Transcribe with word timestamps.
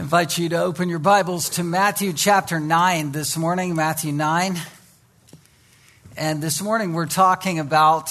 invite 0.00 0.38
you 0.38 0.48
to 0.48 0.56
open 0.56 0.88
your 0.88 0.98
Bibles 0.98 1.50
to 1.50 1.62
Matthew 1.62 2.14
chapter 2.14 2.58
9 2.58 3.12
this 3.12 3.36
morning, 3.36 3.74
Matthew 3.74 4.12
9. 4.12 4.56
And 6.16 6.42
this 6.42 6.62
morning 6.62 6.94
we're 6.94 7.04
talking 7.04 7.58
about 7.58 8.08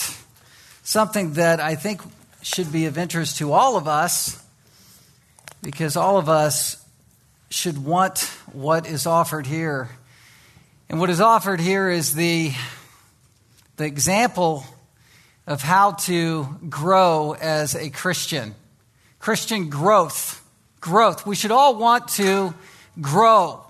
something 0.84 1.34
that 1.34 1.60
I 1.60 1.74
think 1.74 2.02
should 2.44 2.72
be 2.72 2.86
of 2.86 3.00
interest 3.00 3.40
to 3.40 3.54
all 3.54 3.76
of 3.76 3.88
us 3.88 4.40
because 5.64 5.98
all 5.98 6.18
of 6.18 6.30
us 6.30 6.78
should 7.50 7.84
want 7.84 8.20
what 8.54 8.86
is 8.86 9.08
offered 9.08 9.48
here. 9.48 9.90
And 10.90 11.00
what 11.00 11.10
is 11.10 11.20
offered 11.20 11.60
here 11.60 11.90
is 11.90 12.14
the, 12.14 12.52
the 13.78 13.86
example 13.86 14.64
of 15.48 15.64
how 15.64 15.94
to 15.94 16.56
grow 16.70 17.34
as 17.34 17.74
a 17.74 17.90
Christian. 17.90 18.54
Christian 19.18 19.72
growth 19.72 20.39
growth. 20.80 21.26
We 21.26 21.36
should 21.36 21.52
all 21.52 21.76
want 21.76 22.08
to 22.10 22.54
grow. 23.02 23.64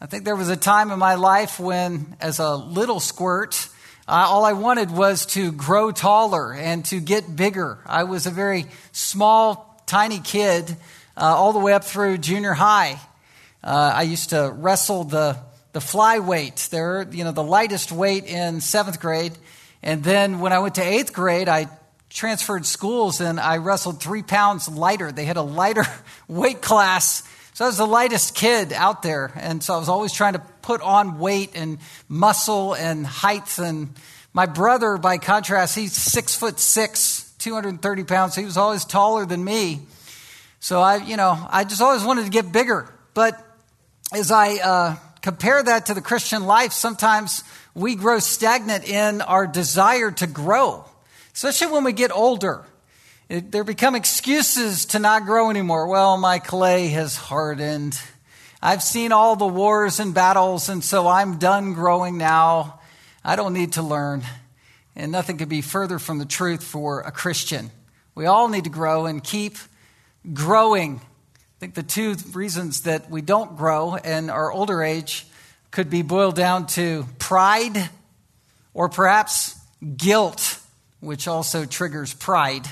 I 0.00 0.06
think 0.06 0.24
there 0.24 0.36
was 0.36 0.48
a 0.48 0.56
time 0.56 0.90
in 0.90 0.98
my 0.98 1.14
life 1.14 1.58
when, 1.58 2.16
as 2.20 2.38
a 2.38 2.54
little 2.54 3.00
squirt, 3.00 3.68
uh, 4.06 4.26
all 4.28 4.44
I 4.44 4.52
wanted 4.52 4.90
was 4.90 5.24
to 5.26 5.50
grow 5.50 5.90
taller 5.90 6.52
and 6.52 6.84
to 6.86 7.00
get 7.00 7.34
bigger. 7.34 7.78
I 7.86 8.04
was 8.04 8.26
a 8.26 8.30
very 8.30 8.66
small, 8.92 9.82
tiny 9.86 10.20
kid 10.20 10.76
uh, 11.16 11.22
all 11.22 11.52
the 11.52 11.58
way 11.58 11.72
up 11.72 11.84
through 11.84 12.18
junior 12.18 12.52
high. 12.52 13.00
Uh, 13.62 13.92
I 13.94 14.02
used 14.02 14.30
to 14.30 14.52
wrestle 14.54 15.04
the, 15.04 15.38
the 15.72 15.80
flyweight. 15.80 16.68
They're, 16.68 17.06
you 17.10 17.24
know, 17.24 17.32
the 17.32 17.42
lightest 17.42 17.92
weight 17.92 18.26
in 18.26 18.60
seventh 18.60 19.00
grade. 19.00 19.32
And 19.82 20.04
then 20.04 20.40
when 20.40 20.52
I 20.52 20.58
went 20.58 20.74
to 20.74 20.82
eighth 20.82 21.14
grade, 21.14 21.48
I 21.48 21.68
transferred 22.14 22.64
schools 22.64 23.20
and 23.20 23.40
I 23.40 23.56
wrestled 23.56 24.00
three 24.00 24.22
pounds 24.22 24.68
lighter. 24.68 25.10
They 25.10 25.24
had 25.24 25.36
a 25.36 25.42
lighter 25.42 25.84
weight 26.28 26.62
class. 26.62 27.24
So 27.54 27.64
I 27.64 27.68
was 27.68 27.76
the 27.76 27.86
lightest 27.86 28.34
kid 28.34 28.72
out 28.72 29.02
there. 29.02 29.32
And 29.36 29.62
so 29.62 29.74
I 29.74 29.78
was 29.78 29.88
always 29.88 30.12
trying 30.12 30.34
to 30.34 30.42
put 30.62 30.80
on 30.80 31.18
weight 31.18 31.50
and 31.54 31.78
muscle 32.08 32.74
and 32.74 33.04
height. 33.04 33.58
And 33.58 33.90
my 34.32 34.46
brother, 34.46 34.96
by 34.96 35.18
contrast, 35.18 35.74
he's 35.74 35.92
six 35.92 36.36
foot 36.36 36.60
six, 36.60 37.32
230 37.40 38.04
pounds. 38.04 38.36
He 38.36 38.44
was 38.44 38.56
always 38.56 38.84
taller 38.84 39.26
than 39.26 39.44
me. 39.44 39.82
So 40.60 40.80
I, 40.80 40.96
you 40.96 41.16
know, 41.16 41.36
I 41.50 41.64
just 41.64 41.82
always 41.82 42.04
wanted 42.04 42.24
to 42.24 42.30
get 42.30 42.52
bigger. 42.52 42.88
But 43.12 43.40
as 44.12 44.30
I 44.30 44.54
uh, 44.54 44.96
compare 45.20 45.62
that 45.62 45.86
to 45.86 45.94
the 45.94 46.00
Christian 46.00 46.44
life, 46.44 46.72
sometimes 46.72 47.42
we 47.74 47.96
grow 47.96 48.20
stagnant 48.20 48.88
in 48.88 49.20
our 49.20 49.48
desire 49.48 50.12
to 50.12 50.28
grow 50.28 50.84
especially 51.34 51.72
when 51.72 51.84
we 51.84 51.92
get 51.92 52.12
older. 52.12 52.64
It, 53.28 53.50
there 53.50 53.64
become 53.64 53.94
excuses 53.94 54.86
to 54.86 54.98
not 54.98 55.24
grow 55.24 55.50
anymore. 55.50 55.86
Well, 55.86 56.16
my 56.16 56.38
clay 56.38 56.88
has 56.88 57.16
hardened. 57.16 57.98
I've 58.62 58.82
seen 58.82 59.12
all 59.12 59.36
the 59.36 59.46
wars 59.46 59.98
and 59.98 60.14
battles, 60.14 60.68
and 60.68 60.84
so 60.84 61.08
I'm 61.08 61.38
done 61.38 61.74
growing 61.74 62.18
now. 62.18 62.80
I 63.24 63.36
don't 63.36 63.52
need 63.52 63.72
to 63.72 63.82
learn. 63.82 64.22
And 64.94 65.10
nothing 65.10 65.38
could 65.38 65.48
be 65.48 65.62
further 65.62 65.98
from 65.98 66.18
the 66.18 66.24
truth 66.24 66.62
for 66.62 67.00
a 67.00 67.10
Christian. 67.10 67.70
We 68.14 68.26
all 68.26 68.48
need 68.48 68.64
to 68.64 68.70
grow 68.70 69.06
and 69.06 69.24
keep 69.24 69.56
growing. 70.32 70.96
I 70.96 71.58
think 71.58 71.74
the 71.74 71.82
two 71.82 72.14
reasons 72.32 72.82
that 72.82 73.10
we 73.10 73.22
don't 73.22 73.56
grow 73.56 73.96
in 73.96 74.30
our 74.30 74.52
older 74.52 74.82
age 74.82 75.26
could 75.70 75.90
be 75.90 76.02
boiled 76.02 76.36
down 76.36 76.66
to 76.68 77.06
pride 77.18 77.90
or 78.72 78.88
perhaps 78.88 79.56
guilt 79.96 80.60
which 81.04 81.28
also 81.28 81.64
triggers 81.64 82.14
pride. 82.14 82.66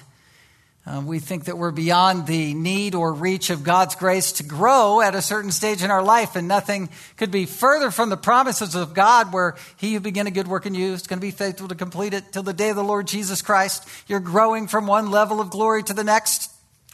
Uh, 0.84 1.00
we 1.04 1.20
think 1.20 1.44
that 1.44 1.56
we're 1.56 1.70
beyond 1.70 2.26
the 2.26 2.54
need 2.54 2.96
or 2.96 3.12
reach 3.12 3.50
of 3.50 3.62
God's 3.62 3.94
grace 3.94 4.32
to 4.32 4.42
grow 4.42 5.00
at 5.00 5.14
a 5.14 5.22
certain 5.22 5.52
stage 5.52 5.84
in 5.84 5.92
our 5.92 6.02
life, 6.02 6.34
and 6.34 6.48
nothing 6.48 6.88
could 7.16 7.30
be 7.30 7.46
further 7.46 7.92
from 7.92 8.08
the 8.08 8.16
promises 8.16 8.74
of 8.74 8.92
God, 8.92 9.32
where 9.32 9.54
He 9.76 9.94
who 9.94 10.00
began 10.00 10.26
a 10.26 10.32
good 10.32 10.48
work 10.48 10.66
in 10.66 10.74
you 10.74 10.92
is 10.92 11.06
going 11.06 11.20
to 11.20 11.24
be 11.24 11.30
faithful 11.30 11.68
to 11.68 11.76
complete 11.76 12.14
it 12.14 12.32
till 12.32 12.42
the 12.42 12.52
day 12.52 12.70
of 12.70 12.76
the 12.76 12.82
Lord 12.82 13.06
Jesus 13.06 13.42
Christ. 13.42 13.88
You're 14.08 14.18
growing 14.18 14.66
from 14.66 14.88
one 14.88 15.12
level 15.12 15.40
of 15.40 15.50
glory 15.50 15.84
to 15.84 15.94
the 15.94 16.02
next. 16.02 16.50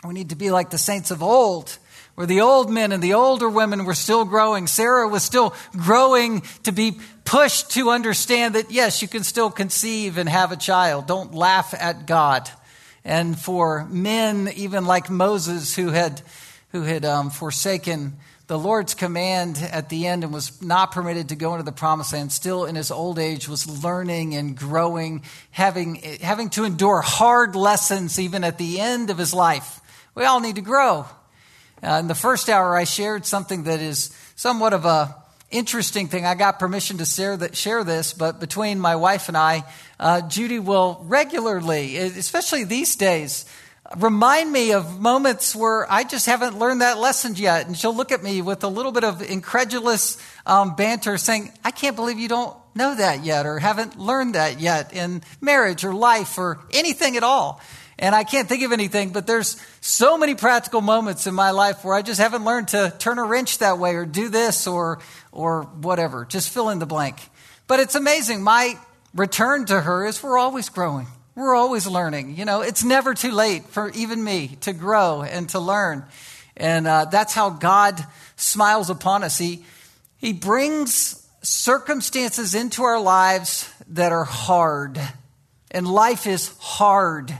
We 0.07 0.13
need 0.13 0.29
to 0.31 0.37
be 0.37 0.51
like 0.51 0.69
the 0.69 0.77
saints 0.77 1.11
of 1.11 1.23
old, 1.23 1.79
where 2.19 2.27
the 2.27 2.41
old 2.41 2.69
men 2.69 2.91
and 2.91 3.01
the 3.01 3.15
older 3.15 3.49
women 3.49 3.85
were 3.85 3.95
still 3.95 4.25
growing. 4.25 4.67
Sarah 4.67 5.07
was 5.07 5.23
still 5.23 5.55
growing 5.71 6.41
to 6.65 6.73
be 6.73 6.99
pushed 7.25 7.71
to 7.71 7.91
understand 7.91 8.57
that, 8.57 8.73
yes, 8.73 9.03
you 9.03 9.07
can 9.07 9.23
still 9.23 9.53
conceive 9.53 10.19
and 10.19 10.29
have 10.29 10.51
a 10.51 10.57
child. 10.57 11.07
Don't 11.07 11.33
laugh 11.33 11.73
at 11.79 12.09
God. 12.09 12.51
And 13.05 13.39
for 13.39 13.85
men, 13.85 14.51
even 14.57 14.85
like 14.85 15.09
Moses, 15.09 15.77
who 15.77 15.91
had, 15.91 16.21
who 16.73 16.83
had 16.83 17.05
um, 17.05 17.31
forsaken 17.31 18.17
the 18.49 18.59
Lord's 18.59 18.95
command 18.95 19.57
at 19.71 19.89
the 19.89 20.09
end 20.09 20.25
and 20.25 20.33
was 20.33 20.61
not 20.61 20.91
permitted 20.91 21.29
to 21.29 21.37
go 21.37 21.53
into 21.53 21.63
the 21.63 21.71
promised 21.71 22.13
land, 22.13 22.33
still 22.33 22.65
in 22.65 22.75
his 22.75 22.91
old 22.91 23.21
age 23.21 23.49
was 23.49 23.85
learning 23.85 24.35
and 24.35 24.57
growing, 24.57 25.23
having, 25.53 25.95
having 26.21 26.51
to 26.51 26.65
endure 26.65 27.01
hard 27.01 27.55
lessons 27.55 28.19
even 28.19 28.43
at 28.43 28.59
the 28.59 28.81
end 28.81 29.09
of 29.09 29.19
his 29.19 29.33
life. 29.33 29.81
We 30.17 30.25
all 30.25 30.41
need 30.41 30.57
to 30.57 30.63
grow. 30.63 31.07
Uh, 31.83 31.99
in 32.01 32.09
the 32.09 32.15
first 32.15 32.49
hour, 32.49 32.77
I 32.77 32.85
shared 32.85 33.25
something 33.25 33.65
that 33.65 33.81
is 33.81 34.17
somewhat 34.35 34.73
of 34.73 34.85
a 34.85 35.15
interesting 35.51 36.09
thing. 36.09 36.27
I 36.27 36.35
got 36.35 36.59
permission 36.59 36.99
to 36.99 37.05
share, 37.05 37.37
that, 37.37 37.57
share 37.57 37.85
this, 37.85 38.13
but 38.13 38.41
between 38.41 38.79
my 38.81 38.97
wife 38.97 39.29
and 39.29 39.37
I, 39.37 39.65
uh, 39.99 40.23
Judy 40.23 40.59
will 40.59 41.01
regularly, 41.05 41.97
especially 41.97 42.65
these 42.65 42.97
days, 42.97 43.47
remind 43.97 44.53
me 44.53 44.73
of 44.73 45.01
moments 45.01 45.57
where 45.57 45.91
I 45.91 46.05
just 46.05 46.27
haven't 46.27 46.59
learned 46.59 46.83
that 46.83 46.99
lesson 46.99 47.35
yet. 47.37 47.67
And 47.67 47.77
she'll 47.77 47.97
look 47.97 48.13
at 48.13 48.23
me 48.23 48.43
with 48.43 48.63
a 48.65 48.69
little 48.69 48.93
bit 48.93 49.05
of 49.05 49.23
incredulous 49.23 50.19
um, 50.45 50.77
banter 50.77 51.17
saying, 51.17 51.53
I 51.65 51.71
can't 51.71 51.97
believe 51.97 52.19
you 52.19 52.29
don't 52.29 52.55
know 52.75 52.95
that 52.95 53.25
yet 53.25 53.47
or 53.47 53.59
haven't 53.59 53.99
learned 53.99 54.35
that 54.35 54.61
yet 54.61 54.93
in 54.93 55.23
marriage 55.41 55.85
or 55.85 55.95
life 55.95 56.37
or 56.37 56.61
anything 56.73 57.17
at 57.17 57.23
all. 57.23 57.63
And 57.99 58.15
I 58.15 58.23
can't 58.23 58.49
think 58.49 58.63
of 58.63 58.71
anything, 58.71 59.11
but 59.11 59.27
there's 59.27 59.61
so 59.81 60.17
many 60.17 60.37
practical 60.37 60.81
moments 60.81 61.27
in 61.27 61.35
my 61.35 61.51
life 61.51 61.85
where 61.85 61.95
I 61.95 62.03
just 62.03 62.21
haven't 62.21 62.45
learned 62.45 62.69
to 62.69 62.95
turn 62.99 63.19
a 63.19 63.25
wrench 63.25 63.59
that 63.59 63.79
way 63.79 63.97
or 63.97 64.07
do 64.07 64.29
this 64.29 64.69
or, 64.69 65.01
or 65.33 65.63
whatever. 65.63 66.25
Just 66.25 66.51
fill 66.51 66.69
in 66.69 66.79
the 66.79 66.87
blank. 66.87 67.17
But 67.67 67.81
it's 67.81 67.97
amazing. 67.97 68.43
My 68.43 68.79
return 69.15 69.67
to 69.67 69.81
her 69.81 70.07
is 70.07 70.23
we're 70.23 70.39
always 70.39 70.69
growing. 70.69 71.09
We're 71.35 71.57
always 71.57 71.89
learning. 71.89 72.37
You 72.37 72.45
know, 72.45 72.63
it's 72.63 72.85
never 72.85 73.15
too 73.15 73.33
late 73.33 73.65
for 73.67 73.91
even 73.91 74.23
me 74.23 74.59
to 74.61 74.73
grow 74.73 75.23
and 75.23 75.49
to 75.51 75.59
learn. 75.59 76.05
And 76.57 76.87
uh, 76.87 77.07
that's 77.07 77.35
how 77.35 77.51
God 77.51 78.05
smiles 78.37 78.91
upon 78.91 79.25
us. 79.25 79.39
He, 79.39 79.65
he 80.19 80.33
brings 80.33 81.27
circumstances 81.43 82.55
into 82.55 82.83
our 82.85 83.01
lives 83.01 83.73
that 83.89 84.13
are 84.13 84.25
hard. 84.25 85.01
And 85.71 85.87
life 85.87 86.27
is 86.27 86.57
hard. 86.59 87.37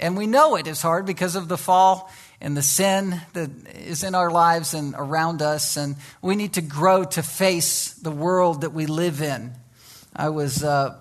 And 0.00 0.16
we 0.16 0.26
know 0.26 0.56
it 0.56 0.66
is 0.66 0.80
hard 0.80 1.04
because 1.04 1.36
of 1.36 1.46
the 1.48 1.58
fall 1.58 2.10
and 2.40 2.56
the 2.56 2.62
sin 2.62 3.20
that 3.34 3.50
is 3.76 4.02
in 4.02 4.14
our 4.14 4.30
lives 4.30 4.72
and 4.72 4.94
around 4.96 5.42
us. 5.42 5.76
And 5.76 5.96
we 6.22 6.36
need 6.36 6.54
to 6.54 6.62
grow 6.62 7.04
to 7.04 7.22
face 7.22 7.92
the 7.92 8.10
world 8.10 8.62
that 8.62 8.70
we 8.70 8.86
live 8.86 9.20
in. 9.20 9.52
I 10.16 10.30
was 10.30 10.64
uh, 10.64 10.98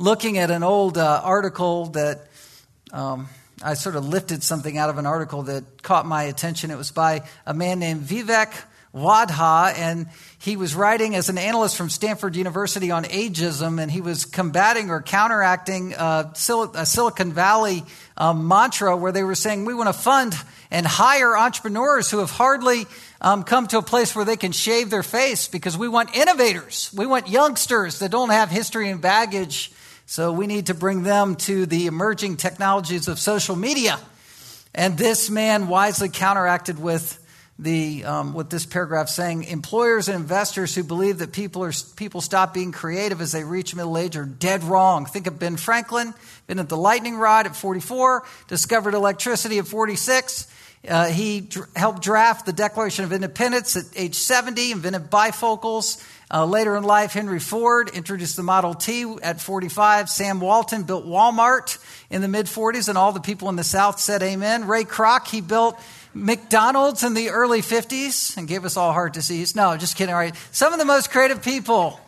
looking 0.00 0.38
at 0.38 0.50
an 0.50 0.64
old 0.64 0.98
uh, 0.98 1.20
article 1.22 1.86
that 1.90 2.26
um, 2.92 3.28
I 3.62 3.74
sort 3.74 3.94
of 3.94 4.04
lifted 4.04 4.42
something 4.42 4.76
out 4.76 4.90
of 4.90 4.98
an 4.98 5.06
article 5.06 5.44
that 5.44 5.84
caught 5.84 6.04
my 6.04 6.24
attention. 6.24 6.72
It 6.72 6.76
was 6.76 6.90
by 6.90 7.22
a 7.46 7.54
man 7.54 7.78
named 7.78 8.02
Vivek 8.02 8.52
Wadhwa, 8.96 9.76
and 9.76 10.06
he 10.38 10.56
was 10.56 10.74
writing 10.74 11.14
as 11.14 11.28
an 11.28 11.36
analyst 11.36 11.76
from 11.76 11.90
Stanford 11.90 12.34
University 12.34 12.90
on 12.90 13.04
ageism, 13.04 13.78
and 13.78 13.90
he 13.90 14.00
was 14.00 14.24
combating 14.24 14.88
or 14.88 15.02
counteracting 15.02 15.94
uh, 15.94 16.32
Sil- 16.32 16.72
a 16.74 16.86
Silicon 16.86 17.32
Valley 17.32 17.84
um, 18.16 18.48
mantra 18.48 18.96
where 18.96 19.12
they 19.12 19.22
were 19.22 19.34
saying, 19.34 19.66
We 19.66 19.74
want 19.74 19.88
to 19.88 19.92
fund 19.92 20.34
and 20.70 20.86
hire 20.86 21.36
entrepreneurs 21.36 22.10
who 22.10 22.18
have 22.20 22.30
hardly 22.30 22.86
um, 23.20 23.44
come 23.44 23.66
to 23.68 23.78
a 23.78 23.82
place 23.82 24.16
where 24.16 24.24
they 24.24 24.36
can 24.36 24.52
shave 24.52 24.88
their 24.88 25.02
face 25.02 25.46
because 25.46 25.76
we 25.76 25.88
want 25.88 26.16
innovators. 26.16 26.90
We 26.96 27.04
want 27.06 27.28
youngsters 27.28 27.98
that 27.98 28.10
don't 28.10 28.30
have 28.30 28.48
history 28.48 28.88
and 28.88 29.00
baggage. 29.00 29.72
So 30.06 30.32
we 30.32 30.46
need 30.46 30.66
to 30.66 30.74
bring 30.74 31.02
them 31.02 31.36
to 31.36 31.66
the 31.66 31.86
emerging 31.86 32.38
technologies 32.38 33.08
of 33.08 33.18
social 33.18 33.56
media. 33.56 33.98
And 34.74 34.96
this 34.96 35.28
man 35.28 35.68
wisely 35.68 36.08
counteracted 36.08 36.78
with 36.78 37.22
the 37.58 38.04
um, 38.04 38.34
with 38.34 38.50
this 38.50 38.66
paragraph 38.66 39.08
saying 39.08 39.44
employers 39.44 40.08
and 40.08 40.16
investors 40.16 40.74
who 40.74 40.84
believe 40.84 41.18
that 41.18 41.32
people 41.32 41.64
are 41.64 41.72
people 41.96 42.20
stop 42.20 42.52
being 42.52 42.70
creative 42.70 43.20
as 43.20 43.32
they 43.32 43.44
reach 43.44 43.74
middle 43.74 43.96
age 43.96 44.16
are 44.16 44.26
dead 44.26 44.62
wrong. 44.64 45.06
Think 45.06 45.26
of 45.26 45.38
Ben 45.38 45.56
Franklin, 45.56 46.12
at 46.48 46.68
the 46.68 46.76
lightning 46.76 47.16
rod 47.16 47.46
at 47.46 47.56
44, 47.56 48.24
discovered 48.48 48.94
electricity 48.94 49.58
at 49.58 49.66
46. 49.66 50.52
Uh, 50.86 51.06
he 51.06 51.40
dr- 51.40 51.68
helped 51.74 52.02
draft 52.02 52.46
the 52.46 52.52
Declaration 52.52 53.04
of 53.04 53.12
Independence 53.12 53.76
at 53.76 53.84
age 53.96 54.14
70, 54.14 54.72
invented 54.72 55.10
bifocals. 55.10 56.04
Uh, 56.32 56.44
later 56.44 56.76
in 56.76 56.84
life, 56.84 57.12
Henry 57.12 57.38
Ford 57.40 57.88
introduced 57.90 58.36
the 58.36 58.42
Model 58.42 58.74
T 58.74 59.04
at 59.22 59.40
45. 59.40 60.08
Sam 60.08 60.40
Walton 60.40 60.82
built 60.82 61.06
Walmart 61.06 61.78
in 62.10 62.20
the 62.20 62.28
mid 62.28 62.46
40s, 62.46 62.88
and 62.88 62.98
all 62.98 63.12
the 63.12 63.20
people 63.20 63.48
in 63.48 63.56
the 63.56 63.64
South 63.64 63.98
said 63.98 64.22
amen. 64.22 64.66
Ray 64.66 64.84
Kroc, 64.84 65.28
he 65.28 65.40
built 65.40 65.80
McDonald's 66.16 67.04
in 67.04 67.12
the 67.12 67.28
early 67.28 67.60
50s 67.60 68.36
and 68.36 68.48
gave 68.48 68.64
us 68.64 68.76
all 68.76 68.92
heart 68.92 69.12
disease. 69.12 69.54
No, 69.54 69.76
just 69.76 69.96
kidding. 69.96 70.14
All 70.14 70.18
right. 70.18 70.34
Some 70.50 70.72
of 70.72 70.78
the 70.78 70.84
most 70.84 71.10
creative 71.10 71.42
people 71.42 72.00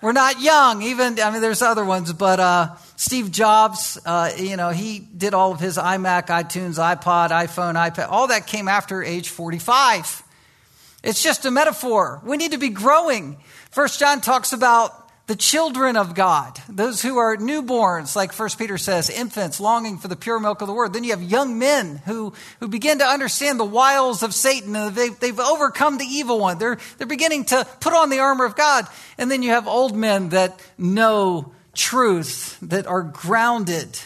were 0.00 0.12
not 0.12 0.40
young. 0.40 0.82
Even, 0.82 1.18
I 1.18 1.30
mean, 1.32 1.40
there's 1.40 1.62
other 1.62 1.84
ones, 1.84 2.12
but 2.12 2.38
uh, 2.38 2.76
Steve 2.94 3.32
Jobs, 3.32 3.98
uh, 4.06 4.30
you 4.38 4.56
know, 4.56 4.70
he 4.70 5.00
did 5.00 5.34
all 5.34 5.52
of 5.52 5.58
his 5.58 5.78
iMac, 5.78 6.26
iTunes, 6.28 6.78
iPod, 6.78 7.30
iPhone, 7.30 7.74
iPad. 7.74 8.08
All 8.08 8.28
that 8.28 8.46
came 8.46 8.68
after 8.68 9.02
age 9.02 9.30
45. 9.30 10.22
It's 11.02 11.22
just 11.22 11.44
a 11.44 11.50
metaphor. 11.50 12.20
We 12.24 12.36
need 12.36 12.52
to 12.52 12.58
be 12.58 12.68
growing. 12.68 13.38
First 13.70 13.98
John 13.98 14.20
talks 14.20 14.52
about 14.52 15.05
the 15.26 15.36
children 15.36 15.96
of 15.96 16.14
God, 16.14 16.60
those 16.68 17.02
who 17.02 17.18
are 17.18 17.36
newborns, 17.36 18.14
like 18.14 18.32
First 18.32 18.58
Peter 18.58 18.78
says, 18.78 19.10
infants 19.10 19.58
longing 19.58 19.98
for 19.98 20.06
the 20.06 20.14
pure 20.14 20.38
milk 20.38 20.60
of 20.60 20.68
the 20.68 20.72
word. 20.72 20.92
Then 20.92 21.02
you 21.02 21.10
have 21.10 21.22
young 21.22 21.58
men 21.58 22.00
who, 22.04 22.32
who 22.60 22.68
begin 22.68 23.00
to 23.00 23.04
understand 23.04 23.58
the 23.58 23.64
wiles 23.64 24.22
of 24.22 24.32
Satan 24.32 24.76
and 24.76 24.94
they've, 24.94 25.18
they've 25.18 25.40
overcome 25.40 25.98
the 25.98 26.04
evil 26.04 26.38
one. 26.38 26.58
They're, 26.58 26.78
they're 26.98 27.08
beginning 27.08 27.46
to 27.46 27.66
put 27.80 27.92
on 27.92 28.08
the 28.08 28.20
armor 28.20 28.44
of 28.44 28.54
God. 28.54 28.86
And 29.18 29.28
then 29.28 29.42
you 29.42 29.50
have 29.50 29.66
old 29.66 29.96
men 29.96 30.28
that 30.28 30.60
know 30.78 31.52
truth, 31.74 32.56
that 32.62 32.86
are 32.86 33.02
grounded. 33.02 33.98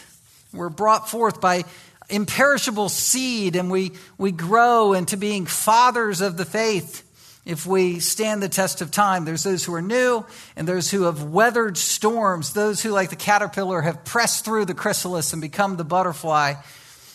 We're 0.55 0.71
brought 0.71 1.11
forth 1.11 1.39
by 1.39 1.65
imperishable 2.09 2.89
seed 2.89 3.57
and 3.57 3.71
we, 3.71 3.93
we 4.17 4.33
grow 4.33 4.95
into 4.95 5.19
being 5.19 5.45
fathers 5.45 6.23
of 6.23 6.39
the 6.39 6.47
faith 6.47 7.07
if 7.51 7.67
we 7.67 7.99
stand 7.99 8.41
the 8.41 8.49
test 8.49 8.81
of 8.81 8.93
time. 8.93 9.25
There's 9.25 9.43
those 9.43 9.65
who 9.65 9.75
are 9.75 9.83
new 9.83 10.25
and 10.55 10.69
those 10.69 10.89
who 10.89 11.03
have 11.03 11.25
weathered 11.25 11.77
storms, 11.77 12.53
those 12.53 12.81
who, 12.81 12.91
like 12.91 13.11
the 13.11 13.17
caterpillar, 13.17 13.83
have 13.83 14.05
pressed 14.05 14.45
through 14.45 14.67
the 14.67 14.75
chrysalis 14.75 15.33
and 15.33 15.43
become 15.43 15.77
the 15.77 15.85
butterfly. 15.85 16.55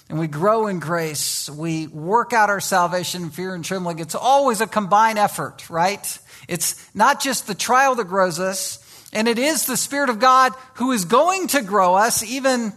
And 0.10 0.20
we 0.20 0.28
grow 0.28 0.68
in 0.68 0.80
grace. 0.80 1.50
We 1.50 1.88
work 1.88 2.34
out 2.34 2.50
our 2.50 2.60
salvation 2.60 3.24
in 3.24 3.30
fear 3.30 3.56
and 3.56 3.64
trembling. 3.64 4.00
It's 4.00 4.14
always 4.14 4.60
a 4.60 4.68
combined 4.68 5.18
effort, 5.18 5.70
right? 5.70 6.20
It's 6.50 6.86
not 6.94 7.22
just 7.22 7.48
the 7.48 7.56
trial 7.56 7.96
that 7.96 8.10
grows 8.10 8.38
us, 8.38 9.10
and 9.14 9.30
it 9.30 9.40
is 9.40 9.66
the 9.66 9.78
Spirit 9.78 10.10
of 10.10 10.20
God 10.20 10.52
who 10.74 10.92
is 10.92 11.06
going 11.06 11.48
to 11.48 11.62
grow 11.62 11.96
us, 11.96 12.24
even 12.24 12.74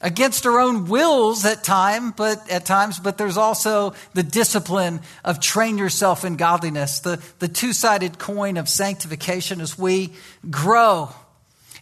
against 0.00 0.46
our 0.46 0.60
own 0.60 0.86
wills 0.86 1.44
at 1.44 1.64
time, 1.64 2.10
but 2.10 2.50
at 2.50 2.66
times, 2.66 2.98
but 2.98 3.16
there's 3.16 3.36
also 3.36 3.94
the 4.14 4.22
discipline 4.22 5.00
of 5.24 5.40
train 5.40 5.78
yourself 5.78 6.24
in 6.24 6.36
godliness, 6.36 7.00
the, 7.00 7.22
the 7.38 7.48
two-sided 7.48 8.18
coin 8.18 8.56
of 8.56 8.68
sanctification 8.68 9.60
as 9.60 9.78
we 9.78 10.12
grow. 10.50 11.08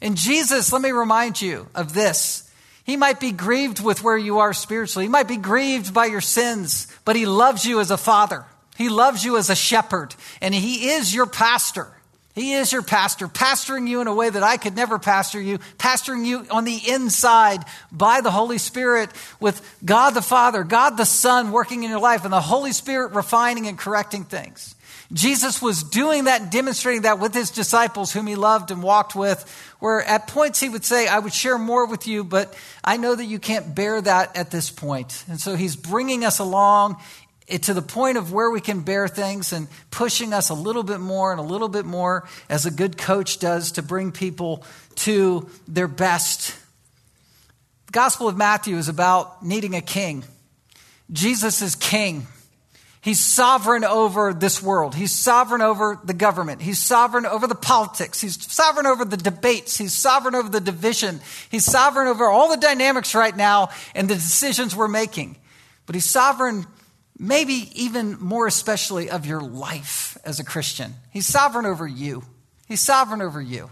And 0.00 0.16
Jesus, 0.16 0.72
let 0.72 0.82
me 0.82 0.90
remind 0.90 1.40
you 1.40 1.66
of 1.74 1.94
this. 1.94 2.48
He 2.84 2.96
might 2.96 3.18
be 3.18 3.32
grieved 3.32 3.82
with 3.82 4.02
where 4.02 4.18
you 4.18 4.40
are 4.40 4.52
spiritually. 4.52 5.06
He 5.06 5.10
might 5.10 5.28
be 5.28 5.38
grieved 5.38 5.94
by 5.94 6.06
your 6.06 6.20
sins, 6.20 6.86
but 7.04 7.16
he 7.16 7.24
loves 7.24 7.64
you 7.64 7.80
as 7.80 7.90
a 7.90 7.96
father. 7.96 8.44
He 8.76 8.88
loves 8.88 9.24
you 9.24 9.38
as 9.38 9.50
a 9.50 9.56
shepherd, 9.56 10.14
and 10.40 10.54
he 10.54 10.90
is 10.90 11.14
your 11.14 11.26
pastor. 11.26 11.88
He 12.34 12.54
is 12.54 12.72
your 12.72 12.82
pastor, 12.82 13.28
pastoring 13.28 13.86
you 13.86 14.00
in 14.00 14.08
a 14.08 14.14
way 14.14 14.28
that 14.28 14.42
I 14.42 14.56
could 14.56 14.74
never 14.74 14.98
pastor 14.98 15.40
you, 15.40 15.58
pastoring 15.78 16.26
you 16.26 16.46
on 16.50 16.64
the 16.64 16.80
inside 16.88 17.64
by 17.92 18.22
the 18.22 18.32
Holy 18.32 18.58
Spirit 18.58 19.10
with 19.38 19.62
God 19.84 20.10
the 20.10 20.22
Father, 20.22 20.64
God 20.64 20.96
the 20.96 21.06
Son 21.06 21.52
working 21.52 21.84
in 21.84 21.90
your 21.90 22.00
life, 22.00 22.24
and 22.24 22.32
the 22.32 22.40
Holy 22.40 22.72
Spirit 22.72 23.12
refining 23.12 23.68
and 23.68 23.78
correcting 23.78 24.24
things. 24.24 24.74
Jesus 25.12 25.62
was 25.62 25.84
doing 25.84 26.24
that, 26.24 26.42
and 26.42 26.50
demonstrating 26.50 27.02
that 27.02 27.20
with 27.20 27.34
his 27.34 27.50
disciples, 27.50 28.12
whom 28.12 28.26
he 28.26 28.34
loved 28.34 28.72
and 28.72 28.82
walked 28.82 29.14
with, 29.14 29.48
where 29.78 30.02
at 30.02 30.26
points 30.26 30.58
he 30.58 30.68
would 30.68 30.84
say, 30.84 31.06
I 31.06 31.20
would 31.20 31.32
share 31.32 31.58
more 31.58 31.86
with 31.86 32.08
you, 32.08 32.24
but 32.24 32.56
I 32.82 32.96
know 32.96 33.14
that 33.14 33.26
you 33.26 33.38
can't 33.38 33.76
bear 33.76 34.00
that 34.00 34.36
at 34.36 34.50
this 34.50 34.70
point. 34.70 35.24
And 35.28 35.40
so 35.40 35.54
he's 35.54 35.76
bringing 35.76 36.24
us 36.24 36.40
along 36.40 36.96
it, 37.46 37.64
to 37.64 37.74
the 37.74 37.82
point 37.82 38.16
of 38.16 38.32
where 38.32 38.50
we 38.50 38.60
can 38.60 38.80
bear 38.80 39.06
things 39.06 39.52
and 39.52 39.68
pushing 39.90 40.32
us 40.32 40.48
a 40.48 40.54
little 40.54 40.82
bit 40.82 41.00
more 41.00 41.30
and 41.30 41.40
a 41.40 41.44
little 41.44 41.68
bit 41.68 41.84
more, 41.84 42.26
as 42.48 42.64
a 42.66 42.70
good 42.70 42.96
coach 42.96 43.38
does, 43.38 43.72
to 43.72 43.82
bring 43.82 44.12
people 44.12 44.64
to 44.96 45.48
their 45.68 45.88
best. 45.88 46.56
The 47.86 47.92
Gospel 47.92 48.28
of 48.28 48.36
Matthew 48.36 48.76
is 48.76 48.88
about 48.88 49.44
needing 49.44 49.74
a 49.74 49.82
king. 49.82 50.24
Jesus 51.12 51.60
is 51.60 51.74
king. 51.74 52.26
He's 53.02 53.20
sovereign 53.20 53.84
over 53.84 54.32
this 54.32 54.62
world. 54.62 54.94
He's 54.94 55.12
sovereign 55.12 55.60
over 55.60 56.00
the 56.02 56.14
government. 56.14 56.62
He's 56.62 56.78
sovereign 56.78 57.26
over 57.26 57.46
the 57.46 57.54
politics. 57.54 58.18
He's 58.22 58.50
sovereign 58.50 58.86
over 58.86 59.04
the 59.04 59.18
debates. 59.18 59.76
He's 59.76 59.92
sovereign 59.92 60.34
over 60.34 60.48
the 60.48 60.60
division. 60.60 61.20
He's 61.50 61.66
sovereign 61.66 62.08
over 62.08 62.26
all 62.30 62.48
the 62.48 62.56
dynamics 62.56 63.14
right 63.14 63.36
now 63.36 63.68
and 63.94 64.08
the 64.08 64.14
decisions 64.14 64.74
we're 64.74 64.88
making. 64.88 65.36
But 65.84 65.96
he's 65.96 66.06
sovereign 66.06 66.66
maybe 67.18 67.70
even 67.74 68.18
more 68.20 68.46
especially 68.46 69.10
of 69.10 69.26
your 69.26 69.40
life 69.40 70.18
as 70.24 70.40
a 70.40 70.44
Christian. 70.44 70.94
He's 71.10 71.26
sovereign 71.26 71.66
over 71.66 71.86
you. 71.86 72.24
He's 72.66 72.80
sovereign 72.80 73.22
over 73.22 73.40
you. 73.40 73.70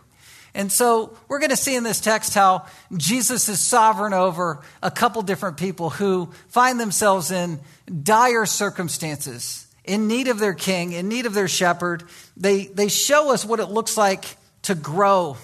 And 0.54 0.70
so 0.70 1.16
we're 1.28 1.38
going 1.38 1.50
to 1.50 1.56
see 1.56 1.74
in 1.74 1.82
this 1.82 2.00
text 2.00 2.34
how 2.34 2.66
Jesus 2.96 3.48
is 3.48 3.58
sovereign 3.60 4.12
over 4.12 4.60
a 4.82 4.90
couple 4.90 5.22
different 5.22 5.56
people 5.56 5.88
who 5.90 6.30
find 6.48 6.78
themselves 6.78 7.30
in 7.30 7.58
dire 8.02 8.44
circumstances, 8.44 9.66
in 9.84 10.08
need 10.08 10.28
of 10.28 10.38
their 10.38 10.52
king, 10.52 10.92
in 10.92 11.08
need 11.08 11.24
of 11.24 11.32
their 11.32 11.48
shepherd. 11.48 12.04
They, 12.36 12.66
they 12.66 12.88
show 12.88 13.32
us 13.32 13.44
what 13.44 13.60
it 13.60 13.66
looks 13.66 13.96
like 13.96 14.24
to 14.62 14.74
grow. 14.74 15.38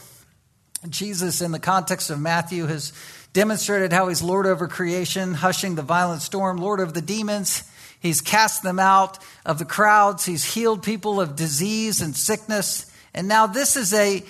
Jesus, 0.89 1.41
in 1.41 1.53
the 1.53 1.59
context 1.59 2.11
of 2.11 2.21
Matthew, 2.21 2.67
has 2.67 2.93
demonstrated 3.33 3.93
how 3.93 4.09
he's 4.09 4.23
Lord 4.23 4.47
over 4.47 4.69
creation, 4.69 5.35
hushing 5.35 5.75
the 5.75 5.83
violent 5.83 6.23
storm, 6.23 6.59
Lord 6.59 6.81
of 6.81 6.93
the 6.93 7.03
demons. 7.03 7.65
He's 8.01 8.21
cast 8.21 8.63
them 8.63 8.79
out 8.79 9.19
of 9.45 9.59
the 9.59 9.65
crowds. 9.65 10.25
He's 10.25 10.55
healed 10.55 10.83
people 10.83 11.21
of 11.21 11.37
disease 11.37 12.01
and 12.01 12.17
sickness. 12.17 12.91
And 13.15 13.29
now 13.29 13.47
this 13.47 13.77
is 13.77 13.93
a 13.93 14.23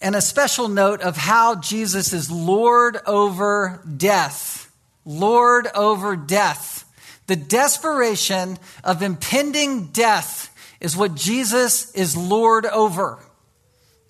and 0.00 0.14
a 0.14 0.20
special 0.20 0.68
note 0.68 1.00
of 1.00 1.16
how 1.16 1.56
Jesus 1.56 2.12
is 2.12 2.30
Lord 2.30 2.98
over 3.06 3.82
death. 3.96 4.70
Lord 5.04 5.66
over 5.74 6.14
death. 6.14 6.84
The 7.26 7.36
desperation 7.36 8.58
of 8.84 9.02
impending 9.02 9.86
death 9.86 10.54
is 10.80 10.96
what 10.96 11.14
Jesus 11.14 11.92
is 11.94 12.16
Lord 12.16 12.64
over. 12.66 13.18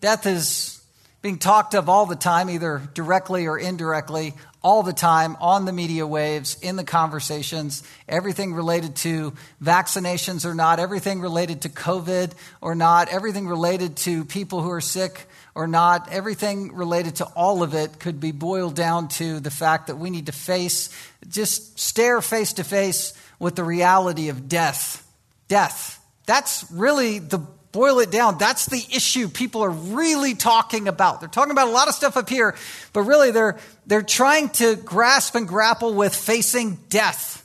Death 0.01 0.27
is 0.27 0.83
being 1.23 1.39
talked 1.39 1.75
of 1.75 1.89
all 1.89 2.07
the 2.07 2.17
time, 2.17 2.51
either 2.51 2.83
directly 2.95 3.47
or 3.47 3.59
indirectly, 3.59 4.35
all 4.63 4.83
the 4.83 4.93
time 4.93 5.37
on 5.41 5.65
the 5.65 5.73
media 5.73 6.07
waves, 6.07 6.59
in 6.61 6.77
the 6.77 6.85
conversations, 6.85 7.83
everything 8.09 8.55
related 8.55 8.97
to 8.97 9.33
vaccinations 9.63 10.45
or 10.45 10.55
not, 10.55 10.81
everything 10.81 11.21
related 11.21 11.63
to 11.63 11.69
COVID 11.69 12.33
or 12.61 12.75
not, 12.75 13.09
everything 13.09 13.47
related 13.47 13.97
to 13.99 14.25
people 14.25 14.61
who 14.61 14.71
are 14.71 14.81
sick 14.81 15.27
or 15.55 15.67
not, 15.67 16.13
everything 16.13 16.75
related 16.75 17.17
to 17.17 17.25
all 17.25 17.63
of 17.63 17.75
it 17.75 17.99
could 17.99 18.21
be 18.21 18.33
boiled 18.33 18.75
down 18.75 19.09
to 19.09 19.41
the 19.41 19.51
fact 19.51 19.87
that 19.87 19.97
we 19.97 20.11
need 20.11 20.27
to 20.27 20.33
face, 20.33 20.91
just 21.29 21.79
stare 21.79 22.21
face 22.21 22.55
to 22.55 22.65
face 22.65 23.13
with 23.39 23.57
the 23.57 23.65
reality 23.65 24.29
of 24.29 24.49
death. 24.49 25.05
Death. 25.49 26.05
That's 26.27 26.67
really 26.71 27.21
the 27.21 27.47
boil 27.73 28.01
it 28.01 28.11
down, 28.11 28.39
that's 28.39 28.67
the 28.67 28.85
issue 28.95 29.29
people 29.29 29.63
are 29.63 29.71
really 29.71 30.35
talking 30.35 30.89
about. 30.89 31.21
They're 31.21 31.29
talking 31.29 31.53
about 31.53 31.69
a 31.69 31.73
lot 31.73 31.89
of 31.89 31.95
stuff 31.95 32.17
up 32.17 32.29
here, 32.29 32.57
but 32.93 33.03
really 33.03 33.31
they're, 33.31 33.59
they're 33.87 34.03
trying 34.03 34.49
to 34.51 34.77
grasp 34.77 35.35
and 35.35 35.47
grapple 35.47 35.95
with 35.95 36.15
facing 36.15 36.79
death. 36.89 37.45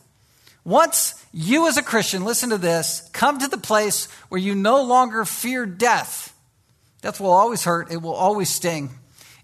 Once 0.63 1.13
you, 1.34 1.68
as 1.68 1.77
a 1.77 1.84
Christian, 1.84 2.24
listen 2.24 2.51
to 2.51 2.58
this, 2.58 3.10
come 3.12 3.39
to 3.39 3.48
the 3.48 3.58
place 3.58 4.06
where 4.30 4.39
you 4.39 4.56
no 4.56 4.84
longer 4.84 5.25
fear 5.25 5.65
death, 5.65 6.34
death 7.01 7.20
will 7.20 7.32
always 7.32 7.63
hurt, 7.63 7.92
it 7.92 8.01
will 8.01 8.13
always 8.13 8.50
sting, 8.50 8.92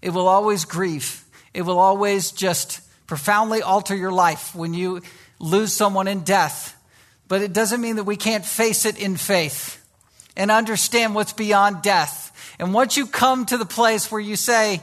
it 0.00 0.10
will 0.10 0.28
always 0.28 0.64
grieve, 0.64 1.24
it 1.52 1.62
will 1.62 1.78
always 1.78 2.30
just 2.32 2.80
profoundly 3.06 3.60
alter 3.60 3.94
your 3.94 4.12
life 4.12 4.54
when 4.54 4.72
you 4.72 5.02
lose 5.38 5.72
someone 5.72 6.08
in 6.08 6.20
death. 6.20 6.76
But 7.28 7.42
it 7.42 7.52
doesn't 7.52 7.80
mean 7.80 7.96
that 7.96 8.04
we 8.04 8.16
can't 8.16 8.46
face 8.46 8.86
it 8.86 8.98
in 8.98 9.16
faith 9.16 9.79
and 10.36 10.50
understand 10.50 11.14
what's 11.14 11.32
beyond 11.32 11.82
death. 11.82 12.54
And 12.58 12.74
once 12.74 12.96
you 12.96 13.06
come 13.06 13.46
to 13.46 13.56
the 13.56 13.66
place 13.66 14.10
where 14.10 14.20
you 14.20 14.36
say, 14.36 14.80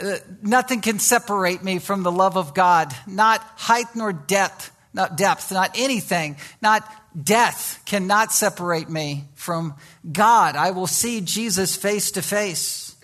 uh, 0.00 0.16
nothing 0.42 0.80
can 0.80 0.98
separate 0.98 1.62
me 1.62 1.78
from 1.78 2.02
the 2.02 2.12
love 2.12 2.36
of 2.36 2.54
God, 2.54 2.94
not 3.06 3.40
height 3.56 3.94
nor 3.94 4.12
depth, 4.12 4.72
not 4.92 5.16
depth, 5.16 5.52
not 5.52 5.70
anything, 5.74 6.36
not 6.60 6.90
death 7.20 7.82
cannot 7.84 8.32
separate 8.32 8.88
me 8.88 9.24
from 9.34 9.74
God. 10.10 10.56
I 10.56 10.70
will 10.70 10.86
see 10.86 11.20
Jesus 11.20 11.76
face 11.76 12.12
to 12.12 12.22
face. 12.22 12.96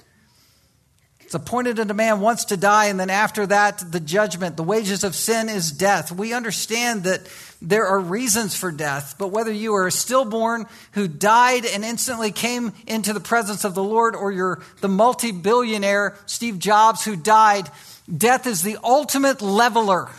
It's 1.20 1.34
appointed 1.34 1.80
unto 1.80 1.94
man 1.94 2.20
once 2.20 2.44
to 2.46 2.56
die, 2.56 2.86
and 2.86 3.00
then 3.00 3.10
after 3.10 3.46
that, 3.46 3.90
the 3.90 4.00
judgment. 4.00 4.56
The 4.56 4.62
wages 4.62 5.04
of 5.04 5.14
sin 5.14 5.48
is 5.48 5.72
death. 5.72 6.12
We 6.12 6.32
understand 6.32 7.04
that 7.04 7.26
there 7.64 7.86
are 7.86 7.98
reasons 7.98 8.54
for 8.54 8.70
death, 8.70 9.16
but 9.18 9.28
whether 9.28 9.50
you 9.50 9.74
are 9.74 9.86
a 9.86 9.92
stillborn 9.92 10.66
who 10.92 11.08
died 11.08 11.64
and 11.64 11.82
instantly 11.82 12.30
came 12.30 12.72
into 12.86 13.14
the 13.14 13.20
presence 13.20 13.64
of 13.64 13.74
the 13.74 13.82
Lord, 13.82 14.14
or 14.14 14.30
you're 14.30 14.62
the 14.82 14.88
multi 14.88 15.32
billionaire 15.32 16.16
Steve 16.26 16.58
Jobs 16.58 17.04
who 17.04 17.16
died, 17.16 17.70
death 18.14 18.46
is 18.46 18.62
the 18.62 18.76
ultimate 18.84 19.40
leveler. 19.40 20.10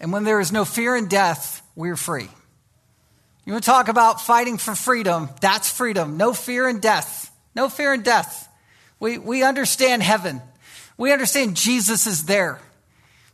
And 0.00 0.12
when 0.12 0.24
there 0.24 0.38
is 0.38 0.52
no 0.52 0.64
fear 0.66 0.94
in 0.94 1.08
death, 1.08 1.62
we're 1.74 1.96
free. 1.96 2.28
You 3.46 3.52
want 3.52 3.64
to 3.64 3.70
talk 3.70 3.88
about 3.88 4.20
fighting 4.20 4.58
for 4.58 4.74
freedom? 4.74 5.30
That's 5.40 5.70
freedom. 5.70 6.18
No 6.18 6.34
fear 6.34 6.68
in 6.68 6.80
death. 6.80 7.32
No 7.54 7.70
fear 7.70 7.94
in 7.94 8.02
death. 8.02 8.46
We, 9.00 9.16
we 9.16 9.42
understand 9.42 10.02
heaven. 10.02 10.42
We 10.98 11.12
understand 11.12 11.56
Jesus 11.56 12.06
is 12.06 12.26
there. 12.26 12.60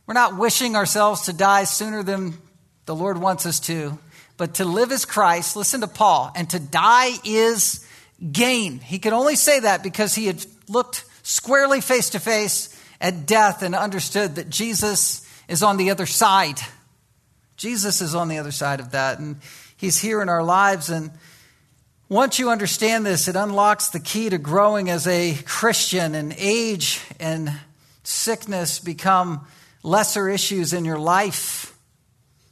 We're 0.07 0.13
not 0.13 0.37
wishing 0.37 0.75
ourselves 0.75 1.21
to 1.23 1.33
die 1.33 1.63
sooner 1.63 2.03
than 2.03 2.35
the 2.85 2.95
Lord 2.95 3.17
wants 3.17 3.45
us 3.45 3.59
to, 3.61 3.97
but 4.37 4.55
to 4.55 4.65
live 4.65 4.91
as 4.91 5.05
Christ, 5.05 5.55
listen 5.55 5.81
to 5.81 5.87
Paul, 5.87 6.31
and 6.35 6.47
to 6.51 6.59
die 6.59 7.11
is 7.23 7.85
gain. 8.31 8.79
He 8.79 8.99
could 8.99 9.13
only 9.13 9.35
say 9.35 9.61
that 9.61 9.81
because 9.81 10.13
he 10.13 10.27
had 10.27 10.45
looked 10.67 11.05
squarely 11.23 11.81
face 11.81 12.11
to 12.11 12.19
face 12.19 12.69
at 13.01 13.25
death 13.25 13.63
and 13.63 13.73
understood 13.73 14.35
that 14.35 14.49
Jesus 14.49 15.27
is 15.47 15.63
on 15.63 15.77
the 15.77 15.89
other 15.89 16.05
side. 16.05 16.59
Jesus 17.57 18.01
is 18.01 18.13
on 18.13 18.27
the 18.27 18.37
other 18.37 18.51
side 18.51 18.79
of 18.79 18.91
that, 18.91 19.17
and 19.17 19.37
he's 19.75 19.99
here 19.99 20.21
in 20.21 20.29
our 20.29 20.43
lives. 20.43 20.89
And 20.91 21.11
once 22.09 22.37
you 22.37 22.51
understand 22.51 23.05
this, 23.05 23.27
it 23.27 23.35
unlocks 23.35 23.89
the 23.89 23.99
key 23.99 24.29
to 24.29 24.37
growing 24.37 24.91
as 24.91 25.07
a 25.07 25.35
Christian, 25.45 26.13
and 26.13 26.35
age 26.37 27.01
and 27.19 27.51
sickness 28.03 28.79
become 28.79 29.47
lesser 29.85 30.27
issues 30.27 30.73
in 30.73 30.83
your 30.83 30.97
life 30.97 31.77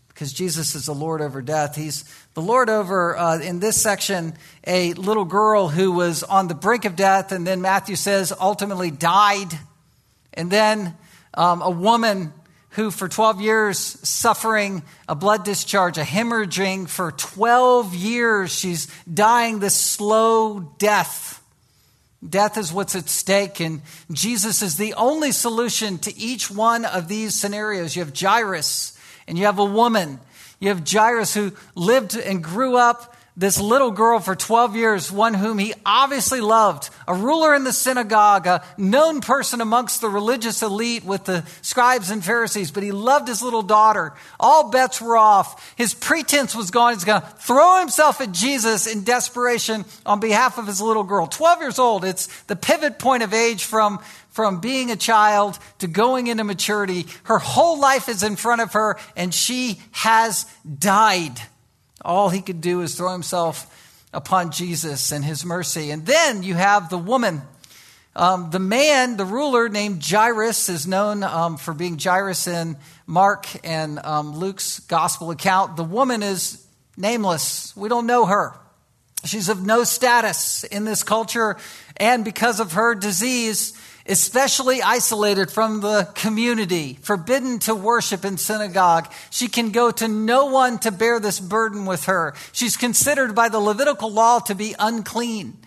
because 0.09 0.31
Jesus 0.31 0.75
is 0.75 0.85
the 0.85 0.93
Lord 0.93 1.21
over 1.21 1.41
death. 1.41 1.75
He's 1.75 2.05
the 2.35 2.41
Lord 2.41 2.69
over, 2.69 3.17
uh, 3.17 3.39
in 3.39 3.59
this 3.59 3.81
section, 3.81 4.35
a 4.65 4.93
little 4.93 5.25
girl 5.25 5.67
who 5.67 5.91
was 5.91 6.23
on 6.23 6.47
the 6.47 6.53
brink 6.53 6.85
of 6.85 6.95
death, 6.95 7.31
and 7.31 7.45
then 7.45 7.61
Matthew 7.61 7.95
says 7.95 8.31
ultimately 8.39 8.91
died. 8.91 9.47
And 10.33 10.51
then 10.51 10.95
um, 11.33 11.61
a 11.61 11.69
woman 11.69 12.31
who, 12.69 12.91
for 12.91 13.07
12 13.07 13.41
years, 13.41 13.79
suffering 13.79 14.83
a 15.09 15.15
blood 15.15 15.43
discharge, 15.43 15.97
a 15.97 16.03
hemorrhaging 16.03 16.87
for 16.87 17.11
12 17.11 17.95
years, 17.95 18.51
she's 18.51 18.87
dying 19.11 19.59
this 19.59 19.75
slow 19.75 20.59
death. 20.59 21.42
Death 22.27 22.57
is 22.57 22.71
what's 22.71 22.95
at 22.95 23.09
stake, 23.09 23.59
and 23.59 23.81
Jesus 24.11 24.61
is 24.61 24.77
the 24.77 24.93
only 24.93 25.31
solution 25.31 25.97
to 25.99 26.17
each 26.17 26.49
one 26.49 26.85
of 26.85 27.07
these 27.07 27.39
scenarios. 27.39 27.95
You 27.95 28.03
have 28.03 28.17
Jairus, 28.17 28.97
and 29.27 29.37
you 29.37 29.45
have 29.45 29.59
a 29.59 29.65
woman. 29.65 30.19
You 30.59 30.69
have 30.69 30.89
Jairus 30.89 31.33
who 31.33 31.51
lived 31.75 32.15
and 32.15 32.43
grew 32.43 32.77
up 32.77 33.12
this 33.35 33.59
little 33.59 33.89
girl 33.89 34.19
for 34.19 34.35
12 34.35 34.75
years, 34.75 35.11
one 35.11 35.33
whom 35.33 35.57
he 35.57 35.73
obviously 35.85 36.39
loved, 36.39 36.91
a 37.07 37.15
ruler 37.15 37.55
in 37.55 37.63
the 37.63 37.73
synagogue, 37.73 38.45
a 38.45 38.63
known 38.77 39.21
person 39.21 39.59
amongst 39.59 40.01
the 40.01 40.09
religious 40.09 40.61
elite 40.61 41.03
with 41.03 41.23
the 41.25 41.43
scribes 41.61 42.11
and 42.11 42.23
Pharisees, 42.23 42.69
but 42.69 42.83
he 42.83 42.91
loved 42.91 43.27
his 43.27 43.41
little 43.41 43.63
daughter. 43.63 44.13
All 44.39 44.69
bets 44.69 45.01
were 45.01 45.17
off. 45.17 45.73
His 45.75 45.95
pretense 45.95 46.55
was 46.55 46.69
gone. 46.69 46.93
He's 46.93 47.05
going 47.05 47.21
to 47.21 47.27
throw 47.27 47.79
himself 47.79 48.21
at 48.21 48.31
Jesus 48.31 48.85
in 48.85 49.03
desperation 49.03 49.85
on 50.05 50.19
behalf 50.19 50.59
of 50.59 50.67
his 50.67 50.79
little 50.79 51.03
girl. 51.03 51.25
12 51.25 51.59
years 51.61 51.79
old. 51.79 52.05
It's 52.05 52.27
the 52.43 52.55
pivot 52.55 52.99
point 52.99 53.23
of 53.23 53.33
age 53.33 53.63
from 53.63 53.99
from 54.29 54.59
being 54.59 54.89
a 54.89 54.95
child 54.95 55.59
to 55.77 55.85
going 55.85 56.25
into 56.25 56.43
maturity. 56.43 57.05
Her 57.25 57.37
whole 57.37 57.79
life 57.79 58.09
is 58.09 58.23
in 58.23 58.35
front 58.35 58.61
of 58.61 58.73
her, 58.73 58.97
and 59.15 59.31
she 59.31 59.79
has 59.91 60.47
died. 60.79 61.39
All 62.03 62.29
he 62.29 62.41
could 62.41 62.61
do 62.61 62.81
is 62.81 62.95
throw 62.95 63.11
himself 63.11 63.67
upon 64.13 64.51
Jesus 64.51 65.11
and 65.11 65.23
his 65.23 65.45
mercy. 65.45 65.91
And 65.91 66.05
then 66.05 66.43
you 66.43 66.55
have 66.55 66.89
the 66.89 66.97
woman. 66.97 67.41
Um, 68.15 68.51
the 68.51 68.59
man, 68.59 69.17
the 69.17 69.25
ruler 69.25 69.69
named 69.69 70.05
Jairus, 70.05 70.69
is 70.69 70.85
known 70.85 71.23
um, 71.23 71.57
for 71.57 71.73
being 71.73 71.97
Jairus 71.97 72.47
in 72.47 72.77
Mark 73.07 73.47
and 73.65 73.97
um, 73.99 74.35
Luke's 74.35 74.79
gospel 74.81 75.31
account. 75.31 75.77
The 75.77 75.83
woman 75.83 76.21
is 76.21 76.63
nameless. 76.95 77.75
We 77.75 77.89
don't 77.89 78.05
know 78.05 78.25
her. 78.25 78.53
She's 79.25 79.49
of 79.49 79.65
no 79.65 79.83
status 79.83 80.63
in 80.65 80.85
this 80.85 81.01
culture, 81.01 81.57
and 81.95 82.25
because 82.25 82.59
of 82.59 82.73
her 82.73 82.93
disease, 82.93 83.73
especially 84.05 84.81
isolated 84.81 85.49
from 85.49 85.81
the 85.81 86.09
community, 86.15 86.99
forbidden 87.01 87.59
to 87.59 87.73
worship 87.73 88.25
in 88.25 88.37
synagogue. 88.37 89.11
She 89.29 89.47
can 89.47 89.71
go 89.71 89.91
to 89.91 90.07
no 90.07 90.45
one 90.47 90.79
to 90.79 90.91
bear 90.91 91.19
this 91.19 91.39
burden 91.39 91.85
with 91.85 92.05
her. 92.05 92.33
She's 92.51 92.77
considered 92.77 93.33
by 93.33 93.49
the 93.49 93.59
Levitical 93.59 94.11
law 94.11 94.39
to 94.39 94.55
be 94.55 94.75
unclean. 94.77 95.57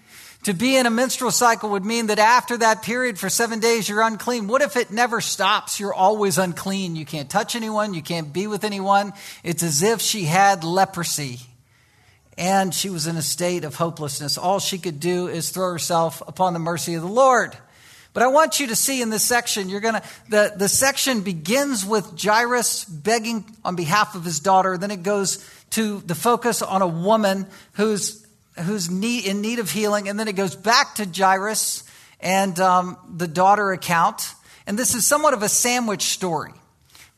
To 0.44 0.54
be 0.54 0.76
in 0.76 0.86
a 0.86 0.90
menstrual 0.90 1.32
cycle 1.32 1.70
would 1.70 1.84
mean 1.84 2.06
that 2.06 2.20
after 2.20 2.56
that 2.58 2.82
period 2.82 3.18
for 3.18 3.28
seven 3.28 3.58
days, 3.58 3.88
you're 3.88 4.02
unclean. 4.02 4.46
What 4.46 4.62
if 4.62 4.76
it 4.76 4.92
never 4.92 5.20
stops? 5.20 5.80
You're 5.80 5.94
always 5.94 6.38
unclean. 6.38 6.94
You 6.94 7.04
can't 7.04 7.28
touch 7.28 7.56
anyone. 7.56 7.94
You 7.94 8.02
can't 8.02 8.32
be 8.32 8.46
with 8.46 8.62
anyone. 8.62 9.12
It's 9.42 9.64
as 9.64 9.82
if 9.82 10.00
she 10.00 10.24
had 10.24 10.62
leprosy 10.62 11.40
and 12.38 12.74
she 12.74 12.90
was 12.90 13.06
in 13.06 13.16
a 13.16 13.22
state 13.22 13.64
of 13.64 13.76
hopelessness. 13.76 14.36
All 14.36 14.58
she 14.60 14.78
could 14.78 15.00
do 15.00 15.26
is 15.26 15.50
throw 15.50 15.72
herself 15.72 16.22
upon 16.26 16.52
the 16.52 16.58
mercy 16.58 16.94
of 16.94 17.02
the 17.02 17.08
Lord. 17.08 17.56
But 18.16 18.22
I 18.22 18.28
want 18.28 18.60
you 18.60 18.68
to 18.68 18.76
see 18.76 19.02
in 19.02 19.10
this 19.10 19.22
section, 19.22 19.68
you're 19.68 19.80
gonna 19.80 20.02
the, 20.30 20.50
the 20.56 20.70
section 20.70 21.20
begins 21.20 21.84
with 21.84 22.18
Jairus 22.18 22.86
begging 22.86 23.44
on 23.62 23.76
behalf 23.76 24.14
of 24.14 24.24
his 24.24 24.40
daughter. 24.40 24.78
Then 24.78 24.90
it 24.90 25.02
goes 25.02 25.46
to 25.72 26.00
the 26.00 26.14
focus 26.14 26.62
on 26.62 26.80
a 26.80 26.86
woman 26.86 27.46
who's 27.74 28.26
who's 28.64 28.90
need, 28.90 29.26
in 29.26 29.42
need 29.42 29.58
of 29.58 29.70
healing, 29.70 30.08
and 30.08 30.18
then 30.18 30.28
it 30.28 30.32
goes 30.32 30.56
back 30.56 30.94
to 30.94 31.04
Jairus 31.04 31.84
and 32.18 32.58
um, 32.58 32.96
the 33.06 33.28
daughter 33.28 33.72
account. 33.72 34.32
And 34.66 34.78
this 34.78 34.94
is 34.94 35.04
somewhat 35.04 35.34
of 35.34 35.42
a 35.42 35.48
sandwich 35.50 36.04
story. 36.04 36.54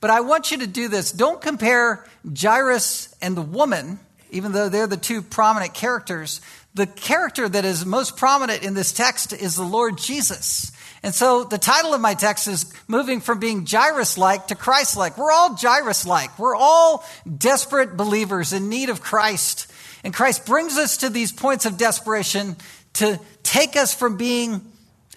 But 0.00 0.10
I 0.10 0.22
want 0.22 0.50
you 0.50 0.58
to 0.58 0.66
do 0.66 0.88
this. 0.88 1.12
Don't 1.12 1.40
compare 1.40 2.04
Jairus 2.36 3.14
and 3.22 3.36
the 3.36 3.42
woman, 3.42 4.00
even 4.32 4.50
though 4.50 4.68
they're 4.68 4.88
the 4.88 4.96
two 4.96 5.22
prominent 5.22 5.74
characters. 5.74 6.40
The 6.74 6.88
character 6.88 7.48
that 7.48 7.64
is 7.64 7.86
most 7.86 8.16
prominent 8.16 8.64
in 8.64 8.74
this 8.74 8.92
text 8.92 9.32
is 9.32 9.54
the 9.54 9.62
Lord 9.62 9.96
Jesus. 9.96 10.72
And 11.02 11.14
so 11.14 11.44
the 11.44 11.58
title 11.58 11.94
of 11.94 12.00
my 12.00 12.14
text 12.14 12.48
is 12.48 12.72
moving 12.88 13.20
from 13.20 13.38
being 13.38 13.66
Jairus 13.66 14.18
like 14.18 14.48
to 14.48 14.54
Christ 14.54 14.96
like. 14.96 15.16
We're 15.16 15.30
all 15.30 15.56
Jairus 15.56 16.06
like. 16.06 16.38
We're 16.38 16.56
all 16.56 17.04
desperate 17.36 17.96
believers 17.96 18.52
in 18.52 18.68
need 18.68 18.88
of 18.88 19.00
Christ. 19.00 19.70
And 20.02 20.12
Christ 20.12 20.44
brings 20.44 20.76
us 20.76 20.98
to 20.98 21.10
these 21.10 21.32
points 21.32 21.66
of 21.66 21.76
desperation 21.76 22.56
to 22.94 23.20
take 23.42 23.76
us 23.76 23.94
from 23.94 24.16
being 24.16 24.60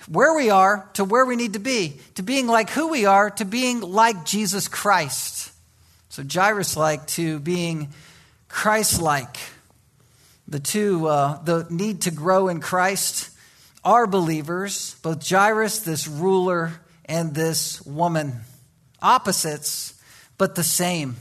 where 0.07 0.33
we 0.35 0.49
are 0.49 0.89
to 0.93 1.03
where 1.03 1.25
we 1.25 1.35
need 1.35 1.53
to 1.53 1.59
be, 1.59 1.99
to 2.15 2.23
being 2.23 2.47
like 2.47 2.69
who 2.69 2.89
we 2.89 3.05
are, 3.05 3.29
to 3.29 3.45
being 3.45 3.81
like 3.81 4.25
Jesus 4.25 4.67
Christ. 4.67 5.51
So 6.09 6.23
Jairus 6.29 6.75
like 6.75 7.07
to 7.07 7.39
being 7.39 7.93
Christ 8.49 9.01
like. 9.01 9.37
The 10.47 10.59
two, 10.59 11.07
uh, 11.07 11.41
the 11.43 11.65
need 11.69 12.01
to 12.01 12.11
grow 12.11 12.49
in 12.49 12.59
Christ 12.59 13.30
are 13.83 14.07
believers, 14.07 14.95
both 15.01 15.27
Jairus, 15.27 15.79
this 15.79 16.07
ruler, 16.07 16.73
and 17.05 17.33
this 17.33 17.81
woman. 17.85 18.41
Opposites, 19.01 19.95
but 20.37 20.55
the 20.55 20.63
same. 20.63 21.15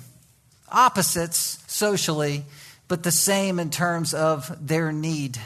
Opposites 0.71 1.63
socially, 1.67 2.45
but 2.89 3.03
the 3.03 3.13
same 3.13 3.59
in 3.59 3.71
terms 3.71 4.15
of 4.15 4.55
their 4.67 4.93
need. 4.93 5.39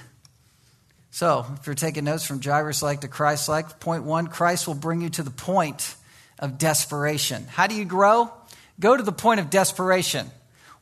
So, 1.10 1.46
if 1.60 1.66
you're 1.66 1.76
taking 1.76 2.04
notes 2.04 2.26
from 2.26 2.42
Jairus 2.42 2.82
like 2.82 3.02
to 3.02 3.08
Christ 3.08 3.48
like, 3.48 3.78
point 3.78 4.02
one 4.02 4.26
Christ 4.26 4.66
will 4.66 4.74
bring 4.74 5.00
you 5.00 5.10
to 5.10 5.22
the 5.22 5.30
point 5.30 5.94
of 6.40 6.58
desperation. 6.58 7.46
How 7.48 7.68
do 7.68 7.76
you 7.76 7.84
grow? 7.84 8.32
Go 8.80 8.96
to 8.96 9.02
the 9.02 9.12
point 9.12 9.38
of 9.38 9.50
desperation. 9.50 10.26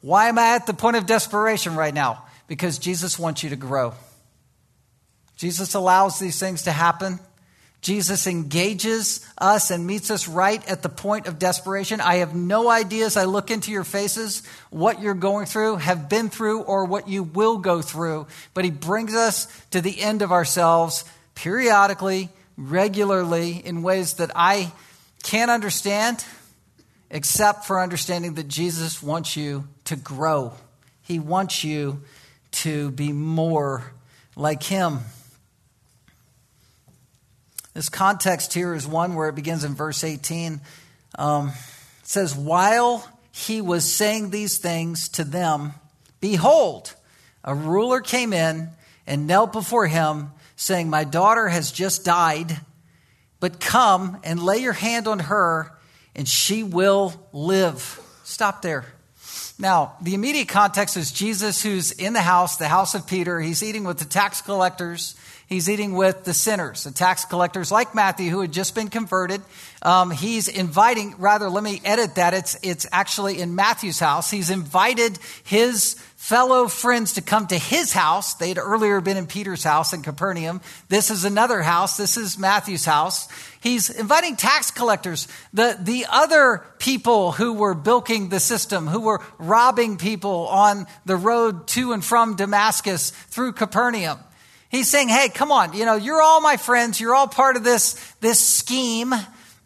Why 0.01 0.29
am 0.29 0.39
I 0.39 0.55
at 0.55 0.67
the 0.67 0.73
point 0.73 0.97
of 0.97 1.05
desperation 1.05 1.77
right 1.77 1.93
now? 1.93 2.25
Because 2.49 2.79
Jesus 2.79 3.19
wants 3.19 3.43
you 3.43 3.51
to 3.51 3.57
grow. 3.57 3.93
Jesus 5.43 5.75
allows 5.75 6.21
these 6.21 6.39
things 6.39 6.63
to 6.63 6.71
happen. 6.71 7.19
Jesus 7.81 8.29
engages 8.29 9.27
us 9.37 9.73
and 9.73 9.85
meets 9.85 10.09
us 10.09 10.29
right 10.29 10.65
at 10.69 10.83
the 10.83 10.89
point 10.89 11.27
of 11.27 11.41
desperation. 11.41 12.01
I 12.01 12.19
have 12.19 12.33
no 12.33 12.71
idea 12.71 13.07
as 13.07 13.17
I 13.17 13.25
look 13.25 13.51
into 13.51 13.73
your 13.73 13.83
faces 13.83 14.45
what 14.71 15.03
you're 15.03 15.15
going 15.15 15.47
through, 15.47 15.79
have 15.79 16.09
been 16.09 16.29
through, 16.29 16.61
or 16.61 16.85
what 16.85 17.09
you 17.09 17.25
will 17.25 17.59
go 17.59 17.83
through. 17.83 18.29
But 18.55 18.65
He 18.65 18.71
brings 18.71 19.17
us 19.17 19.49
to 19.71 19.81
the 19.81 20.01
end 20.01 20.23
of 20.23 20.31
ourselves 20.31 21.05
periodically, 21.35 22.29
regularly, 22.57 23.55
in 23.67 23.83
ways 23.83 24.15
that 24.15 24.31
I 24.37 24.71
can't 25.25 25.51
understand, 25.51 26.25
except 27.11 27.65
for 27.65 27.83
understanding 27.83 28.35
that 28.35 28.47
Jesus 28.47 29.03
wants 29.03 29.37
you 29.37 29.67
to 29.87 29.97
grow. 29.97 30.53
He 31.03 31.19
wants 31.19 31.65
you 31.65 32.03
to 32.53 32.93
be 32.93 33.11
more 33.11 33.93
like 34.37 34.63
Him. 34.63 35.01
This 37.75 37.89
context 37.89 38.53
here 38.53 38.75
is 38.75 38.87
one 38.87 39.15
where 39.15 39.29
it 39.29 39.35
begins 39.35 39.65
in 39.65 39.75
verse 39.75 40.05
18. 40.05 40.61
Um, 41.19 41.49
it 41.49 41.55
says, 42.07 42.35
While 42.35 43.07
he 43.33 43.63
was 43.63 43.91
saying 43.91 44.31
these 44.31 44.59
things 44.59 45.09
to 45.11 45.25
them, 45.25 45.73
behold, 46.21 46.95
a 47.43 47.55
ruler 47.55 48.01
came 48.01 48.35
in 48.35 48.69
and 49.07 49.27
knelt 49.27 49.53
before 49.53 49.87
him, 49.87 50.33
saying, 50.55 50.91
My 50.91 51.05
daughter 51.05 51.49
has 51.49 51.73
just 51.73 52.05
died, 52.05 52.61
but 53.41 53.59
come 53.59 54.19
and 54.23 54.43
lay 54.43 54.59
your 54.59 54.75
hand 54.75 55.09
on 55.09 55.19
her, 55.19 55.73
and 56.15 56.29
she 56.29 56.63
will 56.63 57.15
live. 57.33 58.01
Stop 58.23 58.61
there. 58.61 58.85
Now, 59.59 59.95
the 60.03 60.15
immediate 60.15 60.49
context 60.49 60.97
is 60.97 61.11
Jesus 61.11 61.63
who's 61.63 61.93
in 61.93 62.13
the 62.13 62.21
house, 62.21 62.57
the 62.57 62.69
house 62.69 62.95
of 62.95 63.07
Peter. 63.07 63.41
He's 63.41 63.63
eating 63.63 63.85
with 63.85 63.99
the 63.99 64.05
tax 64.05 64.43
collectors. 64.43 65.15
He's 65.53 65.69
eating 65.69 65.93
with 65.93 66.25
the 66.25 66.33
sinners, 66.33 66.85
the 66.85 66.93
tax 66.93 67.27
collectors 67.27 67.71
like 67.71 67.95
Matthew, 67.95 68.31
who 68.31 68.41
had 68.41 68.53
just 68.53 68.75
been 68.75 68.89
converted. 68.89 69.43
Um, 69.83 70.11
he's 70.11 70.49
inviting, 70.49 71.15
rather, 71.19 71.51
let 71.51 71.63
me 71.63 71.79
edit 71.85 72.15
that. 72.15 72.33
It's, 72.33 72.59
it's 72.63 72.87
actually 72.91 73.39
in 73.39 73.55
Matthew's 73.55 73.99
house. 73.99 74.31
He's 74.31 74.49
invited 74.49 75.19
his 75.45 75.97
fellow 76.17 76.69
friends 76.69 77.13
to 77.15 77.21
come 77.21 77.49
to 77.49 77.59
his 77.59 77.93
house. 77.93 78.33
They'd 78.33 78.57
earlier 78.57 79.03
been 79.03 79.19
in 79.19 79.27
Peter's 79.27 79.63
house 79.63 79.93
in 79.93 80.01
Capernaum. 80.01 80.63
This 80.89 81.11
is 81.11 81.27
another 81.27 81.61
house. 81.61 81.99
This 81.99 82.17
is 82.17 82.39
Matthew's 82.39 82.87
house. 82.87 83.29
He's 83.61 83.91
inviting 83.91 84.37
tax 84.37 84.71
collectors, 84.71 85.29
the, 85.53 85.77
the 85.79 86.07
other 86.09 86.65
people 86.79 87.33
who 87.33 87.53
were 87.53 87.75
bilking 87.75 88.31
the 88.31 88.41
system, 88.41 88.87
who 88.87 89.01
were 89.01 89.21
robbing 89.37 89.99
people 89.99 90.47
on 90.47 90.87
the 91.05 91.17
road 91.17 91.67
to 91.69 91.93
and 91.93 92.03
from 92.03 92.37
Damascus 92.37 93.11
through 93.11 93.53
Capernaum. 93.53 94.19
He's 94.73 94.89
saying, 94.89 95.11
hey, 95.11 95.29
come 95.29 95.53
on, 95.53 95.75
you 95.75 95.85
know, 95.85 95.97
you're 95.97 96.23
all 96.23 96.41
my 96.41 96.57
friends. 96.57 96.99
You're 96.99 97.15
all 97.15 97.29
part 97.29 97.57
of 97.57 97.63
this, 97.63 97.93
this 98.21 98.41
scheme. 98.45 99.13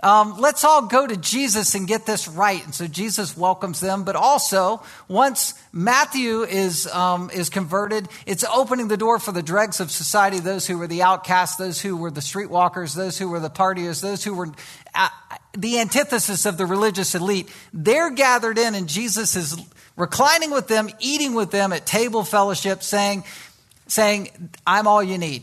Um, 0.03 0.35
let's 0.39 0.65
all 0.65 0.83
go 0.89 1.07
to 1.07 1.17
Jesus 1.17 1.77
and 1.77 1.87
get 1.87 2.07
this 2.07 2.27
right. 2.27 2.63
And 2.65 2.75
so 2.75 2.89
Jesus 2.89 3.37
welcomes 3.37 3.79
them, 3.79 4.03
but 4.03 4.17
also 4.17 4.83
once 5.07 5.55
Matthew 5.73 6.43
is 6.43 6.89
um, 6.89 7.31
is 7.31 7.51
converted, 7.51 8.09
it's 8.27 8.43
opening 8.45 8.89
the 8.89 8.97
door 8.97 9.21
for 9.21 9.31
the 9.31 9.45
dregs 9.45 9.79
of 9.79 9.93
society, 9.93 10.41
those 10.41 10.67
who 10.67 10.77
were 10.77 10.89
the 10.89 11.03
outcasts, 11.03 11.57
those 11.57 11.81
who 11.81 11.97
were 11.97 12.11
the 12.11 12.21
streetwalkers, 12.21 12.97
those 12.97 13.17
who 13.17 13.31
were 13.31 13.41
the 13.41 13.49
partiers, 13.49 14.03
those 14.03 14.25
who 14.25 14.35
were 14.35 14.49
uh, 14.95 15.09
the 15.57 15.79
antithesis 15.79 16.47
of 16.47 16.59
the 16.59 16.67
religious 16.67 17.15
elite. 17.15 17.49
They're 17.73 18.11
gathered 18.11 18.59
in, 18.59 18.75
and 18.75 18.89
Jesus 18.89 19.37
is 19.37 19.57
reclining 19.97 20.51
with 20.51 20.69
them, 20.69 20.91
eating 20.99 21.35
with 21.35 21.51
them 21.51 21.73
at 21.73 21.87
table 21.87 22.23
fellowship, 22.23 22.83
saying, 22.83 23.25
saying, 23.87 24.51
"I'm 24.67 24.87
all 24.87 25.03
you 25.03 25.19
need." 25.19 25.43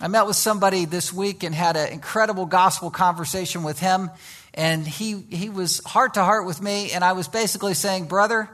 I 0.00 0.06
met 0.06 0.26
with 0.26 0.36
somebody 0.36 0.84
this 0.84 1.12
week 1.12 1.42
and 1.42 1.52
had 1.52 1.76
an 1.76 1.88
incredible 1.88 2.46
gospel 2.46 2.88
conversation 2.88 3.64
with 3.64 3.80
him. 3.80 4.10
And 4.54 4.86
he, 4.86 5.20
he 5.28 5.48
was 5.48 5.80
heart 5.84 6.14
to 6.14 6.22
heart 6.22 6.46
with 6.46 6.62
me. 6.62 6.92
And 6.92 7.02
I 7.02 7.12
was 7.12 7.26
basically 7.26 7.74
saying, 7.74 8.06
Brother, 8.06 8.48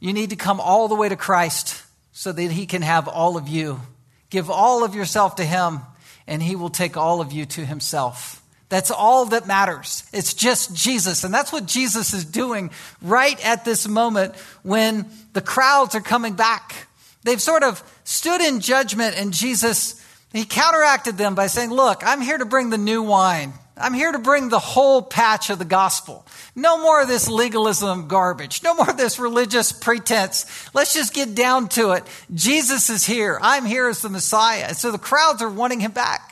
you 0.00 0.12
need 0.12 0.30
to 0.30 0.36
come 0.36 0.60
all 0.60 0.88
the 0.88 0.96
way 0.96 1.08
to 1.08 1.14
Christ 1.14 1.82
so 2.10 2.32
that 2.32 2.50
he 2.50 2.66
can 2.66 2.82
have 2.82 3.06
all 3.06 3.36
of 3.36 3.46
you. 3.46 3.80
Give 4.28 4.50
all 4.50 4.84
of 4.84 4.96
yourself 4.96 5.36
to 5.36 5.44
him, 5.44 5.80
and 6.26 6.42
he 6.42 6.56
will 6.56 6.68
take 6.68 6.96
all 6.96 7.20
of 7.20 7.32
you 7.32 7.46
to 7.46 7.64
himself. 7.64 8.42
That's 8.68 8.90
all 8.90 9.26
that 9.26 9.46
matters. 9.46 10.02
It's 10.12 10.34
just 10.34 10.74
Jesus. 10.74 11.22
And 11.22 11.32
that's 11.32 11.52
what 11.52 11.64
Jesus 11.64 12.12
is 12.12 12.24
doing 12.24 12.70
right 13.00 13.42
at 13.46 13.64
this 13.64 13.86
moment 13.86 14.34
when 14.62 15.06
the 15.32 15.40
crowds 15.40 15.94
are 15.94 16.00
coming 16.00 16.34
back. 16.34 16.87
They've 17.24 17.42
sort 17.42 17.62
of 17.62 17.82
stood 18.04 18.40
in 18.40 18.60
judgment, 18.60 19.16
and 19.18 19.32
Jesus 19.32 20.02
he 20.32 20.44
counteracted 20.44 21.16
them 21.16 21.34
by 21.34 21.46
saying, 21.46 21.70
Look, 21.70 22.02
I'm 22.04 22.20
here 22.20 22.38
to 22.38 22.44
bring 22.44 22.70
the 22.70 22.78
new 22.78 23.02
wine. 23.02 23.54
I'm 23.80 23.94
here 23.94 24.10
to 24.10 24.18
bring 24.18 24.48
the 24.48 24.58
whole 24.58 25.02
patch 25.02 25.50
of 25.50 25.60
the 25.60 25.64
gospel. 25.64 26.26
No 26.56 26.82
more 26.82 27.00
of 27.00 27.08
this 27.08 27.28
legalism 27.28 28.08
garbage. 28.08 28.62
No 28.64 28.74
more 28.74 28.90
of 28.90 28.96
this 28.96 29.20
religious 29.20 29.70
pretense. 29.70 30.46
Let's 30.74 30.92
just 30.92 31.14
get 31.14 31.36
down 31.36 31.68
to 31.70 31.92
it. 31.92 32.04
Jesus 32.34 32.90
is 32.90 33.06
here. 33.06 33.38
I'm 33.40 33.64
here 33.64 33.86
as 33.86 34.02
the 34.02 34.08
Messiah. 34.08 34.64
And 34.68 34.76
so 34.76 34.90
the 34.90 34.98
crowds 34.98 35.42
are 35.42 35.50
wanting 35.50 35.78
him 35.78 35.92
back. 35.92 36.27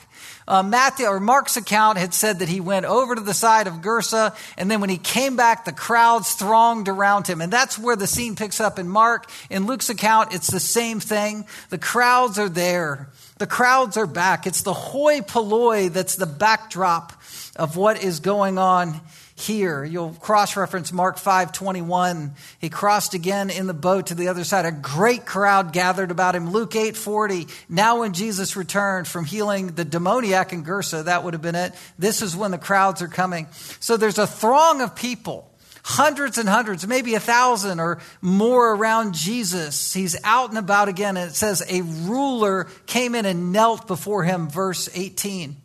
Uh, 0.48 0.62
Matthew 0.62 1.06
or 1.06 1.18
Mark's 1.18 1.56
account 1.56 1.98
had 1.98 2.14
said 2.14 2.38
that 2.38 2.48
he 2.48 2.60
went 2.60 2.86
over 2.86 3.14
to 3.14 3.20
the 3.20 3.34
side 3.34 3.66
of 3.66 3.74
Gerasa, 3.74 4.36
and 4.56 4.70
then 4.70 4.80
when 4.80 4.90
he 4.90 4.98
came 4.98 5.36
back, 5.36 5.64
the 5.64 5.72
crowds 5.72 6.34
thronged 6.34 6.88
around 6.88 7.26
him. 7.26 7.40
And 7.40 7.52
that's 7.52 7.78
where 7.78 7.96
the 7.96 8.06
scene 8.06 8.36
picks 8.36 8.60
up 8.60 8.78
in 8.78 8.88
Mark. 8.88 9.28
In 9.50 9.66
Luke's 9.66 9.90
account, 9.90 10.34
it's 10.34 10.50
the 10.50 10.60
same 10.60 11.00
thing. 11.00 11.46
The 11.70 11.78
crowds 11.78 12.38
are 12.38 12.48
there. 12.48 13.08
The 13.38 13.46
crowds 13.46 13.96
are 13.96 14.06
back. 14.06 14.46
It's 14.46 14.62
the 14.62 14.72
hoi 14.72 15.20
polloi 15.20 15.88
that's 15.88 16.16
the 16.16 16.26
backdrop 16.26 17.12
of 17.56 17.76
what 17.76 18.02
is 18.02 18.20
going 18.20 18.58
on 18.58 19.00
here. 19.36 19.84
You'll 19.84 20.12
cross 20.12 20.56
reference 20.56 20.92
Mark 20.92 21.18
5 21.18 21.52
21. 21.52 22.34
He 22.58 22.70
crossed 22.70 23.14
again 23.14 23.50
in 23.50 23.66
the 23.66 23.74
boat 23.74 24.06
to 24.06 24.14
the 24.14 24.28
other 24.28 24.44
side. 24.44 24.64
A 24.64 24.72
great 24.72 25.26
crowd 25.26 25.72
gathered 25.72 26.10
about 26.10 26.34
him. 26.34 26.50
Luke 26.50 26.74
8 26.74 26.96
40. 26.96 27.46
Now, 27.68 28.00
when 28.00 28.14
Jesus 28.14 28.56
returned 28.56 29.06
from 29.06 29.26
healing 29.26 29.68
the 29.68 29.84
demoniac 29.84 30.52
in 30.52 30.64
Gerasa, 30.64 31.04
that 31.04 31.22
would 31.22 31.34
have 31.34 31.42
been 31.42 31.54
it. 31.54 31.74
This 31.98 32.22
is 32.22 32.34
when 32.34 32.50
the 32.50 32.58
crowds 32.58 33.02
are 33.02 33.08
coming. 33.08 33.46
So 33.78 33.96
there's 33.96 34.18
a 34.18 34.26
throng 34.26 34.80
of 34.80 34.96
people 34.96 35.50
hundreds 35.84 36.36
and 36.36 36.48
hundreds, 36.48 36.84
maybe 36.84 37.14
a 37.14 37.20
thousand 37.20 37.78
or 37.78 37.98
more 38.20 38.74
around 38.74 39.14
Jesus. 39.14 39.94
He's 39.94 40.16
out 40.24 40.48
and 40.48 40.58
about 40.58 40.88
again, 40.88 41.16
and 41.16 41.30
it 41.30 41.34
says, 41.34 41.62
A 41.68 41.82
ruler 41.82 42.64
came 42.86 43.14
in 43.14 43.24
and 43.24 43.52
knelt 43.52 43.86
before 43.86 44.24
him, 44.24 44.48
verse 44.48 44.88
18. 44.94 45.56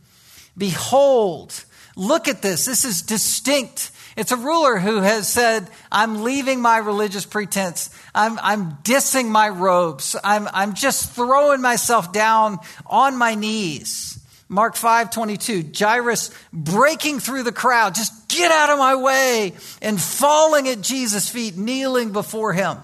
Behold, 0.56 1.66
look 1.96 2.28
at 2.28 2.42
this. 2.42 2.66
This 2.66 2.86
is 2.86 3.02
distinct. 3.02 3.92
It's 4.18 4.32
a 4.32 4.38
ruler 4.38 4.78
who 4.78 4.98
has 4.98 5.28
said, 5.28 5.70
I'm 5.92 6.24
leaving 6.24 6.62
my 6.62 6.78
religious 6.78 7.26
pretense. 7.26 7.90
I'm, 8.14 8.38
I'm 8.42 8.74
dissing 8.84 9.30
my 9.30 9.50
robes. 9.50 10.16
I'm, 10.24 10.48
I'm 10.54 10.74
just 10.74 11.12
throwing 11.12 11.62
myself 11.62 12.12
down 12.12 12.60
on 12.86 13.18
my 13.18 13.36
knees. 13.36 14.20
Mark 14.50 14.76
5 14.76 15.12
22, 15.12 15.72
Jairus 15.78 16.30
breaking 16.52 17.22
through 17.22 17.44
the 17.44 17.54
crowd, 17.54 17.96
just 17.96 18.28
get 18.28 18.52
out 18.52 18.70
of 18.70 18.78
my 18.78 18.96
way, 18.96 19.54
and 19.82 20.00
falling 20.00 20.68
at 20.68 20.82
Jesus' 20.82 21.30
feet, 21.30 21.56
kneeling 21.56 22.12
before 22.12 22.52
him. 22.52 22.78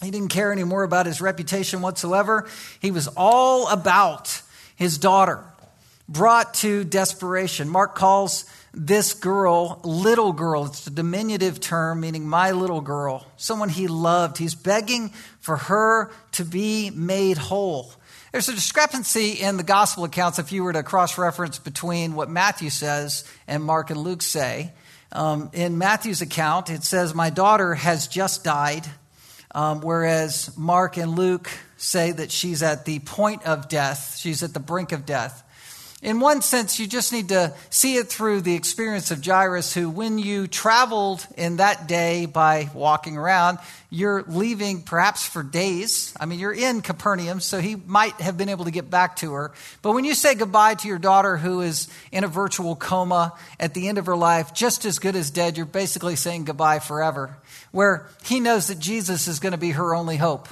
He 0.00 0.12
didn't 0.12 0.28
care 0.28 0.52
anymore 0.52 0.84
about 0.84 1.06
his 1.06 1.20
reputation 1.20 1.82
whatsoever. 1.82 2.48
He 2.78 2.92
was 2.92 3.08
all 3.16 3.68
about 3.68 4.40
his 4.76 4.98
daughter, 4.98 5.42
brought 6.08 6.54
to 6.54 6.84
desperation. 6.84 7.68
Mark 7.68 7.94
calls 7.94 8.44
this 8.72 9.14
girl 9.14 9.80
little 9.84 10.32
girl. 10.32 10.66
It's 10.66 10.86
a 10.86 10.90
diminutive 10.90 11.60
term 11.60 12.00
meaning 12.00 12.26
my 12.26 12.50
little 12.50 12.80
girl, 12.80 13.26
someone 13.36 13.68
he 13.68 13.86
loved. 13.86 14.38
He's 14.38 14.54
begging 14.54 15.10
for 15.40 15.56
her 15.56 16.10
to 16.32 16.44
be 16.44 16.90
made 16.90 17.38
whole. 17.38 17.92
There's 18.32 18.48
a 18.48 18.54
discrepancy 18.54 19.32
in 19.32 19.56
the 19.56 19.62
gospel 19.62 20.02
accounts 20.02 20.40
if 20.40 20.50
you 20.50 20.64
were 20.64 20.72
to 20.72 20.82
cross 20.82 21.18
reference 21.18 21.60
between 21.60 22.14
what 22.14 22.28
Matthew 22.28 22.68
says 22.68 23.24
and 23.46 23.62
Mark 23.62 23.90
and 23.90 24.00
Luke 24.00 24.22
say. 24.22 24.72
Um, 25.12 25.50
in 25.52 25.78
Matthew's 25.78 26.20
account, 26.20 26.68
it 26.68 26.82
says, 26.82 27.14
My 27.14 27.30
daughter 27.30 27.74
has 27.74 28.08
just 28.08 28.42
died, 28.42 28.84
um, 29.54 29.80
whereas 29.80 30.50
Mark 30.56 30.96
and 30.96 31.14
Luke 31.14 31.48
say 31.76 32.10
that 32.10 32.32
she's 32.32 32.60
at 32.64 32.84
the 32.84 32.98
point 32.98 33.46
of 33.46 33.68
death, 33.68 34.16
she's 34.18 34.42
at 34.42 34.52
the 34.52 34.58
brink 34.58 34.90
of 34.90 35.06
death. 35.06 35.44
In 36.04 36.20
one 36.20 36.42
sense, 36.42 36.78
you 36.78 36.86
just 36.86 37.14
need 37.14 37.30
to 37.30 37.54
see 37.70 37.96
it 37.96 38.08
through 38.08 38.42
the 38.42 38.54
experience 38.54 39.10
of 39.10 39.24
Jairus, 39.24 39.72
who, 39.72 39.88
when 39.88 40.18
you 40.18 40.46
traveled 40.46 41.26
in 41.38 41.56
that 41.56 41.88
day 41.88 42.26
by 42.26 42.68
walking 42.74 43.16
around, 43.16 43.58
you're 43.88 44.22
leaving 44.24 44.82
perhaps 44.82 45.26
for 45.26 45.42
days. 45.42 46.12
I 46.20 46.26
mean, 46.26 46.38
you're 46.38 46.52
in 46.52 46.82
Capernaum, 46.82 47.40
so 47.40 47.58
he 47.58 47.76
might 47.76 48.20
have 48.20 48.36
been 48.36 48.50
able 48.50 48.66
to 48.66 48.70
get 48.70 48.90
back 48.90 49.16
to 49.16 49.32
her. 49.32 49.52
But 49.80 49.92
when 49.92 50.04
you 50.04 50.14
say 50.14 50.34
goodbye 50.34 50.74
to 50.74 50.88
your 50.88 50.98
daughter 50.98 51.38
who 51.38 51.62
is 51.62 51.88
in 52.12 52.22
a 52.22 52.28
virtual 52.28 52.76
coma 52.76 53.32
at 53.58 53.72
the 53.72 53.88
end 53.88 53.96
of 53.96 54.04
her 54.04 54.16
life, 54.16 54.52
just 54.52 54.84
as 54.84 54.98
good 54.98 55.16
as 55.16 55.30
dead, 55.30 55.56
you're 55.56 55.64
basically 55.64 56.16
saying 56.16 56.44
goodbye 56.44 56.80
forever. 56.80 57.38
Where 57.72 58.08
he 58.24 58.40
knows 58.40 58.66
that 58.66 58.78
Jesus 58.78 59.26
is 59.26 59.40
going 59.40 59.52
to 59.52 59.58
be 59.58 59.70
her 59.70 59.94
only 59.94 60.18
hope. 60.18 60.48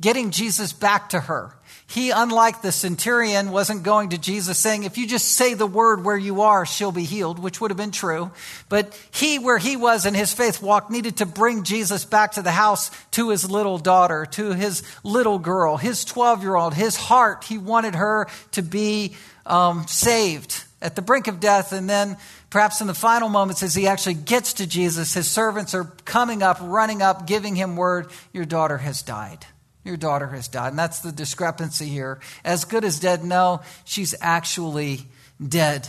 Getting 0.00 0.30
Jesus 0.30 0.72
back 0.72 1.10
to 1.10 1.20
her 1.20 1.56
he, 1.86 2.10
unlike 2.10 2.62
the 2.62 2.72
centurion, 2.72 3.50
wasn't 3.50 3.82
going 3.82 4.08
to 4.10 4.18
Jesus 4.18 4.58
saying, 4.58 4.84
if 4.84 4.96
you 4.96 5.06
just 5.06 5.28
say 5.28 5.54
the 5.54 5.66
word 5.66 6.02
where 6.02 6.16
you 6.16 6.40
are, 6.40 6.64
she'll 6.64 6.92
be 6.92 7.04
healed, 7.04 7.38
which 7.38 7.60
would 7.60 7.70
have 7.70 7.76
been 7.76 7.90
true. 7.90 8.30
But 8.68 8.98
he, 9.12 9.38
where 9.38 9.58
he 9.58 9.76
was 9.76 10.06
in 10.06 10.14
his 10.14 10.32
faith 10.32 10.62
walk, 10.62 10.90
needed 10.90 11.18
to 11.18 11.26
bring 11.26 11.62
Jesus 11.62 12.04
back 12.04 12.32
to 12.32 12.42
the 12.42 12.50
house 12.50 12.90
to 13.12 13.30
his 13.30 13.48
little 13.48 13.78
daughter, 13.78 14.26
to 14.32 14.52
his 14.52 14.82
little 15.04 15.38
girl, 15.38 15.76
his 15.76 16.04
12 16.04 16.42
year 16.42 16.56
old, 16.56 16.74
his 16.74 16.96
heart. 16.96 17.44
He 17.44 17.58
wanted 17.58 17.94
her 17.94 18.28
to 18.52 18.62
be 18.62 19.14
um, 19.44 19.86
saved 19.86 20.64
at 20.80 20.96
the 20.96 21.02
brink 21.02 21.28
of 21.28 21.38
death. 21.38 21.72
And 21.72 21.88
then 21.88 22.16
perhaps 22.48 22.80
in 22.80 22.86
the 22.86 22.94
final 22.94 23.28
moments, 23.28 23.62
as 23.62 23.74
he 23.74 23.86
actually 23.86 24.14
gets 24.14 24.54
to 24.54 24.66
Jesus, 24.66 25.12
his 25.12 25.30
servants 25.30 25.74
are 25.74 25.84
coming 26.06 26.42
up, 26.42 26.56
running 26.62 27.02
up, 27.02 27.26
giving 27.26 27.54
him 27.54 27.76
word, 27.76 28.10
Your 28.32 28.46
daughter 28.46 28.78
has 28.78 29.02
died. 29.02 29.46
Your 29.84 29.96
daughter 29.98 30.28
has 30.28 30.48
died. 30.48 30.70
And 30.70 30.78
that's 30.78 31.00
the 31.00 31.12
discrepancy 31.12 31.86
here. 31.86 32.18
As 32.44 32.64
good 32.64 32.84
as 32.84 32.98
dead, 32.98 33.22
no, 33.22 33.60
she's 33.84 34.14
actually 34.20 35.02
dead. 35.46 35.88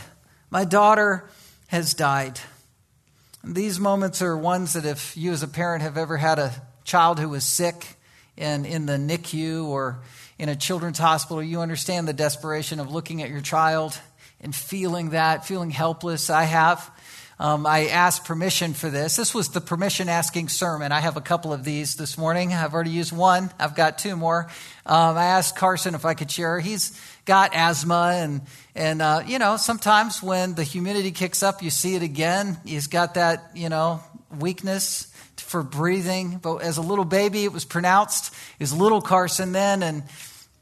My 0.50 0.66
daughter 0.66 1.30
has 1.68 1.94
died. 1.94 2.40
And 3.42 3.56
these 3.56 3.80
moments 3.80 4.22
are 4.22 4.38
ones 4.38 4.74
that 4.74 4.86
if 4.86 5.16
you 5.16 5.32
as 5.32 5.44
a 5.44 5.48
parent 5.48 5.82
have 5.82 5.98
ever 5.98 6.18
had 6.18 6.40
a 6.40 6.52
child 6.84 7.20
who 7.20 7.30
was 7.30 7.46
sick 7.46 7.96
and 8.38 8.66
in 8.66 8.86
the 8.86 8.98
NICU 8.98 9.66
or 9.66 10.00
in 10.38 10.50
a 10.50 10.56
children's 10.56 11.00
hospital, 11.00 11.42
you 11.42 11.62
understand 11.62 12.08
the 12.08 12.14
desperation 12.14 12.80
of 12.80 12.92
looking 12.92 13.22
at 13.22 13.30
your 13.30 13.42
child 13.42 13.98
and 14.42 14.54
feeling 14.54 15.12
that, 15.12 15.46
feeling 15.46 15.70
helpless. 15.70 16.30
I 16.30 16.44
have. 16.44 16.92
Um, 17.40 17.66
I 17.66 17.88
asked 17.88 18.26
permission 18.26 18.74
for 18.74 18.90
this. 18.90 19.18
This 19.18 19.34
was 19.34 19.50
the 19.50 19.62
permission 19.62 20.08
asking 20.08 20.50
sermon. 20.50 20.92
I 20.92 21.02
have 21.02 21.18
a 21.18 21.22
couple 21.22 21.52
of 21.52 21.64
these 21.64 21.96
this 21.96 22.18
morning. 22.18 22.54
I've 22.54 22.74
already 22.74 22.92
used 22.92 23.12
one, 23.12 23.52
I've 23.60 23.76
got 23.76 23.98
two 23.98 24.16
more. 24.16 24.48
Um, 24.86 25.18
I 25.18 25.26
asked 25.26 25.56
Carson 25.58 25.96
if 25.96 26.06
I 26.06 26.14
could 26.14 26.32
share. 26.32 26.60
He's 26.60 27.00
got 27.26 27.54
asthma, 27.54 28.14
and, 28.16 28.42
and 28.76 29.02
uh, 29.02 29.24
you 29.26 29.40
know, 29.40 29.58
sometimes 29.58 30.24
when 30.24 30.56
the 30.56 30.64
humidity 30.64 31.12
kicks 31.12 31.44
up, 31.44 31.62
you 31.62 31.70
see 31.70 31.96
it 31.96 32.04
again. 32.04 32.58
He's 32.66 32.88
got 32.88 33.16
that, 33.16 33.52
you 33.54 33.70
know, 33.70 34.02
weakness 34.40 35.12
for 35.38 35.64
breathing. 35.64 36.40
But 36.42 36.58
as 36.58 36.78
a 36.78 36.82
little 36.82 37.06
baby, 37.06 37.44
it 37.44 37.52
was 37.52 37.66
pronounced. 37.66 38.34
He 38.58 38.64
was 38.64 38.74
little 38.74 39.02
Carson 39.02 39.52
then, 39.52 39.84
and 39.84 40.04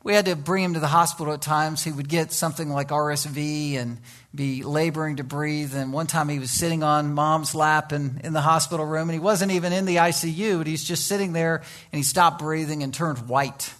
we 0.04 0.14
had 0.14 0.26
to 0.26 0.36
bring 0.36 0.66
him 0.66 0.74
to 0.74 0.82
the 0.82 0.88
hospital 0.88 1.34
at 1.34 1.42
times. 1.42 1.84
He 1.84 1.92
would 1.92 2.10
get 2.10 2.34
something 2.34 2.70
like 2.70 2.90
RSV 2.90 3.78
and 3.78 4.00
be 4.36 4.64
laboring 4.64 5.16
to 5.16 5.24
breathe. 5.24 5.74
And 5.74 5.94
one 5.94 6.08
time 6.08 6.28
he 6.28 6.40
was 6.40 6.52
sitting 6.52 6.84
on 6.84 7.14
mom's 7.14 7.56
lap 7.56 7.94
in, 7.94 8.20
in 8.22 8.34
the 8.34 8.42
hospital 8.42 8.86
room, 8.86 9.10
and 9.10 9.14
he 9.14 9.20
wasn't 9.20 9.54
even 9.54 9.72
in 9.72 9.86
the 9.86 9.98
ICU, 9.98 10.58
but 10.58 10.68
he's 10.68 10.84
just 10.84 11.08
sitting 11.08 11.32
there, 11.32 11.56
and 11.56 11.98
he 11.98 12.04
stopped 12.04 12.40
breathing 12.40 12.84
and 12.84 12.94
turned 12.94 13.30
white. 13.30 13.74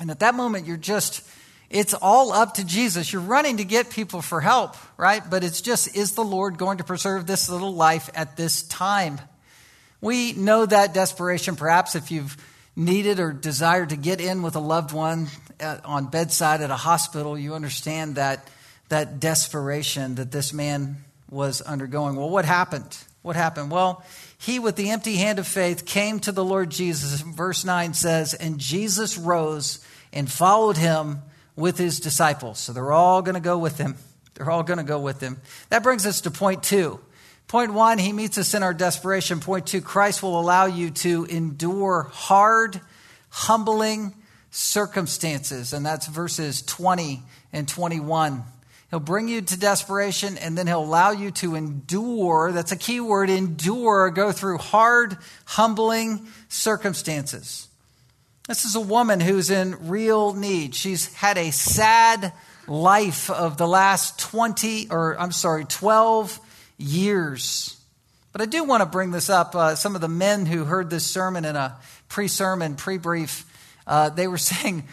And 0.00 0.10
at 0.10 0.20
that 0.20 0.34
moment, 0.34 0.66
you're 0.66 0.76
just, 0.76 1.24
it's 1.70 1.94
all 1.94 2.32
up 2.32 2.54
to 2.54 2.64
Jesus. 2.66 3.12
You're 3.12 3.22
running 3.22 3.58
to 3.58 3.64
get 3.64 3.90
people 3.90 4.22
for 4.22 4.40
help, 4.40 4.74
right? 4.96 5.22
But 5.28 5.44
it's 5.44 5.60
just, 5.60 5.96
is 5.96 6.12
the 6.12 6.24
Lord 6.24 6.58
going 6.58 6.78
to 6.78 6.84
preserve 6.84 7.28
this 7.28 7.48
little 7.48 7.74
life 7.74 8.10
at 8.14 8.36
this 8.36 8.62
time? 8.62 9.20
We 10.00 10.32
know 10.32 10.66
that 10.66 10.94
desperation, 10.94 11.54
perhaps 11.54 11.94
if 11.94 12.10
you've 12.10 12.36
needed 12.78 13.18
or 13.18 13.32
desired 13.32 13.90
to 13.90 13.96
get 13.96 14.20
in 14.20 14.40
with 14.42 14.54
a 14.56 14.60
loved 14.60 14.92
one 14.92 15.26
at, 15.58 15.84
on 15.84 16.06
bedside 16.06 16.60
at 16.60 16.70
a 16.70 16.76
hospital, 16.76 17.36
you 17.36 17.54
understand 17.54 18.14
that, 18.14 18.48
that 18.88 19.20
desperation 19.20 20.14
that 20.14 20.30
this 20.30 20.52
man 20.52 21.04
was 21.28 21.60
undergoing. 21.60 22.16
Well, 22.16 22.30
what 22.30 22.44
happened? 22.44 22.96
What 23.22 23.36
happened? 23.36 23.70
Well, 23.70 24.04
he, 24.38 24.60
with 24.60 24.76
the 24.76 24.90
empty 24.90 25.16
hand 25.16 25.40
of 25.40 25.46
faith, 25.46 25.84
came 25.84 26.20
to 26.20 26.32
the 26.32 26.44
Lord 26.44 26.70
Jesus. 26.70 27.20
Verse 27.20 27.64
9 27.64 27.92
says, 27.94 28.32
And 28.32 28.58
Jesus 28.58 29.18
rose 29.18 29.84
and 30.12 30.30
followed 30.30 30.76
him 30.76 31.22
with 31.56 31.76
his 31.76 31.98
disciples. 31.98 32.60
So 32.60 32.72
they're 32.72 32.92
all 32.92 33.20
going 33.22 33.34
to 33.34 33.40
go 33.40 33.58
with 33.58 33.76
him. 33.78 33.96
They're 34.34 34.50
all 34.50 34.62
going 34.62 34.78
to 34.78 34.84
go 34.84 35.00
with 35.00 35.20
him. 35.20 35.40
That 35.70 35.82
brings 35.82 36.06
us 36.06 36.20
to 36.22 36.30
point 36.30 36.62
two. 36.62 37.00
Point 37.48 37.72
one, 37.72 37.96
he 37.96 38.12
meets 38.12 38.36
us 38.36 38.52
in 38.52 38.62
our 38.62 38.74
desperation. 38.74 39.40
Point 39.40 39.66
two, 39.66 39.80
Christ 39.80 40.22
will 40.22 40.38
allow 40.38 40.66
you 40.66 40.90
to 40.90 41.24
endure 41.24 42.10
hard, 42.12 42.78
humbling 43.30 44.14
circumstances. 44.50 45.72
And 45.72 45.84
that's 45.84 46.06
verses 46.06 46.60
20 46.60 47.22
and 47.54 47.66
21. 47.66 48.44
He'll 48.90 49.00
bring 49.00 49.28
you 49.28 49.40
to 49.40 49.58
desperation 49.58 50.36
and 50.36 50.58
then 50.58 50.66
he'll 50.66 50.84
allow 50.84 51.10
you 51.10 51.30
to 51.32 51.54
endure. 51.54 52.52
That's 52.52 52.72
a 52.72 52.76
key 52.76 53.00
word 53.00 53.30
endure, 53.30 54.10
go 54.10 54.30
through 54.30 54.58
hard, 54.58 55.16
humbling 55.46 56.28
circumstances. 56.48 57.68
This 58.46 58.66
is 58.66 58.74
a 58.74 58.80
woman 58.80 59.20
who's 59.20 59.50
in 59.50 59.88
real 59.88 60.34
need. 60.34 60.74
She's 60.74 61.14
had 61.14 61.38
a 61.38 61.50
sad 61.50 62.32
life 62.66 63.30
of 63.30 63.56
the 63.56 63.68
last 63.68 64.18
20, 64.18 64.88
or 64.90 65.18
I'm 65.18 65.32
sorry, 65.32 65.64
12 65.64 66.40
years. 66.78 67.76
But 68.32 68.40
I 68.40 68.46
do 68.46 68.64
want 68.64 68.82
to 68.82 68.86
bring 68.86 69.10
this 69.10 69.28
up. 69.28 69.54
Uh, 69.54 69.74
some 69.74 69.94
of 69.94 70.00
the 70.00 70.08
men 70.08 70.46
who 70.46 70.64
heard 70.64 70.90
this 70.90 71.04
sermon 71.04 71.44
in 71.44 71.56
a 71.56 71.76
pre 72.08 72.28
sermon, 72.28 72.76
pre 72.76 72.98
brief, 72.98 73.44
uh, 73.86 74.10
they 74.10 74.28
were 74.28 74.38
saying, 74.38 74.84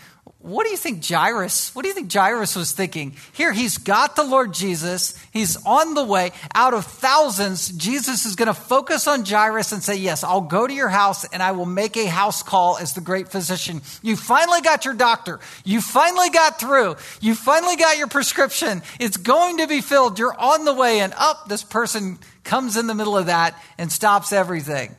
what 0.45 0.63
do 0.63 0.69
you 0.69 0.77
think 0.77 1.03
Jairus, 1.03 1.73
what 1.73 1.81
do 1.81 1.87
you 1.87 1.95
think 1.95 2.13
Jairus 2.13 2.55
was 2.55 2.71
thinking? 2.71 3.15
Here, 3.33 3.51
he's 3.51 3.79
got 3.79 4.15
the 4.15 4.23
Lord 4.23 4.53
Jesus. 4.53 5.17
He's 5.33 5.57
on 5.65 5.95
the 5.95 6.03
way. 6.03 6.33
Out 6.53 6.75
of 6.75 6.85
thousands, 6.85 7.69
Jesus 7.69 8.27
is 8.27 8.35
going 8.35 8.45
to 8.47 8.53
focus 8.53 9.07
on 9.07 9.25
Jairus 9.25 9.71
and 9.71 9.81
say, 9.81 9.95
Yes, 9.95 10.23
I'll 10.23 10.41
go 10.41 10.67
to 10.67 10.73
your 10.73 10.89
house 10.89 11.25
and 11.25 11.41
I 11.41 11.53
will 11.53 11.65
make 11.65 11.97
a 11.97 12.05
house 12.05 12.43
call 12.43 12.77
as 12.77 12.93
the 12.93 13.01
great 13.01 13.29
physician. 13.29 13.81
You 14.03 14.15
finally 14.15 14.61
got 14.61 14.85
your 14.85 14.93
doctor. 14.93 15.39
You 15.63 15.81
finally 15.81 16.29
got 16.29 16.59
through. 16.59 16.97
You 17.21 17.33
finally 17.33 17.75
got 17.75 17.97
your 17.97 18.07
prescription. 18.07 18.83
It's 18.99 19.17
going 19.17 19.57
to 19.57 19.67
be 19.67 19.81
filled. 19.81 20.19
You're 20.19 20.39
on 20.39 20.63
the 20.63 20.75
way. 20.75 20.99
And 20.99 21.15
up, 21.17 21.49
this 21.49 21.63
person 21.63 22.19
comes 22.43 22.77
in 22.77 22.85
the 22.85 22.93
middle 22.93 23.17
of 23.17 23.25
that 23.25 23.59
and 23.79 23.91
stops 23.91 24.31
everything. 24.31 24.95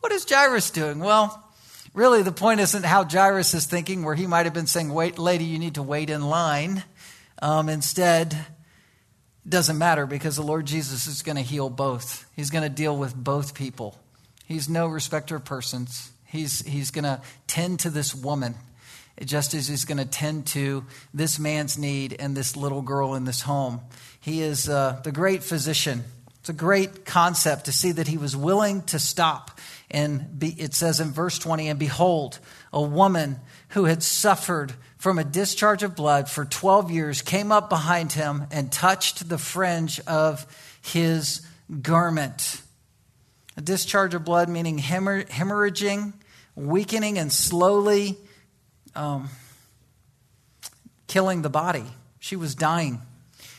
What 0.00 0.12
is 0.12 0.26
Jairus 0.28 0.70
doing? 0.70 0.98
Well, 0.98 1.41
Really, 1.94 2.22
the 2.22 2.32
point 2.32 2.60
isn't 2.60 2.84
how 2.84 3.04
Jairus 3.04 3.52
is 3.52 3.66
thinking, 3.66 4.02
where 4.04 4.14
he 4.14 4.26
might 4.26 4.46
have 4.46 4.54
been 4.54 4.66
saying, 4.66 4.92
Wait, 4.92 5.18
lady, 5.18 5.44
you 5.44 5.58
need 5.58 5.74
to 5.74 5.82
wait 5.82 6.08
in 6.08 6.22
line. 6.22 6.84
Um, 7.42 7.68
instead, 7.68 8.36
doesn't 9.46 9.76
matter 9.76 10.06
because 10.06 10.36
the 10.36 10.42
Lord 10.42 10.66
Jesus 10.66 11.06
is 11.06 11.22
going 11.22 11.36
to 11.36 11.42
heal 11.42 11.68
both. 11.68 12.26
He's 12.34 12.50
going 12.50 12.62
to 12.62 12.70
deal 12.70 12.96
with 12.96 13.14
both 13.14 13.54
people. 13.54 13.98
He's 14.46 14.68
no 14.68 14.86
respecter 14.86 15.36
of 15.36 15.44
persons. 15.44 16.12
He's, 16.24 16.64
he's 16.64 16.90
going 16.90 17.04
to 17.04 17.20
tend 17.46 17.80
to 17.80 17.90
this 17.90 18.14
woman 18.14 18.54
just 19.22 19.52
as 19.52 19.68
he's 19.68 19.84
going 19.84 19.98
to 19.98 20.06
tend 20.06 20.46
to 20.48 20.84
this 21.12 21.38
man's 21.38 21.76
need 21.76 22.16
and 22.18 22.36
this 22.36 22.56
little 22.56 22.82
girl 22.82 23.14
in 23.14 23.24
this 23.24 23.42
home. 23.42 23.80
He 24.20 24.40
is 24.40 24.68
uh, 24.68 25.00
the 25.04 25.12
great 25.12 25.42
physician. 25.42 26.04
It's 26.40 26.48
a 26.48 26.54
great 26.54 27.04
concept 27.04 27.66
to 27.66 27.72
see 27.72 27.92
that 27.92 28.08
he 28.08 28.16
was 28.16 28.36
willing 28.36 28.82
to 28.84 28.98
stop 28.98 29.60
and 29.92 30.38
be, 30.38 30.48
it 30.48 30.74
says 30.74 31.00
in 31.00 31.12
verse 31.12 31.38
20, 31.38 31.68
and 31.68 31.78
behold, 31.78 32.38
a 32.72 32.82
woman 32.82 33.38
who 33.70 33.84
had 33.84 34.02
suffered 34.02 34.72
from 34.96 35.18
a 35.18 35.24
discharge 35.24 35.82
of 35.82 35.96
blood 35.96 36.28
for 36.30 36.44
12 36.44 36.90
years 36.90 37.22
came 37.22 37.50
up 37.52 37.68
behind 37.68 38.12
him 38.12 38.46
and 38.50 38.70
touched 38.70 39.28
the 39.28 39.38
fringe 39.38 40.00
of 40.06 40.46
his 40.82 41.46
garment. 41.80 42.60
A 43.56 43.60
discharge 43.60 44.14
of 44.14 44.24
blood 44.24 44.48
meaning 44.48 44.78
hemorrhaging, 44.78 46.12
weakening, 46.54 47.18
and 47.18 47.32
slowly 47.32 48.16
um, 48.94 49.28
killing 51.06 51.42
the 51.42 51.50
body. 51.50 51.84
She 52.18 52.36
was 52.36 52.54
dying. 52.54 53.00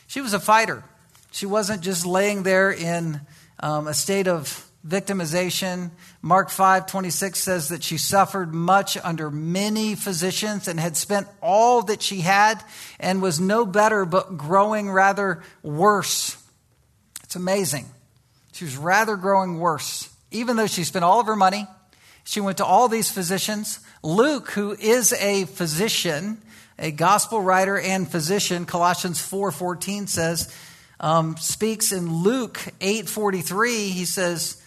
She 0.06 0.20
was 0.20 0.32
a 0.32 0.40
fighter. 0.40 0.82
She 1.30 1.46
wasn't 1.46 1.82
just 1.82 2.06
laying 2.06 2.42
there 2.42 2.72
in 2.72 3.20
um, 3.60 3.86
a 3.86 3.94
state 3.94 4.28
of 4.28 4.63
victimization. 4.86 5.90
Mark 6.20 6.50
5 6.50 6.86
26 6.86 7.38
says 7.38 7.68
that 7.68 7.82
she 7.82 7.98
suffered 7.98 8.54
much 8.54 8.96
under 9.02 9.30
many 9.30 9.94
physicians 9.94 10.68
and 10.68 10.78
had 10.78 10.96
spent 10.96 11.26
all 11.40 11.82
that 11.82 12.02
she 12.02 12.20
had 12.20 12.62
and 13.00 13.22
was 13.22 13.40
no 13.40 13.64
better, 13.64 14.04
but 14.04 14.36
growing 14.36 14.90
rather 14.90 15.42
worse. 15.62 16.36
It's 17.22 17.36
amazing. 17.36 17.86
She 18.52 18.64
was 18.64 18.76
rather 18.76 19.16
growing 19.16 19.58
worse. 19.58 20.10
Even 20.30 20.56
though 20.56 20.66
she 20.66 20.84
spent 20.84 21.04
all 21.04 21.20
of 21.20 21.26
her 21.26 21.36
money, 21.36 21.66
she 22.24 22.40
went 22.40 22.58
to 22.58 22.64
all 22.64 22.88
these 22.88 23.10
physicians. 23.10 23.80
Luke, 24.02 24.50
who 24.50 24.72
is 24.72 25.12
a 25.14 25.44
physician, 25.44 26.40
a 26.78 26.90
gospel 26.90 27.40
writer 27.40 27.78
and 27.78 28.08
physician, 28.08 28.66
Colossians 28.66 29.20
4 29.20 29.50
14 29.50 30.06
says, 30.06 30.54
um, 31.00 31.36
speaks 31.38 31.92
in 31.92 32.22
Luke 32.22 32.60
8 32.80 33.08
43, 33.08 33.88
he 33.88 34.04
says, 34.04 34.60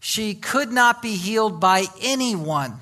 she 0.00 0.34
could 0.34 0.72
not 0.72 1.02
be 1.02 1.14
healed 1.14 1.60
by 1.60 1.84
anyone. 2.00 2.78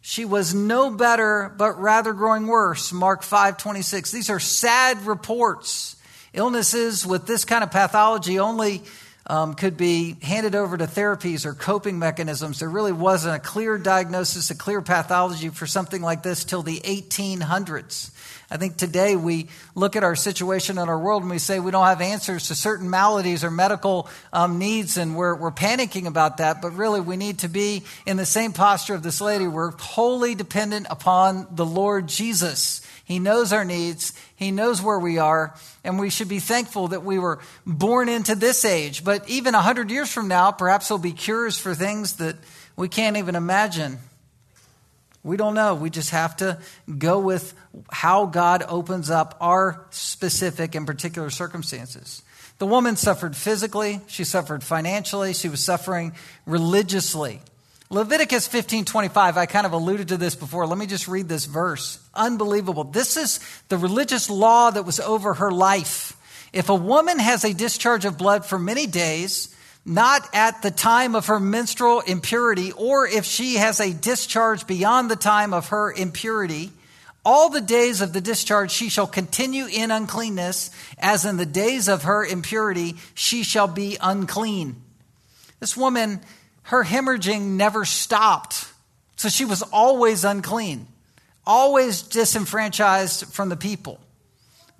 She 0.00 0.24
was 0.24 0.54
no 0.54 0.90
better, 0.90 1.52
but 1.56 1.80
rather 1.80 2.12
growing 2.12 2.46
worse. 2.46 2.92
Mark 2.92 3.22
5 3.22 3.56
26. 3.56 4.10
These 4.10 4.30
are 4.30 4.38
sad 4.38 5.06
reports. 5.06 5.96
Illnesses 6.32 7.06
with 7.06 7.26
this 7.26 7.44
kind 7.44 7.64
of 7.64 7.70
pathology 7.70 8.38
only 8.38 8.82
um, 9.26 9.54
could 9.54 9.76
be 9.76 10.16
handed 10.22 10.54
over 10.54 10.76
to 10.76 10.86
therapies 10.86 11.46
or 11.46 11.54
coping 11.54 11.98
mechanisms. 11.98 12.60
There 12.60 12.68
really 12.68 12.92
wasn't 12.92 13.36
a 13.36 13.40
clear 13.40 13.78
diagnosis, 13.78 14.50
a 14.50 14.54
clear 14.54 14.80
pathology 14.80 15.48
for 15.48 15.66
something 15.66 16.02
like 16.02 16.22
this 16.22 16.44
till 16.44 16.62
the 16.62 16.78
1800s. 16.80 18.10
I 18.48 18.58
think 18.58 18.76
today 18.76 19.16
we 19.16 19.48
look 19.74 19.96
at 19.96 20.04
our 20.04 20.14
situation 20.14 20.78
in 20.78 20.88
our 20.88 20.98
world 20.98 21.22
and 21.22 21.30
we 21.30 21.38
say 21.38 21.58
we 21.58 21.72
don't 21.72 21.86
have 21.86 22.00
answers 22.00 22.46
to 22.48 22.54
certain 22.54 22.88
maladies 22.88 23.42
or 23.42 23.50
medical 23.50 24.08
um, 24.32 24.58
needs, 24.58 24.96
and 24.96 25.16
we're, 25.16 25.34
we're 25.34 25.50
panicking 25.50 26.06
about 26.06 26.36
that. 26.36 26.62
But 26.62 26.70
really, 26.74 27.00
we 27.00 27.16
need 27.16 27.40
to 27.40 27.48
be 27.48 27.82
in 28.06 28.16
the 28.16 28.26
same 28.26 28.52
posture 28.52 28.94
of 28.94 29.02
this 29.02 29.20
lady. 29.20 29.48
We're 29.48 29.72
wholly 29.72 30.36
dependent 30.36 30.86
upon 30.90 31.48
the 31.50 31.66
Lord 31.66 32.06
Jesus. 32.06 32.86
He 33.04 33.18
knows 33.18 33.52
our 33.52 33.64
needs, 33.64 34.12
He 34.36 34.52
knows 34.52 34.80
where 34.80 34.98
we 34.98 35.18
are, 35.18 35.54
and 35.82 35.98
we 35.98 36.10
should 36.10 36.28
be 36.28 36.38
thankful 36.38 36.88
that 36.88 37.04
we 37.04 37.18
were 37.18 37.40
born 37.66 38.08
into 38.08 38.36
this 38.36 38.64
age. 38.64 39.04
But 39.04 39.28
even 39.28 39.54
100 39.54 39.90
years 39.90 40.12
from 40.12 40.28
now, 40.28 40.52
perhaps 40.52 40.88
there'll 40.88 41.02
be 41.02 41.12
cures 41.12 41.58
for 41.58 41.74
things 41.74 42.14
that 42.16 42.36
we 42.76 42.88
can't 42.88 43.16
even 43.16 43.34
imagine. 43.34 43.98
We 45.26 45.36
don't 45.36 45.54
know. 45.54 45.74
We 45.74 45.90
just 45.90 46.10
have 46.10 46.36
to 46.36 46.58
go 46.98 47.18
with 47.18 47.52
how 47.90 48.26
God 48.26 48.62
opens 48.68 49.10
up 49.10 49.36
our 49.40 49.84
specific 49.90 50.76
and 50.76 50.86
particular 50.86 51.30
circumstances. 51.30 52.22
The 52.58 52.66
woman 52.66 52.94
suffered 52.94 53.34
physically, 53.34 54.00
she 54.06 54.22
suffered 54.22 54.62
financially, 54.62 55.34
she 55.34 55.48
was 55.48 55.62
suffering 55.62 56.12
religiously. 56.46 57.40
Leviticus 57.90 58.46
15:25, 58.46 59.36
I 59.36 59.46
kind 59.46 59.66
of 59.66 59.72
alluded 59.72 60.08
to 60.08 60.16
this 60.16 60.36
before. 60.36 60.64
Let 60.64 60.78
me 60.78 60.86
just 60.86 61.08
read 61.08 61.28
this 61.28 61.46
verse. 61.46 61.98
Unbelievable. 62.14 62.84
This 62.84 63.16
is 63.16 63.40
the 63.68 63.78
religious 63.78 64.30
law 64.30 64.70
that 64.70 64.84
was 64.84 65.00
over 65.00 65.34
her 65.34 65.50
life. 65.50 66.16
If 66.52 66.68
a 66.68 66.74
woman 66.74 67.18
has 67.18 67.44
a 67.44 67.52
discharge 67.52 68.04
of 68.04 68.16
blood 68.16 68.46
for 68.46 68.60
many 68.60 68.86
days, 68.86 69.55
not 69.86 70.28
at 70.34 70.62
the 70.62 70.70
time 70.72 71.14
of 71.14 71.26
her 71.26 71.38
menstrual 71.38 72.00
impurity, 72.00 72.72
or 72.72 73.06
if 73.06 73.24
she 73.24 73.54
has 73.54 73.78
a 73.78 73.94
discharge 73.94 74.66
beyond 74.66 75.08
the 75.08 75.16
time 75.16 75.54
of 75.54 75.68
her 75.68 75.92
impurity, 75.92 76.72
all 77.24 77.50
the 77.50 77.60
days 77.60 78.00
of 78.00 78.12
the 78.12 78.20
discharge 78.20 78.72
she 78.72 78.88
shall 78.88 79.06
continue 79.06 79.66
in 79.66 79.92
uncleanness, 79.92 80.72
as 80.98 81.24
in 81.24 81.36
the 81.36 81.46
days 81.46 81.88
of 81.88 82.02
her 82.02 82.26
impurity 82.26 82.96
she 83.14 83.44
shall 83.44 83.68
be 83.68 83.96
unclean. 84.00 84.82
This 85.60 85.76
woman, 85.76 86.20
her 86.64 86.82
hemorrhaging 86.82 87.42
never 87.56 87.84
stopped, 87.84 88.66
so 89.14 89.28
she 89.28 89.44
was 89.44 89.62
always 89.62 90.24
unclean, 90.24 90.88
always 91.46 92.02
disenfranchised 92.02 93.26
from 93.32 93.50
the 93.50 93.56
people. 93.56 94.00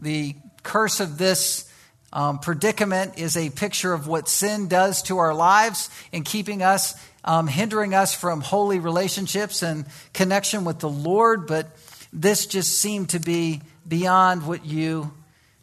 The 0.01 0.35
curse 0.65 0.99
of 0.99 1.17
this 1.17 1.71
um, 2.13 2.39
predicament 2.39 3.19
is 3.19 3.37
a 3.37 3.51
picture 3.51 3.93
of 3.93 4.07
what 4.07 4.29
sin 4.29 4.69
does 4.69 5.03
to 5.03 5.19
our 5.19 5.35
lives 5.35 5.91
in 6.13 6.23
keeping 6.23 6.63
us, 6.63 6.95
um, 7.25 7.47
hindering 7.47 7.95
us 7.95 8.15
from 8.15 8.41
holy 8.41 8.79
relationships 8.79 9.63
and 9.63 9.87
connection 10.13 10.65
with 10.65 10.79
the 10.79 10.89
Lord. 10.89 11.47
But 11.47 11.69
this 12.13 12.47
just 12.47 12.79
seemed 12.79 13.11
to 13.11 13.19
be 13.19 13.61
beyond 13.87 14.47
what 14.47 14.65
you 14.65 15.13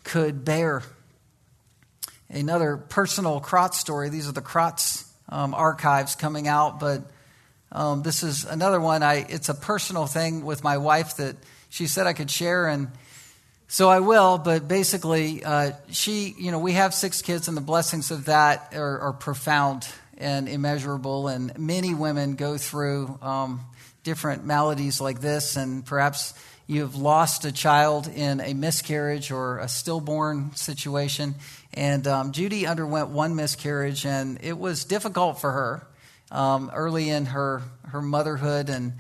could 0.03 0.45
bear. 0.45 0.84
Another 2.29 2.77
personal 2.77 3.39
Krotz 3.41 3.75
story. 3.75 4.10
These 4.10 4.27
are 4.27 4.34
the 4.34 4.41
Krotz 4.41 5.08
um, 5.29 5.53
archives 5.53 6.15
coming 6.15 6.47
out, 6.47 6.79
but 6.79 7.03
um, 7.71 8.03
this 8.03 8.21
is 8.21 8.45
another 8.45 8.79
one. 8.79 9.01
I, 9.01 9.25
it's 9.29 9.49
a 9.49 9.53
personal 9.53 10.06
thing 10.06 10.45
with 10.45 10.63
my 10.63 10.77
wife 10.77 11.17
that 11.17 11.36
she 11.69 11.88
said 11.88 12.06
I 12.06 12.13
could 12.13 12.29
share, 12.29 12.67
and 12.67 12.89
so 13.67 13.89
I 13.89 13.99
will, 13.99 14.38
but 14.38 14.67
basically, 14.67 15.43
uh, 15.43 15.71
she, 15.89 16.36
you 16.38 16.52
know, 16.52 16.60
we 16.60 16.73
have 16.73 16.93
six 16.93 17.21
kids, 17.21 17.47
and 17.47 17.58
the 17.58 17.62
blessings 17.62 18.12
of 18.12 18.26
that 18.26 18.73
are, 18.76 18.99
are 18.99 19.13
profound 19.13 19.88
and 20.17 20.47
immeasurable. 20.47 21.28
And 21.28 21.58
many 21.58 21.93
women 21.93 22.36
go 22.36 22.58
through 22.58 23.17
um, 23.21 23.62
different 24.04 24.45
maladies 24.45 25.02
like 25.02 25.21
this, 25.21 25.56
and 25.56 25.86
perhaps 25.86 26.34
you've 26.67 26.95
lost 26.95 27.45
a 27.45 27.52
child 27.52 28.08
in 28.08 28.39
a 28.41 28.54
miscarriage 28.54 29.32
or 29.32 29.60
a 29.60 29.67
stillborn 29.67 30.56
situation. 30.56 31.36
And 31.73 32.06
um, 32.08 32.32
Judy 32.32 32.67
underwent 32.67 33.10
one 33.10 33.36
miscarriage, 33.36 34.06
and 34.06 34.39
it 34.43 34.58
was 34.58 34.86
difficult 34.86 35.41
for 35.41 35.52
her 35.52 35.88
um, 36.32 36.71
early 36.73 37.10
in 37.10 37.26
her, 37.28 37.63
her 37.88 38.02
motherhood. 38.02 38.69
And 38.69 38.93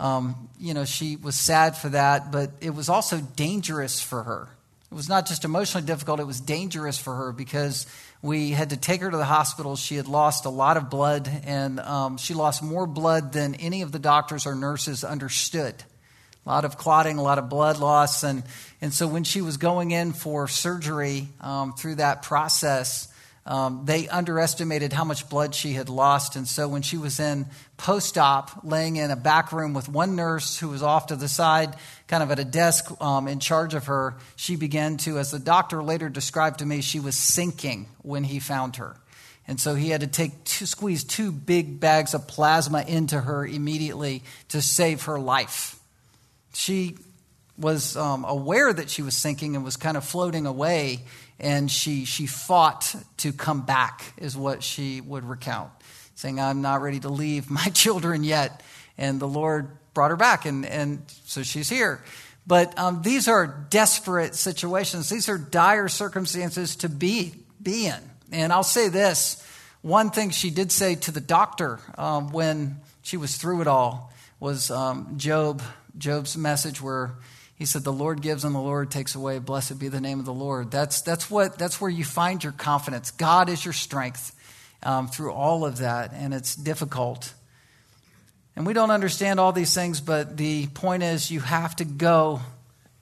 um, 0.00 0.48
you 0.58 0.72
know, 0.72 0.86
she 0.86 1.16
was 1.16 1.36
sad 1.36 1.76
for 1.76 1.90
that, 1.90 2.32
but 2.32 2.50
it 2.62 2.70
was 2.70 2.88
also 2.88 3.20
dangerous 3.20 4.00
for 4.00 4.22
her. 4.22 4.48
It 4.90 4.94
was 4.94 5.10
not 5.10 5.26
just 5.26 5.44
emotionally 5.44 5.86
difficult, 5.86 6.20
it 6.20 6.26
was 6.26 6.40
dangerous 6.40 6.98
for 6.98 7.14
her 7.14 7.32
because 7.32 7.86
we 8.22 8.50
had 8.50 8.70
to 8.70 8.78
take 8.78 9.02
her 9.02 9.10
to 9.10 9.16
the 9.16 9.26
hospital. 9.26 9.76
She 9.76 9.96
had 9.96 10.08
lost 10.08 10.46
a 10.46 10.50
lot 10.50 10.78
of 10.78 10.88
blood, 10.88 11.30
and 11.44 11.78
um, 11.80 12.16
she 12.16 12.32
lost 12.32 12.62
more 12.62 12.86
blood 12.86 13.34
than 13.34 13.54
any 13.56 13.82
of 13.82 13.92
the 13.92 13.98
doctors 13.98 14.46
or 14.46 14.54
nurses 14.54 15.04
understood. 15.04 15.74
A 16.46 16.48
lot 16.48 16.64
of 16.64 16.78
clotting, 16.78 17.18
a 17.18 17.22
lot 17.22 17.38
of 17.38 17.50
blood 17.50 17.78
loss. 17.78 18.24
And, 18.24 18.42
and 18.80 18.94
so 18.94 19.06
when 19.06 19.24
she 19.24 19.42
was 19.42 19.58
going 19.58 19.90
in 19.90 20.14
for 20.14 20.48
surgery 20.48 21.28
um, 21.42 21.74
through 21.74 21.96
that 21.96 22.22
process, 22.22 23.12
um, 23.46 23.82
they 23.84 24.06
underestimated 24.08 24.92
how 24.92 25.04
much 25.04 25.28
blood 25.28 25.54
she 25.54 25.72
had 25.72 25.88
lost. 25.88 26.36
And 26.36 26.46
so 26.46 26.68
when 26.68 26.82
she 26.82 26.98
was 26.98 27.18
in 27.18 27.46
post 27.76 28.18
op, 28.18 28.64
laying 28.64 28.96
in 28.96 29.10
a 29.10 29.16
back 29.16 29.52
room 29.52 29.72
with 29.72 29.88
one 29.88 30.14
nurse 30.14 30.58
who 30.58 30.68
was 30.68 30.82
off 30.82 31.06
to 31.06 31.16
the 31.16 31.28
side, 31.28 31.74
kind 32.06 32.22
of 32.22 32.30
at 32.30 32.38
a 32.38 32.44
desk 32.44 32.90
um, 33.00 33.26
in 33.26 33.40
charge 33.40 33.74
of 33.74 33.86
her, 33.86 34.16
she 34.36 34.56
began 34.56 34.98
to, 34.98 35.18
as 35.18 35.30
the 35.30 35.38
doctor 35.38 35.82
later 35.82 36.08
described 36.08 36.58
to 36.58 36.66
me, 36.66 36.82
she 36.82 37.00
was 37.00 37.16
sinking 37.16 37.86
when 38.02 38.24
he 38.24 38.38
found 38.40 38.76
her. 38.76 38.96
And 39.48 39.58
so 39.58 39.74
he 39.74 39.88
had 39.88 40.02
to 40.02 40.06
take 40.06 40.44
two, 40.44 40.66
squeeze 40.66 41.02
two 41.02 41.32
big 41.32 41.80
bags 41.80 42.14
of 42.14 42.28
plasma 42.28 42.84
into 42.86 43.18
her 43.18 43.44
immediately 43.44 44.22
to 44.50 44.62
save 44.62 45.04
her 45.04 45.18
life. 45.18 45.76
She 46.52 46.98
was 47.58 47.96
um, 47.96 48.24
aware 48.24 48.72
that 48.72 48.90
she 48.90 49.02
was 49.02 49.16
sinking 49.16 49.56
and 49.56 49.64
was 49.64 49.76
kind 49.76 49.96
of 49.96 50.04
floating 50.04 50.46
away 50.46 51.00
and 51.40 51.70
she, 51.70 52.04
she 52.04 52.26
fought 52.26 52.94
to 53.16 53.32
come 53.32 53.62
back, 53.62 54.12
is 54.18 54.36
what 54.36 54.62
she 54.62 55.00
would 55.00 55.24
recount, 55.24 55.70
saying, 56.14 56.38
I'm 56.38 56.60
not 56.60 56.82
ready 56.82 57.00
to 57.00 57.08
leave 57.08 57.50
my 57.50 57.64
children 57.74 58.22
yet. 58.22 58.62
And 58.98 59.18
the 59.18 59.26
Lord 59.26 59.70
brought 59.94 60.10
her 60.10 60.16
back, 60.16 60.44
and, 60.44 60.66
and 60.66 61.02
so 61.24 61.42
she's 61.42 61.70
here. 61.70 62.04
But 62.46 62.78
um, 62.78 63.00
these 63.02 63.26
are 63.26 63.46
desperate 63.70 64.34
situations, 64.34 65.08
these 65.08 65.28
are 65.28 65.38
dire 65.38 65.88
circumstances 65.88 66.76
to 66.76 66.88
be, 66.88 67.34
be 67.62 67.86
in. 67.86 68.00
And 68.32 68.52
I'll 68.52 68.62
say 68.62 68.88
this 68.88 69.44
one 69.82 70.10
thing 70.10 70.30
she 70.30 70.50
did 70.50 70.70
say 70.70 70.94
to 70.94 71.10
the 71.10 71.22
doctor 71.22 71.80
um, 71.96 72.32
when 72.32 72.76
she 73.02 73.16
was 73.16 73.36
through 73.36 73.62
it 73.62 73.66
all 73.66 74.12
was 74.38 74.70
um, 74.70 75.14
Job, 75.16 75.62
Job's 75.96 76.36
message 76.36 76.82
where 76.82 77.14
he 77.60 77.66
said, 77.66 77.84
The 77.84 77.92
Lord 77.92 78.22
gives 78.22 78.46
and 78.46 78.54
the 78.54 78.58
Lord 78.58 78.90
takes 78.90 79.14
away. 79.14 79.38
Blessed 79.38 79.78
be 79.78 79.88
the 79.88 80.00
name 80.00 80.18
of 80.18 80.24
the 80.24 80.32
Lord. 80.32 80.70
That's, 80.70 81.02
that's, 81.02 81.30
what, 81.30 81.58
that's 81.58 81.78
where 81.78 81.90
you 81.90 82.04
find 82.04 82.42
your 82.42 82.54
confidence. 82.54 83.10
God 83.10 83.50
is 83.50 83.62
your 83.62 83.74
strength 83.74 84.34
um, 84.82 85.08
through 85.08 85.32
all 85.32 85.66
of 85.66 85.76
that, 85.76 86.14
and 86.14 86.32
it's 86.32 86.56
difficult. 86.56 87.34
And 88.56 88.66
we 88.66 88.72
don't 88.72 88.90
understand 88.90 89.38
all 89.38 89.52
these 89.52 89.74
things, 89.74 90.00
but 90.00 90.38
the 90.38 90.68
point 90.68 91.02
is 91.02 91.30
you 91.30 91.40
have 91.40 91.76
to 91.76 91.84
go 91.84 92.40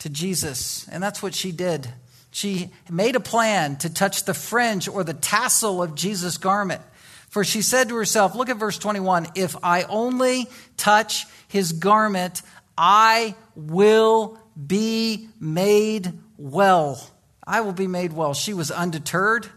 to 0.00 0.08
Jesus. 0.08 0.88
And 0.88 1.00
that's 1.00 1.22
what 1.22 1.36
she 1.36 1.52
did. 1.52 1.86
She 2.32 2.70
made 2.90 3.14
a 3.14 3.20
plan 3.20 3.76
to 3.76 3.94
touch 3.94 4.24
the 4.24 4.34
fringe 4.34 4.88
or 4.88 5.04
the 5.04 5.14
tassel 5.14 5.84
of 5.84 5.94
Jesus' 5.94 6.36
garment. 6.36 6.82
For 7.28 7.44
she 7.44 7.62
said 7.62 7.90
to 7.90 7.94
herself, 7.94 8.34
Look 8.34 8.48
at 8.48 8.56
verse 8.56 8.76
21 8.76 9.28
If 9.36 9.54
I 9.62 9.84
only 9.84 10.48
touch 10.76 11.26
his 11.46 11.70
garment, 11.70 12.42
I 12.76 13.36
will 13.54 14.36
be 14.66 15.28
made 15.40 16.12
well. 16.36 17.00
I 17.46 17.60
will 17.60 17.72
be 17.72 17.86
made 17.86 18.12
well. 18.12 18.34
She 18.34 18.52
was 18.54 18.70
undeterred. 18.70 19.48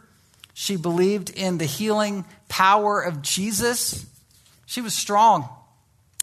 She 0.53 0.75
believed 0.75 1.29
in 1.29 1.57
the 1.57 1.65
healing 1.65 2.25
power 2.49 3.01
of 3.01 3.21
Jesus. 3.21 4.05
She 4.65 4.81
was 4.81 4.93
strong. 4.93 5.49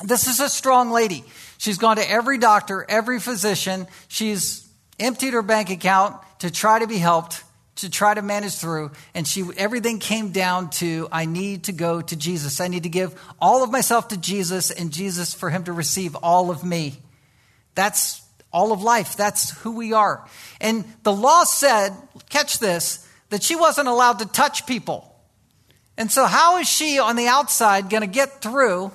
This 0.03 0.27
is 0.27 0.41
a 0.41 0.49
strong 0.49 0.91
lady. 0.91 1.25
She's 1.59 1.79
gone 1.79 1.97
to 1.97 2.09
every 2.11 2.39
doctor, 2.39 2.87
every 2.89 3.19
physician. 3.19 3.89
She's 4.07 4.67
emptied 4.99 5.33
her 5.33 5.43
bank 5.43 5.71
account 5.71 6.17
to 6.39 6.51
try 6.51 6.79
to 6.79 6.87
be 6.87 6.99
helped, 6.99 7.43
to 7.77 7.91
try 7.91 8.15
to 8.15 8.23
manage 8.23 8.55
through. 8.55 8.93
And 9.13 9.27
she, 9.27 9.45
everything 9.57 9.99
came 9.99 10.31
down 10.31 10.71
to, 10.71 11.09
I 11.11 11.25
need 11.25 11.65
to 11.65 11.73
go 11.73 12.01
to 12.01 12.17
Jesus. 12.17 12.61
I 12.61 12.69
need 12.69 12.85
to 12.85 12.89
give 12.89 13.21
all 13.41 13.65
of 13.65 13.73
myself 13.73 14.09
to 14.09 14.17
Jesus 14.17 14.71
and 14.71 14.93
Jesus 14.93 15.35
for 15.35 15.51
him 15.51 15.65
to 15.65 15.73
receive 15.73 16.15
all 16.15 16.51
of 16.51 16.63
me. 16.63 16.97
That's 17.75 18.23
all 18.59 18.73
of 18.73 18.83
life. 18.83 19.17
That's 19.17 19.51
who 19.61 19.71
we 19.71 19.93
are. 19.93 20.27
And 20.61 20.85
the 21.05 21.13
law 21.13 21.45
said, 21.45 21.93
catch 22.29 22.59
this, 22.59 23.07
that 23.31 23.45
she 23.45 23.55
wasn't 23.55 23.87
allowed 23.87 24.19
to 24.19 24.27
touch 24.27 24.67
people. 24.67 25.15
And 25.97 26.11
so, 26.11 26.27
how 26.27 26.59
is 26.59 26.69
she 26.69 26.99
on 26.99 27.15
the 27.15 27.29
outside 27.29 27.89
going 27.89 28.01
to 28.01 28.09
get 28.09 28.43
through 28.43 28.91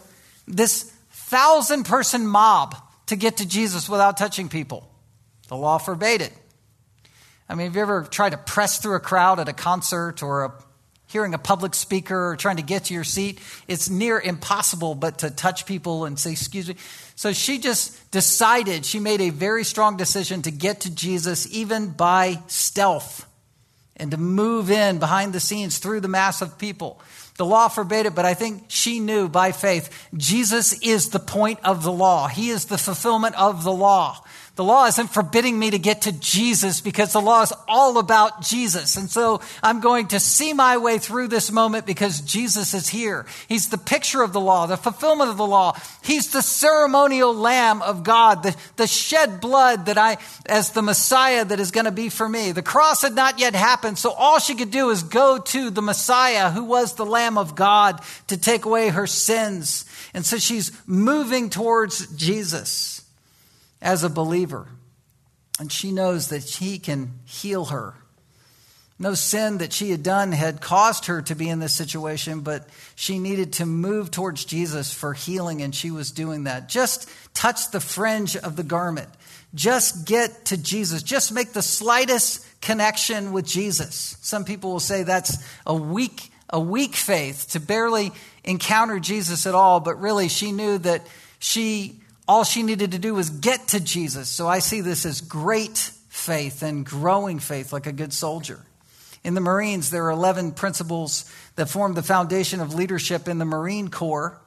this 0.48 0.84
thousand 1.12 1.86
person 1.86 2.28
mob 2.28 2.76
to 3.06 3.16
get 3.16 3.38
to 3.38 3.48
Jesus 3.48 3.88
without 3.88 4.18
touching 4.18 4.50
people? 4.50 4.90
The 5.48 5.56
law 5.56 5.78
forbade 5.78 6.22
it. 6.22 6.34
I 7.48 7.56
mean, 7.56 7.68
have 7.68 7.76
you 7.76 7.82
ever 7.82 8.04
tried 8.04 8.32
to 8.32 8.38
press 8.38 8.80
through 8.80 8.96
a 8.96 9.00
crowd 9.00 9.40
at 9.40 9.48
a 9.48 9.54
concert 9.54 10.24
or 10.24 10.46
a, 10.46 10.54
hearing 11.08 11.34
a 11.34 11.38
public 11.38 11.74
speaker 11.74 12.32
or 12.32 12.36
trying 12.36 12.58
to 12.58 12.64
get 12.64 12.86
to 12.86 12.94
your 12.94 13.04
seat? 13.06 13.40
It's 13.68 13.90
near 13.90 14.20
impossible 14.20 14.96
but 14.96 15.20
to 15.20 15.30
touch 15.30 15.66
people 15.66 16.04
and 16.04 16.20
say, 16.20 16.32
Excuse 16.34 16.68
me. 16.68 16.76
So 17.16 17.32
she 17.32 17.60
just 17.60 18.12
decided, 18.12 18.86
she 18.86 19.00
made 19.00 19.22
a 19.22 19.30
very 19.30 19.64
strong 19.64 19.98
decision 19.98 20.42
to 20.44 20.52
get 20.52 20.82
to 20.82 20.94
Jesus 20.94 21.48
even 21.54 21.90
by 21.90 22.40
stealth 22.48 23.28
and 23.96 24.12
to 24.12 24.18
move 24.18 24.72
in 24.72 25.00
behind 25.00 25.34
the 25.34 25.40
scenes 25.40 25.78
through 25.78 26.00
the 26.00 26.08
mass 26.08 26.42
of 26.42 26.58
people. 26.58 27.00
The 27.38 27.46
law 27.46 27.68
forbade 27.68 28.06
it, 28.06 28.16
but 28.16 28.26
I 28.26 28.34
think 28.34 28.66
she 28.68 29.00
knew 29.00 29.28
by 29.28 29.52
faith 29.52 30.10
Jesus 30.16 30.74
is 30.82 31.10
the 31.10 31.20
point 31.20 31.60
of 31.64 31.84
the 31.84 31.92
law. 31.92 32.28
He 32.28 32.50
is 32.50 32.66
the 32.66 32.78
fulfillment 32.78 33.40
of 33.40 33.64
the 33.64 33.72
law. 33.72 34.23
The 34.56 34.64
law 34.64 34.86
isn't 34.86 35.08
forbidding 35.08 35.58
me 35.58 35.72
to 35.72 35.80
get 35.80 36.04
to 36.04 36.12
Jesus 36.12 36.80
because 36.80 37.12
the 37.12 37.22
law 37.22 37.42
is 37.42 37.52
all 37.68 37.98
about 37.98 38.44
Jesus. 38.44 38.98
And 38.98 39.10
so 39.10 39.42
I'm 39.64 39.80
going 39.80 40.10
to 40.10 40.20
see 40.20 40.54
my 40.54 40.78
way 40.78 41.00
through 41.00 41.30
this 41.30 41.52
moment 41.52 41.88
because 41.88 42.22
Jesus 42.22 42.76
is 42.76 42.88
here. 42.88 43.26
He's 43.48 43.70
the 43.70 43.80
picture 43.80 44.22
of 44.22 44.32
the 44.32 44.40
law, 44.40 44.68
the 44.68 44.78
fulfillment 44.78 45.32
of 45.32 45.38
the 45.38 45.48
law. 45.48 45.76
He's 46.04 46.32
the 46.32 46.44
ceremonial 46.44 47.34
lamb 47.34 47.82
of 47.82 48.04
God, 48.04 48.44
the, 48.44 48.56
the 48.76 48.86
shed 48.86 49.42
blood 49.42 49.88
that 49.88 49.98
I, 49.98 50.18
as 50.46 50.70
the 50.70 50.84
Messiah 50.84 51.44
that 51.46 51.60
is 51.60 51.72
going 51.72 51.86
to 51.86 51.92
be 51.92 52.10
for 52.10 52.30
me. 52.30 52.52
The 52.52 52.62
cross 52.62 53.02
had 53.02 53.16
not 53.16 53.40
yet 53.40 53.56
happened, 53.56 53.98
so 53.98 54.12
all 54.12 54.38
she 54.38 54.54
could 54.54 54.70
do 54.70 54.92
is 54.92 55.02
go 55.02 55.40
to 55.40 55.72
the 55.72 55.82
Messiah 55.82 56.52
who 56.52 56.64
was 56.64 56.94
the 56.94 57.08
lamb 57.08 57.40
of 57.40 57.56
God 57.56 58.02
to 58.28 58.38
take 58.38 58.66
away 58.66 58.90
her 58.90 59.08
sins. 59.08 59.86
And 60.14 60.24
so 60.24 60.38
she's 60.38 60.72
moving 60.86 61.50
towards 61.50 62.06
Jesus 62.16 63.03
as 63.84 64.04
a 64.04 64.10
believer. 64.10 64.68
And 65.60 65.72
she 65.72 65.92
knows 65.92 66.30
that 66.30 66.44
he 66.44 66.80
can 66.80 67.20
heal 67.26 67.66
her. 67.66 67.94
No 68.98 69.14
sin 69.14 69.58
that 69.58 69.74
she 69.74 69.92
had 69.92 70.02
done 70.02 70.32
had 70.32 70.62
caused 70.62 71.08
her 71.08 71.22
to 71.24 71.36
be 71.36 71.50
in 71.50 71.60
this 71.60 71.76
situation, 71.76 72.42
but 72.42 72.68
she 72.96 73.20
needed 73.20 73.54
to 73.54 73.66
move 73.66 74.10
towards 74.12 74.46
Jesus 74.46 74.94
for 74.94 75.14
healing, 75.14 75.62
and 75.62 75.76
she 75.76 75.92
was 75.92 76.12
doing 76.12 76.46
that. 76.46 76.70
Just 76.70 77.10
touch 77.34 77.72
the 77.72 77.80
fringe 77.80 78.38
of 78.38 78.56
the 78.56 78.64
garment. 78.64 79.10
Just 79.54 80.06
get 80.06 80.46
to 80.46 80.58
Jesus. 80.58 81.04
Just 81.04 81.32
make 81.32 81.54
the 81.54 81.62
slightest 81.62 82.48
connection 82.62 83.34
with 83.34 83.46
Jesus. 83.46 84.18
Some 84.22 84.46
people 84.46 84.72
will 84.72 84.80
say 84.80 85.04
that's 85.04 85.38
a 85.66 85.76
weak, 85.76 86.32
a 86.50 86.60
weak 86.60 86.96
faith 86.96 87.50
to 87.52 87.60
barely 87.60 88.12
encounter 88.44 89.00
Jesus 89.00 89.46
at 89.46 89.54
all, 89.54 89.80
but 89.80 90.00
really 90.00 90.30
she 90.30 90.52
knew 90.52 90.78
that 90.80 91.06
she 91.40 92.00
all 92.28 92.44
she 92.44 92.64
needed 92.64 92.92
to 92.92 93.00
do 93.00 93.14
was 93.14 93.30
get 93.30 93.70
to 93.70 93.80
Jesus. 93.80 94.30
So 94.30 94.48
I 94.48 94.60
see 94.60 94.82
this 94.82 95.06
as 95.06 95.22
great 95.22 95.78
faith 96.10 96.64
and 96.64 96.86
growing 96.86 97.40
faith 97.40 97.74
like 97.74 97.88
a 97.88 97.92
good 97.92 98.14
soldier. 98.14 98.60
In 99.24 99.34
the 99.34 99.42
Marines, 99.42 99.90
there 99.90 100.06
are 100.06 100.12
11 100.12 100.52
principles 100.52 101.32
that 101.56 101.70
form 101.70 101.94
the 101.94 102.04
foundation 102.04 102.60
of 102.60 102.74
leadership 102.74 103.28
in 103.28 103.38
the 103.38 103.46
Marine 103.46 103.90
Corps 103.90 104.40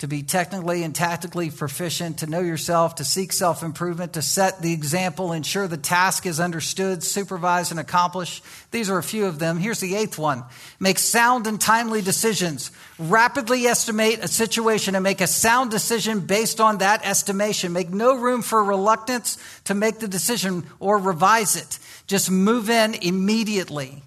to 0.00 0.08
be 0.08 0.22
technically 0.22 0.82
and 0.82 0.94
tactically 0.94 1.50
proficient, 1.50 2.18
to 2.18 2.26
know 2.26 2.40
yourself, 2.40 2.94
to 2.94 3.04
seek 3.04 3.34
self 3.34 3.62
improvement, 3.62 4.14
to 4.14 4.22
set 4.22 4.62
the 4.62 4.72
example, 4.72 5.32
ensure 5.32 5.68
the 5.68 5.76
task 5.76 6.24
is 6.24 6.40
understood, 6.40 7.02
supervised, 7.02 7.70
and 7.70 7.78
accomplished. 7.78 8.42
These 8.70 8.88
are 8.88 8.96
a 8.96 9.02
few 9.02 9.26
of 9.26 9.38
them. 9.38 9.58
Here's 9.58 9.80
the 9.80 9.94
eighth 9.94 10.18
one 10.18 10.44
make 10.78 10.98
sound 10.98 11.46
and 11.46 11.60
timely 11.60 12.00
decisions. 12.00 12.70
Rapidly 12.98 13.66
estimate 13.66 14.20
a 14.24 14.28
situation 14.28 14.94
and 14.94 15.02
make 15.02 15.20
a 15.20 15.26
sound 15.26 15.70
decision 15.70 16.20
based 16.20 16.62
on 16.62 16.78
that 16.78 17.04
estimation. 17.04 17.74
Make 17.74 17.90
no 17.90 18.16
room 18.16 18.40
for 18.40 18.64
reluctance 18.64 19.36
to 19.64 19.74
make 19.74 19.98
the 19.98 20.08
decision 20.08 20.66
or 20.78 20.96
revise 20.96 21.56
it. 21.56 21.78
Just 22.06 22.30
move 22.30 22.70
in 22.70 22.94
immediately. 22.94 24.02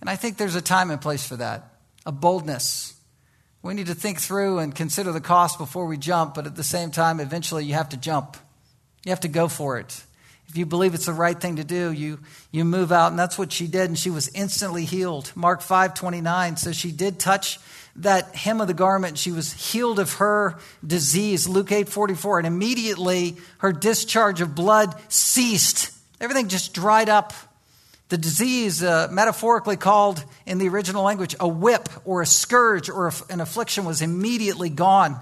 And 0.00 0.08
I 0.08 0.16
think 0.16 0.38
there's 0.38 0.54
a 0.54 0.62
time 0.62 0.90
and 0.90 1.00
place 1.00 1.26
for 1.26 1.36
that 1.36 1.70
a 2.06 2.12
boldness 2.12 2.93
we 3.64 3.72
need 3.72 3.86
to 3.86 3.94
think 3.94 4.20
through 4.20 4.58
and 4.58 4.74
consider 4.74 5.10
the 5.10 5.22
cost 5.22 5.58
before 5.58 5.86
we 5.86 5.96
jump, 5.96 6.34
but 6.34 6.46
at 6.46 6.54
the 6.54 6.62
same 6.62 6.90
time, 6.90 7.18
eventually 7.18 7.64
you 7.64 7.72
have 7.72 7.88
to 7.88 7.96
jump. 7.96 8.36
You 9.06 9.10
have 9.10 9.20
to 9.20 9.28
go 9.28 9.48
for 9.48 9.78
it. 9.78 10.04
If 10.48 10.58
you 10.58 10.66
believe 10.66 10.94
it's 10.94 11.06
the 11.06 11.14
right 11.14 11.40
thing 11.40 11.56
to 11.56 11.64
do, 11.64 11.90
you, 11.90 12.20
you 12.52 12.66
move 12.66 12.92
out, 12.92 13.10
and 13.10 13.18
that's 13.18 13.38
what 13.38 13.52
she 13.52 13.66
did, 13.66 13.88
and 13.88 13.98
she 13.98 14.10
was 14.10 14.28
instantly 14.28 14.84
healed. 14.84 15.32
Mark 15.34 15.62
5 15.62 15.94
29 15.94 16.58
says 16.58 16.76
she 16.76 16.92
did 16.92 17.18
touch 17.18 17.58
that 17.96 18.34
hem 18.34 18.60
of 18.60 18.66
the 18.66 18.74
garment, 18.74 19.16
she 19.16 19.32
was 19.32 19.52
healed 19.52 19.98
of 19.98 20.14
her 20.14 20.58
disease. 20.86 21.48
Luke 21.48 21.72
8 21.72 21.88
44, 21.88 22.40
and 22.40 22.46
immediately 22.46 23.36
her 23.58 23.72
discharge 23.72 24.42
of 24.42 24.54
blood 24.54 24.94
ceased. 25.08 25.90
Everything 26.20 26.48
just 26.48 26.74
dried 26.74 27.08
up. 27.08 27.32
The 28.10 28.18
disease, 28.18 28.82
uh, 28.82 29.08
metaphorically 29.10 29.76
called 29.76 30.22
in 30.46 30.58
the 30.58 30.68
original 30.68 31.02
language 31.02 31.34
a 31.40 31.48
whip 31.48 31.88
or 32.04 32.22
a 32.22 32.26
scourge 32.26 32.90
or 32.90 33.12
an 33.30 33.40
affliction, 33.40 33.84
was 33.84 34.02
immediately 34.02 34.68
gone. 34.68 35.18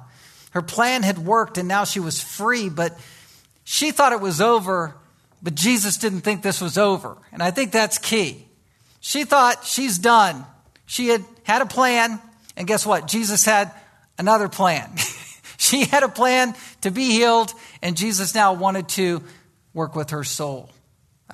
Her 0.50 0.62
plan 0.62 1.02
had 1.02 1.18
worked 1.18 1.58
and 1.58 1.68
now 1.68 1.84
she 1.84 2.00
was 2.00 2.20
free, 2.20 2.68
but 2.68 2.98
she 3.64 3.90
thought 3.92 4.12
it 4.12 4.20
was 4.20 4.40
over, 4.40 4.94
but 5.42 5.54
Jesus 5.54 5.96
didn't 5.96 6.22
think 6.22 6.42
this 6.42 6.60
was 6.60 6.76
over. 6.76 7.16
And 7.32 7.42
I 7.42 7.50
think 7.50 7.72
that's 7.72 7.98
key. 7.98 8.48
She 9.00 9.24
thought 9.24 9.64
she's 9.64 9.98
done. 9.98 10.44
She 10.86 11.08
had 11.08 11.24
had 11.44 11.62
a 11.62 11.66
plan, 11.66 12.20
and 12.56 12.66
guess 12.66 12.84
what? 12.84 13.08
Jesus 13.08 13.44
had 13.44 13.72
another 14.18 14.48
plan. 14.48 14.92
she 15.56 15.84
had 15.84 16.02
a 16.02 16.08
plan 16.08 16.54
to 16.82 16.90
be 16.90 17.10
healed, 17.10 17.52
and 17.80 17.96
Jesus 17.96 18.34
now 18.34 18.52
wanted 18.52 18.88
to 18.90 19.22
work 19.74 19.96
with 19.96 20.10
her 20.10 20.22
soul. 20.22 20.70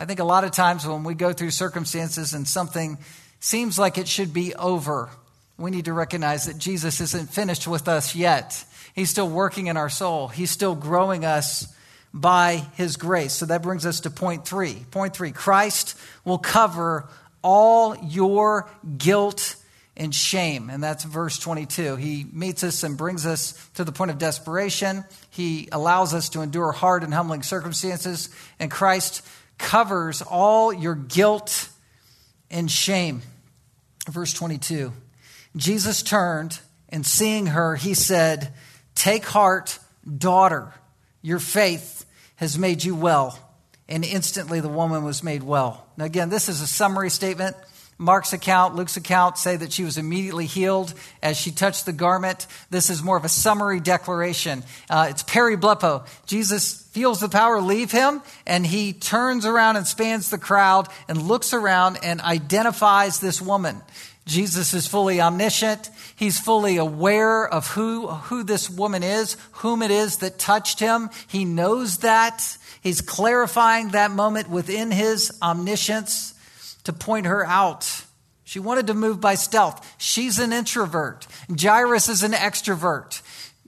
I 0.00 0.04
think 0.04 0.20
a 0.20 0.24
lot 0.24 0.44
of 0.44 0.52
times 0.52 0.86
when 0.86 1.02
we 1.02 1.14
go 1.14 1.32
through 1.32 1.50
circumstances 1.50 2.32
and 2.32 2.46
something 2.46 2.98
seems 3.40 3.80
like 3.80 3.98
it 3.98 4.06
should 4.06 4.32
be 4.32 4.54
over, 4.54 5.10
we 5.58 5.72
need 5.72 5.86
to 5.86 5.92
recognize 5.92 6.46
that 6.46 6.56
Jesus 6.56 7.00
isn't 7.00 7.30
finished 7.30 7.66
with 7.66 7.88
us 7.88 8.14
yet. 8.14 8.64
He's 8.94 9.10
still 9.10 9.28
working 9.28 9.66
in 9.66 9.76
our 9.76 9.88
soul, 9.88 10.28
He's 10.28 10.52
still 10.52 10.76
growing 10.76 11.24
us 11.24 11.74
by 12.14 12.62
His 12.74 12.96
grace. 12.96 13.32
So 13.32 13.46
that 13.46 13.62
brings 13.62 13.84
us 13.84 14.00
to 14.00 14.10
point 14.10 14.46
three. 14.46 14.84
Point 14.92 15.14
three 15.14 15.32
Christ 15.32 15.98
will 16.24 16.38
cover 16.38 17.08
all 17.42 17.96
your 17.96 18.70
guilt 18.98 19.56
and 19.96 20.14
shame. 20.14 20.70
And 20.70 20.80
that's 20.80 21.02
verse 21.02 21.40
22. 21.40 21.96
He 21.96 22.24
meets 22.32 22.62
us 22.62 22.84
and 22.84 22.96
brings 22.96 23.26
us 23.26 23.68
to 23.74 23.82
the 23.82 23.90
point 23.90 24.12
of 24.12 24.18
desperation. 24.18 25.04
He 25.30 25.68
allows 25.72 26.14
us 26.14 26.28
to 26.30 26.40
endure 26.40 26.70
hard 26.70 27.02
and 27.02 27.12
humbling 27.12 27.42
circumstances. 27.42 28.28
And 28.60 28.70
Christ 28.70 29.26
covers 29.58 30.22
all 30.22 30.72
your 30.72 30.94
guilt 30.94 31.68
and 32.50 32.70
shame. 32.70 33.22
Verse 34.08 34.32
22 34.32 34.92
Jesus 35.56 36.02
turned 36.02 36.58
and 36.88 37.04
seeing 37.04 37.46
her, 37.46 37.76
he 37.76 37.94
said, 37.94 38.52
Take 38.94 39.24
heart, 39.24 39.78
daughter, 40.16 40.72
your 41.22 41.38
faith 41.38 42.06
has 42.36 42.58
made 42.58 42.84
you 42.84 42.94
well. 42.94 43.38
And 43.88 44.04
instantly 44.04 44.60
the 44.60 44.68
woman 44.68 45.04
was 45.04 45.22
made 45.22 45.42
well. 45.42 45.86
Now, 45.96 46.04
again, 46.04 46.28
this 46.28 46.48
is 46.48 46.60
a 46.60 46.66
summary 46.66 47.10
statement. 47.10 47.56
Mark's 47.98 48.32
account, 48.32 48.76
Luke's 48.76 48.96
account 48.96 49.38
say 49.38 49.56
that 49.56 49.72
she 49.72 49.82
was 49.82 49.98
immediately 49.98 50.46
healed 50.46 50.94
as 51.20 51.36
she 51.36 51.50
touched 51.50 51.84
the 51.84 51.92
garment. 51.92 52.46
This 52.70 52.90
is 52.90 53.02
more 53.02 53.16
of 53.16 53.24
a 53.24 53.28
summary 53.28 53.80
declaration. 53.80 54.62
Uh, 54.88 55.08
it's 55.10 55.24
periblepo. 55.24 56.06
Jesus 56.24 56.82
feels 56.92 57.18
the 57.18 57.28
power 57.28 57.60
leave 57.60 57.90
him 57.90 58.22
and 58.46 58.64
he 58.64 58.92
turns 58.92 59.44
around 59.44 59.76
and 59.76 59.86
spans 59.86 60.30
the 60.30 60.38
crowd 60.38 60.88
and 61.08 61.20
looks 61.20 61.52
around 61.52 61.98
and 62.04 62.20
identifies 62.20 63.18
this 63.18 63.42
woman. 63.42 63.82
Jesus 64.26 64.74
is 64.74 64.86
fully 64.86 65.20
omniscient. 65.20 65.90
He's 66.14 66.38
fully 66.38 66.76
aware 66.76 67.48
of 67.48 67.66
who, 67.68 68.06
who 68.08 68.44
this 68.44 68.70
woman 68.70 69.02
is, 69.02 69.36
whom 69.52 69.82
it 69.82 69.90
is 69.90 70.18
that 70.18 70.38
touched 70.38 70.78
him. 70.78 71.10
He 71.26 71.44
knows 71.44 71.98
that. 71.98 72.58
He's 72.80 73.00
clarifying 73.00 73.88
that 73.88 74.12
moment 74.12 74.48
within 74.48 74.92
his 74.92 75.36
omniscience 75.42 76.34
to 76.88 76.92
point 76.94 77.26
her 77.26 77.44
out. 77.44 78.02
She 78.44 78.60
wanted 78.60 78.86
to 78.86 78.94
move 78.94 79.20
by 79.20 79.34
stealth. 79.34 79.86
She's 79.98 80.38
an 80.38 80.54
introvert. 80.54 81.26
Jairus 81.54 82.08
is 82.08 82.22
an 82.22 82.32
extrovert. 82.32 83.20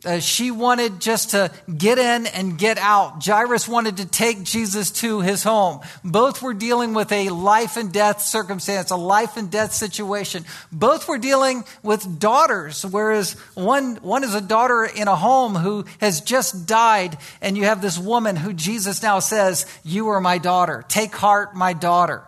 Uh, 0.02 0.20
she 0.20 0.50
wanted 0.50 0.98
just 0.98 1.32
to 1.32 1.50
get 1.76 1.98
in 1.98 2.26
and 2.26 2.56
get 2.56 2.78
out. 2.78 3.22
Jairus 3.22 3.68
wanted 3.68 3.98
to 3.98 4.06
take 4.06 4.42
Jesus 4.42 4.90
to 4.92 5.20
his 5.20 5.42
home. 5.42 5.80
Both 6.02 6.40
were 6.40 6.54
dealing 6.54 6.94
with 6.94 7.12
a 7.12 7.28
life 7.28 7.76
and 7.76 7.92
death 7.92 8.22
circumstance, 8.22 8.90
a 8.90 8.96
life 8.96 9.36
and 9.36 9.50
death 9.50 9.74
situation. 9.74 10.46
Both 10.72 11.06
were 11.06 11.18
dealing 11.18 11.64
with 11.82 12.18
daughters, 12.18 12.86
whereas 12.86 13.32
one, 13.52 13.96
one 13.96 14.24
is 14.24 14.34
a 14.34 14.40
daughter 14.40 14.84
in 14.84 15.08
a 15.08 15.16
home 15.16 15.54
who 15.54 15.84
has 16.00 16.22
just 16.22 16.66
died, 16.66 17.18
and 17.42 17.58
you 17.58 17.64
have 17.64 17.82
this 17.82 17.98
woman 17.98 18.36
who 18.36 18.54
Jesus 18.54 19.02
now 19.02 19.18
says, 19.18 19.66
You 19.84 20.08
are 20.08 20.22
my 20.22 20.38
daughter. 20.38 20.86
Take 20.88 21.14
heart, 21.14 21.54
my 21.54 21.74
daughter. 21.74 22.24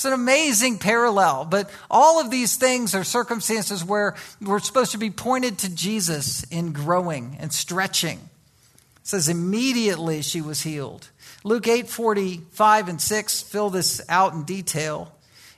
It's 0.00 0.06
an 0.06 0.14
amazing 0.14 0.78
parallel, 0.78 1.44
but 1.44 1.68
all 1.90 2.22
of 2.22 2.30
these 2.30 2.56
things 2.56 2.94
are 2.94 3.04
circumstances 3.04 3.84
where 3.84 4.14
we're 4.40 4.58
supposed 4.58 4.92
to 4.92 4.98
be 4.98 5.10
pointed 5.10 5.58
to 5.58 5.74
Jesus 5.74 6.42
in 6.44 6.72
growing 6.72 7.36
and 7.38 7.52
stretching. 7.52 8.16
It 8.16 9.06
says 9.06 9.28
immediately 9.28 10.22
she 10.22 10.40
was 10.40 10.62
healed. 10.62 11.10
Luke 11.44 11.68
8 11.68 11.86
45 11.86 12.88
and 12.88 12.98
6 12.98 13.42
fill 13.42 13.68
this 13.68 14.00
out 14.08 14.32
in 14.32 14.44
detail. 14.44 15.12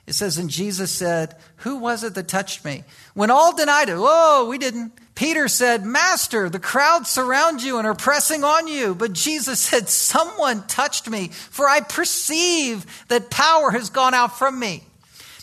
It 0.05 0.13
says, 0.13 0.37
And 0.37 0.49
Jesus 0.49 0.91
said, 0.91 1.35
Who 1.57 1.77
was 1.77 2.03
it 2.03 2.15
that 2.15 2.27
touched 2.27 2.65
me? 2.65 2.83
When 3.13 3.31
all 3.31 3.55
denied 3.55 3.89
it, 3.89 3.97
whoa, 3.97 4.45
we 4.49 4.57
didn't. 4.57 4.93
Peter 5.15 5.47
said, 5.47 5.85
Master, 5.85 6.49
the 6.49 6.59
crowd 6.59 7.07
surround 7.07 7.61
you 7.61 7.77
and 7.77 7.87
are 7.87 7.95
pressing 7.95 8.43
on 8.43 8.67
you. 8.67 8.95
But 8.95 9.13
Jesus 9.13 9.59
said, 9.69 9.87
Someone 9.87 10.67
touched 10.67 11.09
me, 11.09 11.29
for 11.29 11.69
I 11.69 11.79
perceive 11.81 12.85
that 13.07 13.29
power 13.29 13.71
has 13.71 13.89
gone 13.89 14.13
out 14.13 14.37
from 14.37 14.59
me. 14.59 14.83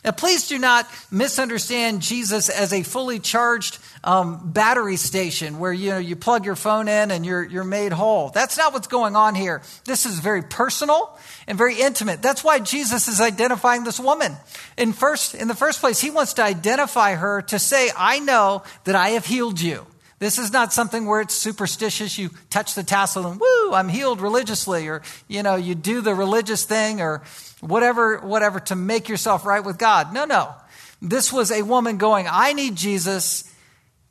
Now, 0.03 0.13
please 0.13 0.49
do 0.49 0.59
not 0.59 0.89
misunderstand 1.11 2.01
Jesus 2.01 2.49
as 2.49 2.73
a 2.73 2.83
fully 2.83 3.19
charged 3.19 3.79
um, 4.03 4.51
battery 4.51 4.97
station 4.97 5.59
where 5.59 5.75
you 5.75 5.91
know 5.91 5.99
you 5.99 6.17
plug 6.17 6.47
your 6.47 6.57
phone 6.57 6.89
in 6.89 7.11
and 7.11 7.27
you're 7.27 7.45
you're 7.45 7.65
made 7.65 7.93
whole. 7.93 8.31
That's 8.31 8.57
not 8.57 8.73
what's 8.73 8.87
going 8.87 9.15
on 9.15 9.35
here. 9.35 9.61
This 9.85 10.07
is 10.07 10.19
very 10.21 10.43
personal 10.43 11.19
and 11.47 11.59
very 11.59 11.79
intimate. 11.79 12.23
That's 12.23 12.43
why 12.43 12.61
Jesus 12.61 13.09
is 13.09 13.21
identifying 13.21 13.85
this 13.85 14.01
woman. 14.01 14.37
In 14.79 14.95
first, 14.95 15.35
in 15.35 15.49
the 15.49 15.55
first 15.55 15.81
place, 15.81 16.01
he 16.01 16.11
wants 16.11 16.33
to 16.35 16.43
identify 16.43 17.15
her 17.17 17.43
to 17.43 17.59
say, 17.59 17.91
"I 17.95 18.21
know 18.21 18.63
that 18.85 18.95
I 18.95 19.11
have 19.11 19.27
healed 19.27 19.61
you." 19.61 19.87
This 20.21 20.39
is 20.39 20.53
not 20.53 20.73
something 20.73 21.07
where 21.07 21.23
it's 21.23 21.35
superstitious. 21.35 22.19
You 22.19 22.29
touch 22.51 22.75
the 22.75 22.83
tassel 22.85 23.27
and 23.27 23.41
woo, 23.41 23.73
I'm 23.73 23.89
healed 23.89 24.21
religiously, 24.21 24.87
or 24.87 25.01
you 25.29 25.43
know, 25.43 25.57
you 25.57 25.75
do 25.75 26.03
the 26.03 26.15
religious 26.15 26.65
thing 26.65 27.01
or 27.01 27.23
whatever, 27.61 28.19
whatever 28.19 28.61
to 28.61 28.77
make 28.77 29.09
yourself 29.09 29.47
right 29.47 29.65
with 29.65 29.79
God. 29.79 30.13
No, 30.13 30.27
no. 30.27 30.55
This 31.01 31.33
was 31.33 31.51
a 31.51 31.63
woman 31.63 31.97
going, 31.97 32.27
I 32.31 32.53
need 32.53 32.77
Jesus. 32.77 33.51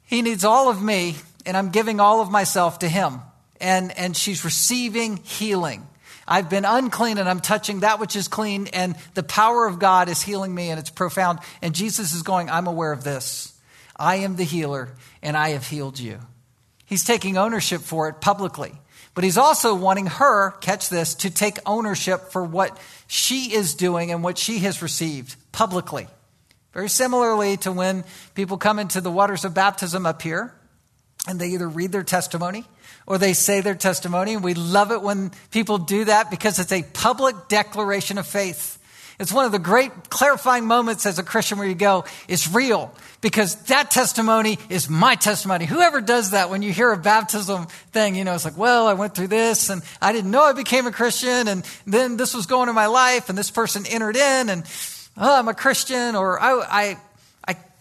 He 0.03 0.23
needs 0.23 0.43
all 0.43 0.69
of 0.69 0.81
me, 0.81 1.15
and 1.45 1.55
I'm 1.55 1.69
giving 1.69 1.99
all 1.99 2.21
of 2.21 2.31
myself 2.31 2.79
to 2.79 2.89
him. 2.89 3.19
And, 3.61 3.95
and 3.95 4.17
she's 4.17 4.43
receiving 4.43 5.17
healing. 5.17 5.85
I've 6.27 6.49
been 6.49 6.65
unclean 6.65 7.17
and 7.17 7.27
I'm 7.27 7.39
touching 7.39 7.81
that 7.81 7.99
which 7.99 8.15
is 8.15 8.27
clean, 8.27 8.65
and 8.73 8.95
the 9.13 9.21
power 9.21 9.67
of 9.67 9.77
God 9.77 10.09
is 10.09 10.23
healing 10.23 10.55
me, 10.55 10.69
and 10.71 10.79
it's 10.79 10.89
profound. 10.89 11.37
And 11.61 11.75
Jesus 11.75 12.15
is 12.15 12.23
going, 12.23 12.49
I'm 12.49 12.65
aware 12.65 12.91
of 12.91 13.03
this. 13.03 13.53
I 13.99 14.17
am 14.17 14.37
the 14.37 14.43
healer, 14.43 14.89
and 15.21 15.35
I 15.35 15.49
have 15.49 15.67
healed 15.67 15.99
you. 15.99 16.19
He's 16.85 17.03
taking 17.03 17.37
ownership 17.37 17.81
for 17.81 18.09
it 18.09 18.21
publicly. 18.21 18.73
But 19.13 19.23
he's 19.23 19.37
also 19.37 19.75
wanting 19.75 20.05
her, 20.05 20.51
catch 20.61 20.89
this, 20.89 21.13
to 21.15 21.29
take 21.29 21.57
ownership 21.65 22.31
for 22.31 22.43
what 22.43 22.79
she 23.07 23.53
is 23.53 23.73
doing 23.73 24.11
and 24.11 24.23
what 24.23 24.37
she 24.37 24.59
has 24.59 24.81
received 24.81 25.35
publicly. 25.51 26.07
Very 26.73 26.89
similarly 26.89 27.57
to 27.57 27.71
when 27.71 28.05
people 28.35 28.57
come 28.57 28.79
into 28.79 29.01
the 29.01 29.11
waters 29.11 29.43
of 29.43 29.53
baptism 29.53 30.05
up 30.05 30.21
here 30.21 30.53
and 31.27 31.39
they 31.39 31.49
either 31.49 31.67
read 31.67 31.91
their 31.91 32.03
testimony 32.03 32.63
or 33.05 33.17
they 33.17 33.33
say 33.33 33.61
their 33.61 33.75
testimony. 33.75 34.37
We 34.37 34.53
love 34.53 34.91
it 34.91 35.01
when 35.01 35.31
people 35.51 35.79
do 35.79 36.05
that 36.05 36.29
because 36.29 36.59
it's 36.59 36.71
a 36.71 36.83
public 36.83 37.47
declaration 37.47 38.19
of 38.19 38.27
faith. 38.27 38.77
It's 39.19 39.33
one 39.33 39.45
of 39.45 39.51
the 39.51 39.59
great 39.59 40.09
clarifying 40.09 40.65
moments 40.65 41.05
as 41.05 41.19
a 41.19 41.23
Christian 41.23 41.57
where 41.57 41.67
you 41.67 41.75
go, 41.75 42.05
it's 42.27 42.53
real 42.53 42.95
because 43.21 43.55
that 43.63 43.91
testimony 43.91 44.57
is 44.69 44.89
my 44.89 45.15
testimony. 45.15 45.65
Whoever 45.65 46.01
does 46.01 46.31
that 46.31 46.49
when 46.49 46.61
you 46.61 46.71
hear 46.71 46.91
a 46.91 46.97
baptism 46.97 47.67
thing, 47.91 48.15
you 48.15 48.23
know, 48.23 48.33
it's 48.33 48.45
like, 48.45 48.57
well, 48.57 48.87
I 48.87 48.93
went 48.93 49.15
through 49.15 49.27
this 49.27 49.69
and 49.69 49.81
I 50.01 50.13
didn't 50.13 50.31
know 50.31 50.43
I 50.43 50.53
became 50.53 50.87
a 50.87 50.91
Christian 50.91 51.47
and 51.47 51.65
then 51.85 52.17
this 52.17 52.33
was 52.33 52.45
going 52.45 52.69
in 52.69 52.75
my 52.75 52.87
life 52.87 53.29
and 53.29 53.37
this 53.37 53.51
person 53.51 53.85
entered 53.85 54.15
in 54.15 54.49
and 54.49 54.63
oh, 55.17 55.39
I'm 55.39 55.47
a 55.47 55.53
Christian 55.53 56.15
or 56.15 56.41
I, 56.41 56.63
I 56.69 56.97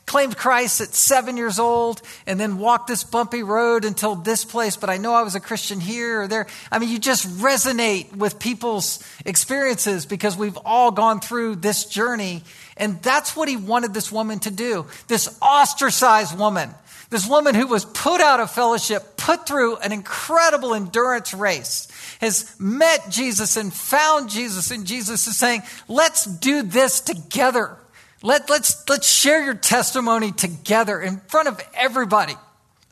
claimed 0.09 0.37
Christ 0.37 0.81
at 0.81 0.95
seven 0.95 1.37
years 1.37 1.59
old 1.59 2.03
and 2.27 2.41
then 2.41 2.59
walked 2.59 2.89
this 2.89 3.05
bumpy 3.05 3.43
road 3.43 3.85
until 3.85 4.17
this 4.17 4.45
place, 4.45 4.77
but 4.77 4.91
I 4.91 4.97
know 4.97 5.13
I 5.13 5.23
was 5.23 5.35
a 5.35 5.41
Christian 5.41 5.81
here 5.81 6.23
or 6.23 6.29
there. 6.29 6.47
I 6.73 6.79
mean, 6.79 6.89
you 6.89 6.99
just 6.99 7.29
resonate 7.39 8.17
with 8.17 8.39
people's 8.39 9.05
experiences 9.25 10.07
because 10.07 10.37
we've 10.37 10.59
all 10.65 10.91
gone 10.91 11.21
through 11.21 11.57
this 11.57 11.85
journey. 11.85 12.43
And 12.79 13.03
that's 13.03 13.37
what 13.37 13.49
he 13.49 13.57
wanted 13.57 13.93
this 13.93 14.11
woman 14.11 14.39
to 14.41 14.51
do. 14.51 14.87
This 15.09 15.37
ostracized 15.43 16.39
woman, 16.39 16.71
this 17.11 17.27
woman 17.29 17.55
who 17.55 17.67
was 17.67 17.85
put 17.85 18.21
out 18.21 18.41
of 18.41 18.51
fellowship, 18.51 19.17
put 19.17 19.47
through 19.47 19.77
an 19.79 19.93
incredible 19.93 20.75
endurance 20.75 21.35
race, 21.35 21.89
has 22.21 22.55
met 22.59 23.11
Jesus 23.11 23.57
and 23.57 23.73
found 23.73 24.31
Jesus. 24.31 24.71
And 24.71 24.87
Jesus 24.87 25.27
is 25.27 25.37
saying, 25.37 25.63
let's 25.89 26.25
do 26.25 26.63
this 26.63 27.01
together. 27.01 27.77
Let, 28.23 28.51
let's, 28.51 28.89
let's 28.89 29.09
share 29.09 29.45
your 29.45 29.55
testimony 29.55 30.33
together 30.33 31.01
in 31.01 31.19
front 31.19 31.49
of 31.49 31.61
everybody. 31.75 32.35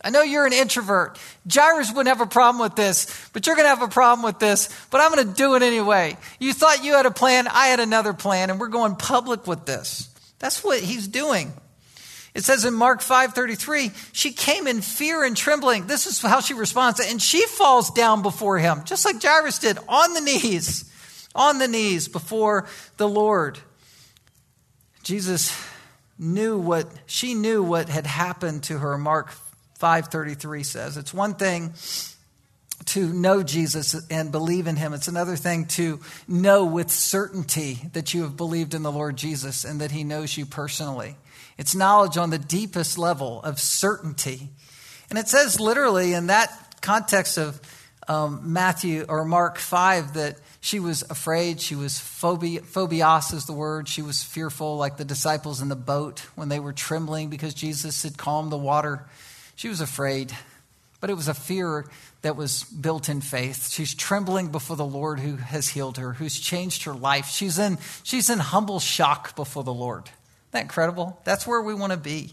I 0.04 0.10
know 0.10 0.22
you're 0.22 0.46
an 0.46 0.52
introvert. 0.52 1.18
Jairus 1.52 1.90
wouldn't 1.90 2.08
have 2.08 2.20
a 2.20 2.30
problem 2.30 2.62
with 2.62 2.76
this, 2.76 3.28
but 3.32 3.46
you're 3.46 3.56
going 3.56 3.64
to 3.64 3.70
have 3.70 3.82
a 3.82 3.88
problem 3.88 4.24
with 4.24 4.38
this, 4.38 4.68
but 4.90 5.00
I'm 5.00 5.12
going 5.12 5.26
to 5.26 5.34
do 5.34 5.54
it 5.56 5.62
anyway. 5.62 6.16
You 6.38 6.52
thought 6.52 6.84
you 6.84 6.94
had 6.94 7.06
a 7.06 7.10
plan, 7.10 7.48
I 7.48 7.66
had 7.66 7.80
another 7.80 8.12
plan, 8.12 8.50
and 8.50 8.60
we're 8.60 8.68
going 8.68 8.96
public 8.96 9.46
with 9.46 9.64
this. 9.64 10.08
That's 10.38 10.62
what 10.62 10.80
he's 10.80 11.08
doing. 11.08 11.52
It 12.34 12.44
says 12.44 12.66
in 12.66 12.74
Mark 12.74 13.00
5:33, 13.00 13.92
she 14.12 14.30
came 14.32 14.66
in 14.66 14.82
fear 14.82 15.24
and 15.24 15.34
trembling. 15.34 15.86
This 15.86 16.06
is 16.06 16.20
how 16.20 16.40
she 16.40 16.52
responds, 16.52 17.00
and 17.00 17.20
she 17.20 17.46
falls 17.46 17.90
down 17.90 18.20
before 18.20 18.58
him, 18.58 18.82
just 18.84 19.06
like 19.06 19.22
Jairus 19.22 19.58
did, 19.58 19.78
on 19.88 20.12
the 20.12 20.20
knees, 20.20 20.84
on 21.34 21.58
the 21.58 21.66
knees 21.66 22.08
before 22.08 22.66
the 22.98 23.08
Lord. 23.08 23.58
Jesus 25.02 25.58
knew 26.18 26.58
what 26.58 26.86
she 27.06 27.32
knew 27.32 27.62
what 27.62 27.88
had 27.88 28.06
happened 28.06 28.64
to 28.64 28.78
her. 28.78 28.98
Mark 28.98 29.30
5:33 29.78 30.62
says, 30.62 30.96
"It's 30.96 31.14
one 31.14 31.34
thing 31.34 31.74
to 32.86 33.12
know 33.12 33.42
Jesus 33.42 33.96
and 34.10 34.30
believe 34.30 34.66
in 34.66 34.76
him. 34.76 34.92
It's 34.92 35.08
another 35.08 35.36
thing 35.36 35.66
to 35.66 36.00
know 36.28 36.64
with 36.64 36.90
certainty 36.90 37.80
that 37.94 38.14
you 38.14 38.22
have 38.22 38.36
believed 38.36 38.74
in 38.74 38.82
the 38.82 38.92
Lord 38.92 39.16
Jesus 39.16 39.64
and 39.64 39.80
that 39.80 39.90
he 39.90 40.04
knows 40.04 40.36
you 40.36 40.46
personally. 40.46 41.16
It's 41.58 41.74
knowledge 41.74 42.16
on 42.16 42.30
the 42.30 42.38
deepest 42.38 42.98
level 42.98 43.42
of 43.42 43.58
certainty. 43.58 44.50
And 45.08 45.18
it 45.18 45.28
says 45.28 45.58
literally 45.58 46.12
in 46.12 46.26
that 46.26 46.52
context 46.80 47.38
of 47.38 47.60
um, 48.08 48.52
Matthew 48.52 49.04
or 49.08 49.24
Mark 49.24 49.58
5 49.58 50.14
that 50.14 50.36
she 50.60 50.78
was 50.78 51.02
afraid. 51.02 51.60
She 51.60 51.74
was 51.74 51.94
phobi- 51.94 52.60
phobios 52.60 53.32
is 53.32 53.46
the 53.46 53.52
word. 53.52 53.88
She 53.88 54.02
was 54.02 54.22
fearful, 54.22 54.76
like 54.76 54.96
the 54.96 55.04
disciples 55.04 55.60
in 55.60 55.68
the 55.68 55.76
boat 55.76 56.20
when 56.34 56.48
they 56.48 56.60
were 56.60 56.72
trembling 56.72 57.30
because 57.30 57.54
Jesus 57.54 58.02
had 58.02 58.16
calmed 58.16 58.52
the 58.52 58.58
water. 58.58 59.06
She 59.56 59.68
was 59.68 59.80
afraid, 59.80 60.32
but 61.00 61.10
it 61.10 61.14
was 61.14 61.28
a 61.28 61.34
fear 61.34 61.86
that 62.22 62.36
was 62.36 62.64
built 62.64 63.08
in 63.08 63.20
faith. 63.20 63.70
She's 63.70 63.94
trembling 63.94 64.48
before 64.48 64.76
the 64.76 64.84
Lord 64.84 65.18
who 65.18 65.36
has 65.36 65.68
healed 65.68 65.96
her, 65.98 66.12
who's 66.12 66.38
changed 66.38 66.84
her 66.84 66.94
life. 66.94 67.28
She's 67.28 67.58
in, 67.58 67.78
she's 68.02 68.30
in 68.30 68.38
humble 68.38 68.80
shock 68.80 69.34
before 69.34 69.64
the 69.64 69.72
Lord. 69.72 70.04
Isn't 70.04 70.52
that 70.52 70.62
incredible? 70.62 71.18
That's 71.24 71.46
where 71.46 71.62
we 71.62 71.74
want 71.74 71.92
to 71.92 71.98
be. 71.98 72.32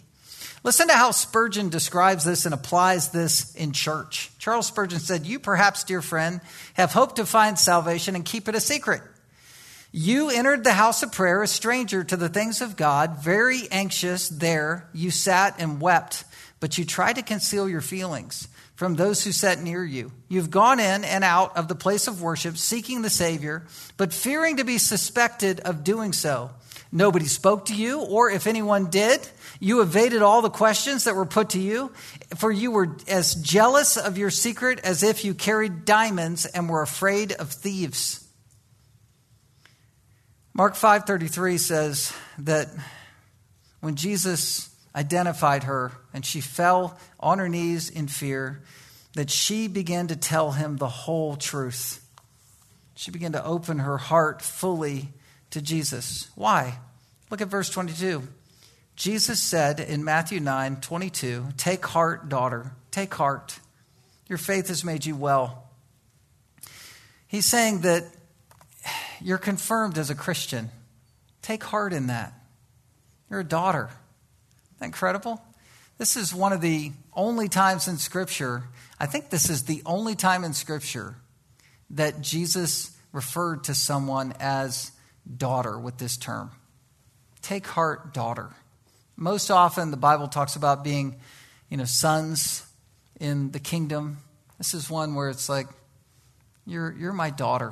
Listen 0.63 0.87
to 0.87 0.93
how 0.93 1.11
Spurgeon 1.11 1.69
describes 1.69 2.23
this 2.23 2.45
and 2.45 2.53
applies 2.53 3.09
this 3.09 3.53
in 3.55 3.73
church. 3.73 4.31
Charles 4.39 4.67
Spurgeon 4.67 4.99
said, 4.99 5.25
You 5.25 5.39
perhaps, 5.39 5.83
dear 5.83 6.01
friend, 6.01 6.39
have 6.73 6.93
hoped 6.93 7.17
to 7.17 7.25
find 7.25 7.59
salvation 7.59 8.15
and 8.15 8.23
keep 8.23 8.47
it 8.47 8.55
a 8.55 8.61
secret. 8.61 9.01
You 9.91 10.29
entered 10.29 10.63
the 10.63 10.73
house 10.73 11.03
of 11.03 11.11
prayer 11.11 11.43
a 11.43 11.47
stranger 11.47 12.03
to 12.03 12.17
the 12.17 12.29
things 12.29 12.61
of 12.61 12.75
God, 12.75 13.23
very 13.23 13.67
anxious 13.71 14.27
there. 14.27 14.87
You 14.93 15.11
sat 15.11 15.55
and 15.59 15.79
wept, 15.79 16.23
but 16.63 16.77
you 16.77 16.85
tried 16.85 17.17
to 17.17 17.21
conceal 17.21 17.67
your 17.67 17.81
feelings 17.81 18.47
from 18.75 18.95
those 18.95 19.21
who 19.21 19.33
sat 19.33 19.61
near 19.61 19.83
you. 19.83 20.13
You've 20.29 20.49
gone 20.49 20.79
in 20.79 21.03
and 21.03 21.21
out 21.21 21.57
of 21.57 21.67
the 21.67 21.75
place 21.75 22.07
of 22.07 22.21
worship 22.21 22.55
seeking 22.55 23.01
the 23.01 23.09
Savior, 23.09 23.67
but 23.97 24.13
fearing 24.13 24.55
to 24.55 24.63
be 24.63 24.77
suspected 24.77 25.59
of 25.59 25.83
doing 25.83 26.13
so. 26.13 26.51
Nobody 26.89 27.25
spoke 27.25 27.65
to 27.65 27.75
you, 27.75 27.99
or 27.99 28.31
if 28.31 28.47
anyone 28.47 28.89
did, 28.89 29.27
you 29.59 29.81
evaded 29.81 30.21
all 30.21 30.41
the 30.41 30.49
questions 30.49 31.03
that 31.03 31.17
were 31.17 31.25
put 31.25 31.49
to 31.49 31.59
you, 31.59 31.91
for 32.37 32.49
you 32.49 32.71
were 32.71 32.95
as 33.09 33.35
jealous 33.35 33.97
of 33.97 34.17
your 34.17 34.29
secret 34.29 34.79
as 34.85 35.03
if 35.03 35.25
you 35.25 35.33
carried 35.33 35.83
diamonds 35.83 36.45
and 36.45 36.69
were 36.69 36.81
afraid 36.81 37.33
of 37.33 37.51
thieves. 37.51 38.25
Mark 40.53 40.75
5:33 40.75 41.57
says 41.57 42.13
that 42.37 42.69
when 43.81 43.95
Jesus 43.95 44.69
identified 44.95 45.63
her 45.63 45.91
and 46.13 46.25
she 46.25 46.41
fell 46.41 46.97
on 47.19 47.39
her 47.39 47.49
knees 47.49 47.89
in 47.89 48.07
fear, 48.07 48.61
that 49.13 49.29
she 49.29 49.67
began 49.67 50.07
to 50.07 50.15
tell 50.15 50.51
him 50.51 50.77
the 50.77 50.87
whole 50.87 51.35
truth. 51.35 52.05
She 52.95 53.11
began 53.11 53.31
to 53.33 53.43
open 53.43 53.79
her 53.79 53.97
heart 53.97 54.41
fully 54.41 55.09
to 55.51 55.61
Jesus. 55.61 56.29
Why? 56.35 56.79
Look 57.29 57.41
at 57.41 57.47
verse 57.47 57.69
22. 57.69 58.23
Jesus 58.95 59.41
said 59.41 59.79
in 59.79 60.03
Matthew 60.03 60.39
9 60.39 60.81
22, 60.81 61.47
Take 61.57 61.85
heart, 61.85 62.29
daughter, 62.29 62.73
take 62.91 63.13
heart. 63.13 63.59
Your 64.27 64.37
faith 64.37 64.67
has 64.67 64.83
made 64.83 65.05
you 65.05 65.15
well. 65.15 65.63
He's 67.27 67.45
saying 67.45 67.81
that 67.81 68.05
you're 69.19 69.39
confirmed 69.39 69.97
as 69.97 70.09
a 70.09 70.15
Christian. 70.15 70.69
Take 71.41 71.63
heart 71.63 71.93
in 71.93 72.07
that. 72.07 72.33
You're 73.29 73.39
a 73.39 73.43
daughter. 73.43 73.89
That 74.83 74.87
incredible? 74.87 75.41
This 75.97 76.17
is 76.17 76.35
one 76.35 76.51
of 76.51 76.59
the 76.59 76.91
only 77.13 77.47
times 77.47 77.87
in 77.87 77.95
Scripture, 77.95 78.63
I 78.99 79.05
think 79.05 79.29
this 79.29 79.49
is 79.49 79.63
the 79.63 79.81
only 79.85 80.13
time 80.13 80.43
in 80.43 80.51
Scripture 80.53 81.15
that 81.91 82.19
Jesus 82.19 82.91
referred 83.13 83.63
to 83.63 83.75
someone 83.75 84.33
as 84.41 84.91
daughter 85.37 85.79
with 85.79 85.99
this 85.99 86.17
term. 86.17 86.51
Take 87.41 87.65
heart, 87.65 88.13
daughter. 88.13 88.49
Most 89.15 89.49
often, 89.49 89.89
the 89.89 89.95
Bible 89.95 90.27
talks 90.27 90.57
about 90.57 90.83
being, 90.83 91.15
you 91.69 91.77
know, 91.77 91.85
sons 91.85 92.67
in 93.21 93.51
the 93.51 93.61
kingdom. 93.61 94.17
This 94.57 94.73
is 94.73 94.89
one 94.89 95.15
where 95.15 95.29
it's 95.29 95.47
like, 95.47 95.67
you're, 96.65 96.91
you're 96.91 97.13
my 97.13 97.29
daughter. 97.29 97.71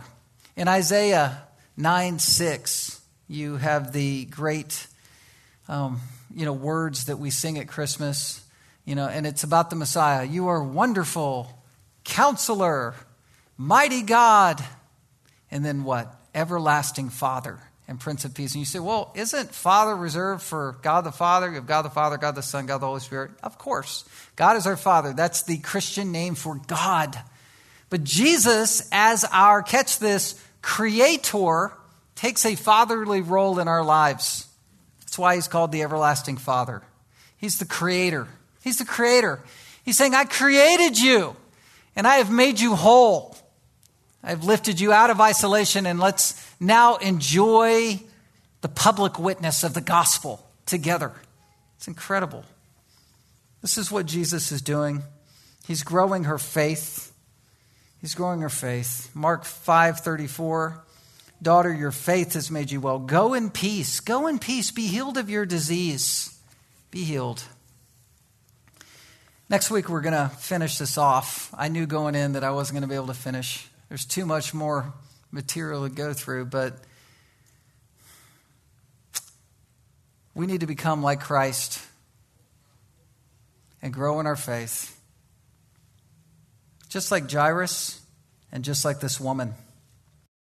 In 0.55 0.69
Isaiah 0.69 1.41
9 1.75 2.19
6, 2.19 3.01
you 3.27 3.57
have 3.57 3.91
the 3.91 4.23
great, 4.23 4.87
um, 5.71 5.99
you 6.35 6.45
know, 6.45 6.53
words 6.53 7.05
that 7.05 7.17
we 7.17 7.31
sing 7.31 7.57
at 7.57 7.67
Christmas, 7.67 8.43
you 8.85 8.93
know, 8.93 9.07
and 9.07 9.25
it's 9.25 9.43
about 9.43 9.69
the 9.69 9.75
Messiah. 9.75 10.25
You 10.25 10.49
are 10.49 10.61
wonderful, 10.61 11.49
counselor, 12.03 12.93
mighty 13.57 14.03
God, 14.03 14.63
and 15.49 15.65
then 15.65 15.83
what? 15.83 16.13
everlasting 16.33 17.09
Father 17.09 17.59
and 17.87 17.99
Prince 17.99 18.25
of 18.25 18.33
Peace. 18.33 18.53
And 18.53 18.59
you 18.59 18.65
say, 18.65 18.79
well, 18.79 19.11
isn't 19.15 19.53
Father 19.53 19.95
reserved 19.95 20.41
for 20.41 20.77
God 20.81 21.01
the 21.01 21.11
Father? 21.11 21.49
You 21.49 21.55
have 21.55 21.67
God 21.67 21.81
the 21.83 21.89
Father, 21.89 22.17
God 22.17 22.35
the 22.35 22.41
Son, 22.41 22.65
God 22.65 22.77
the 22.77 22.87
Holy 22.87 23.01
Spirit. 23.01 23.31
Of 23.43 23.57
course. 23.57 24.05
God 24.35 24.55
is 24.55 24.65
our 24.65 24.77
Father. 24.77 25.13
That's 25.13 25.43
the 25.43 25.57
Christian 25.57 26.11
name 26.11 26.35
for 26.35 26.59
God. 26.67 27.19
But 27.89 28.03
Jesus, 28.03 28.87
as 28.91 29.25
our, 29.25 29.61
catch 29.61 29.99
this, 29.99 30.41
creator, 30.61 31.73
takes 32.15 32.45
a 32.45 32.55
fatherly 32.55 33.21
role 33.21 33.59
in 33.59 33.67
our 33.67 33.83
lives. 33.83 34.47
That's 35.11 35.19
why 35.19 35.35
he's 35.35 35.49
called 35.49 35.73
the 35.73 35.81
everlasting 35.81 36.37
Father. 36.37 36.83
He's 37.35 37.59
the 37.59 37.65
creator. 37.65 38.29
He's 38.63 38.77
the 38.77 38.85
creator. 38.85 39.41
He's 39.83 39.97
saying, 39.97 40.15
I 40.15 40.23
created 40.23 40.97
you 40.97 41.35
and 41.97 42.07
I 42.07 42.15
have 42.15 42.31
made 42.31 42.61
you 42.61 42.77
whole. 42.77 43.35
I've 44.23 44.45
lifted 44.45 44.79
you 44.79 44.93
out 44.93 45.09
of 45.09 45.19
isolation, 45.19 45.85
and 45.85 45.99
let's 45.99 46.41
now 46.61 46.95
enjoy 46.95 47.99
the 48.61 48.69
public 48.69 49.19
witness 49.19 49.65
of 49.65 49.73
the 49.73 49.81
gospel 49.81 50.47
together. 50.65 51.11
It's 51.75 51.89
incredible. 51.89 52.45
This 53.61 53.77
is 53.77 53.91
what 53.91 54.05
Jesus 54.05 54.49
is 54.53 54.61
doing. 54.61 55.03
He's 55.67 55.83
growing 55.83 56.23
her 56.23 56.37
faith. 56.37 57.11
He's 57.99 58.15
growing 58.15 58.39
her 58.39 58.49
faith. 58.49 59.13
Mark 59.13 59.43
5:34 59.43 60.79
Daughter, 61.41 61.73
your 61.73 61.91
faith 61.91 62.33
has 62.33 62.51
made 62.51 62.69
you 62.69 62.79
well. 62.79 62.99
Go 62.99 63.33
in 63.33 63.49
peace. 63.49 63.99
Go 63.99 64.27
in 64.27 64.37
peace. 64.37 64.69
Be 64.69 64.85
healed 64.87 65.17
of 65.17 65.29
your 65.29 65.45
disease. 65.45 66.37
Be 66.91 67.03
healed. 67.03 67.43
Next 69.49 69.71
week, 69.71 69.89
we're 69.89 70.01
going 70.01 70.13
to 70.13 70.29
finish 70.35 70.77
this 70.77 70.97
off. 70.97 71.53
I 71.57 71.67
knew 71.67 71.87
going 71.87 72.15
in 72.15 72.33
that 72.33 72.43
I 72.43 72.51
wasn't 72.51 72.75
going 72.75 72.83
to 72.83 72.87
be 72.87 72.95
able 72.95 73.07
to 73.07 73.13
finish. 73.13 73.67
There's 73.89 74.05
too 74.05 74.25
much 74.25 74.53
more 74.53 74.93
material 75.31 75.87
to 75.87 75.93
go 75.93 76.13
through, 76.13 76.45
but 76.45 76.73
we 80.35 80.45
need 80.45 80.59
to 80.61 80.67
become 80.67 81.01
like 81.01 81.21
Christ 81.21 81.81
and 83.81 83.91
grow 83.91 84.19
in 84.19 84.27
our 84.27 84.35
faith. 84.35 84.97
Just 86.87 87.11
like 87.11 87.29
Jairus 87.29 87.99
and 88.51 88.63
just 88.63 88.85
like 88.85 88.99
this 88.99 89.19
woman. 89.19 89.55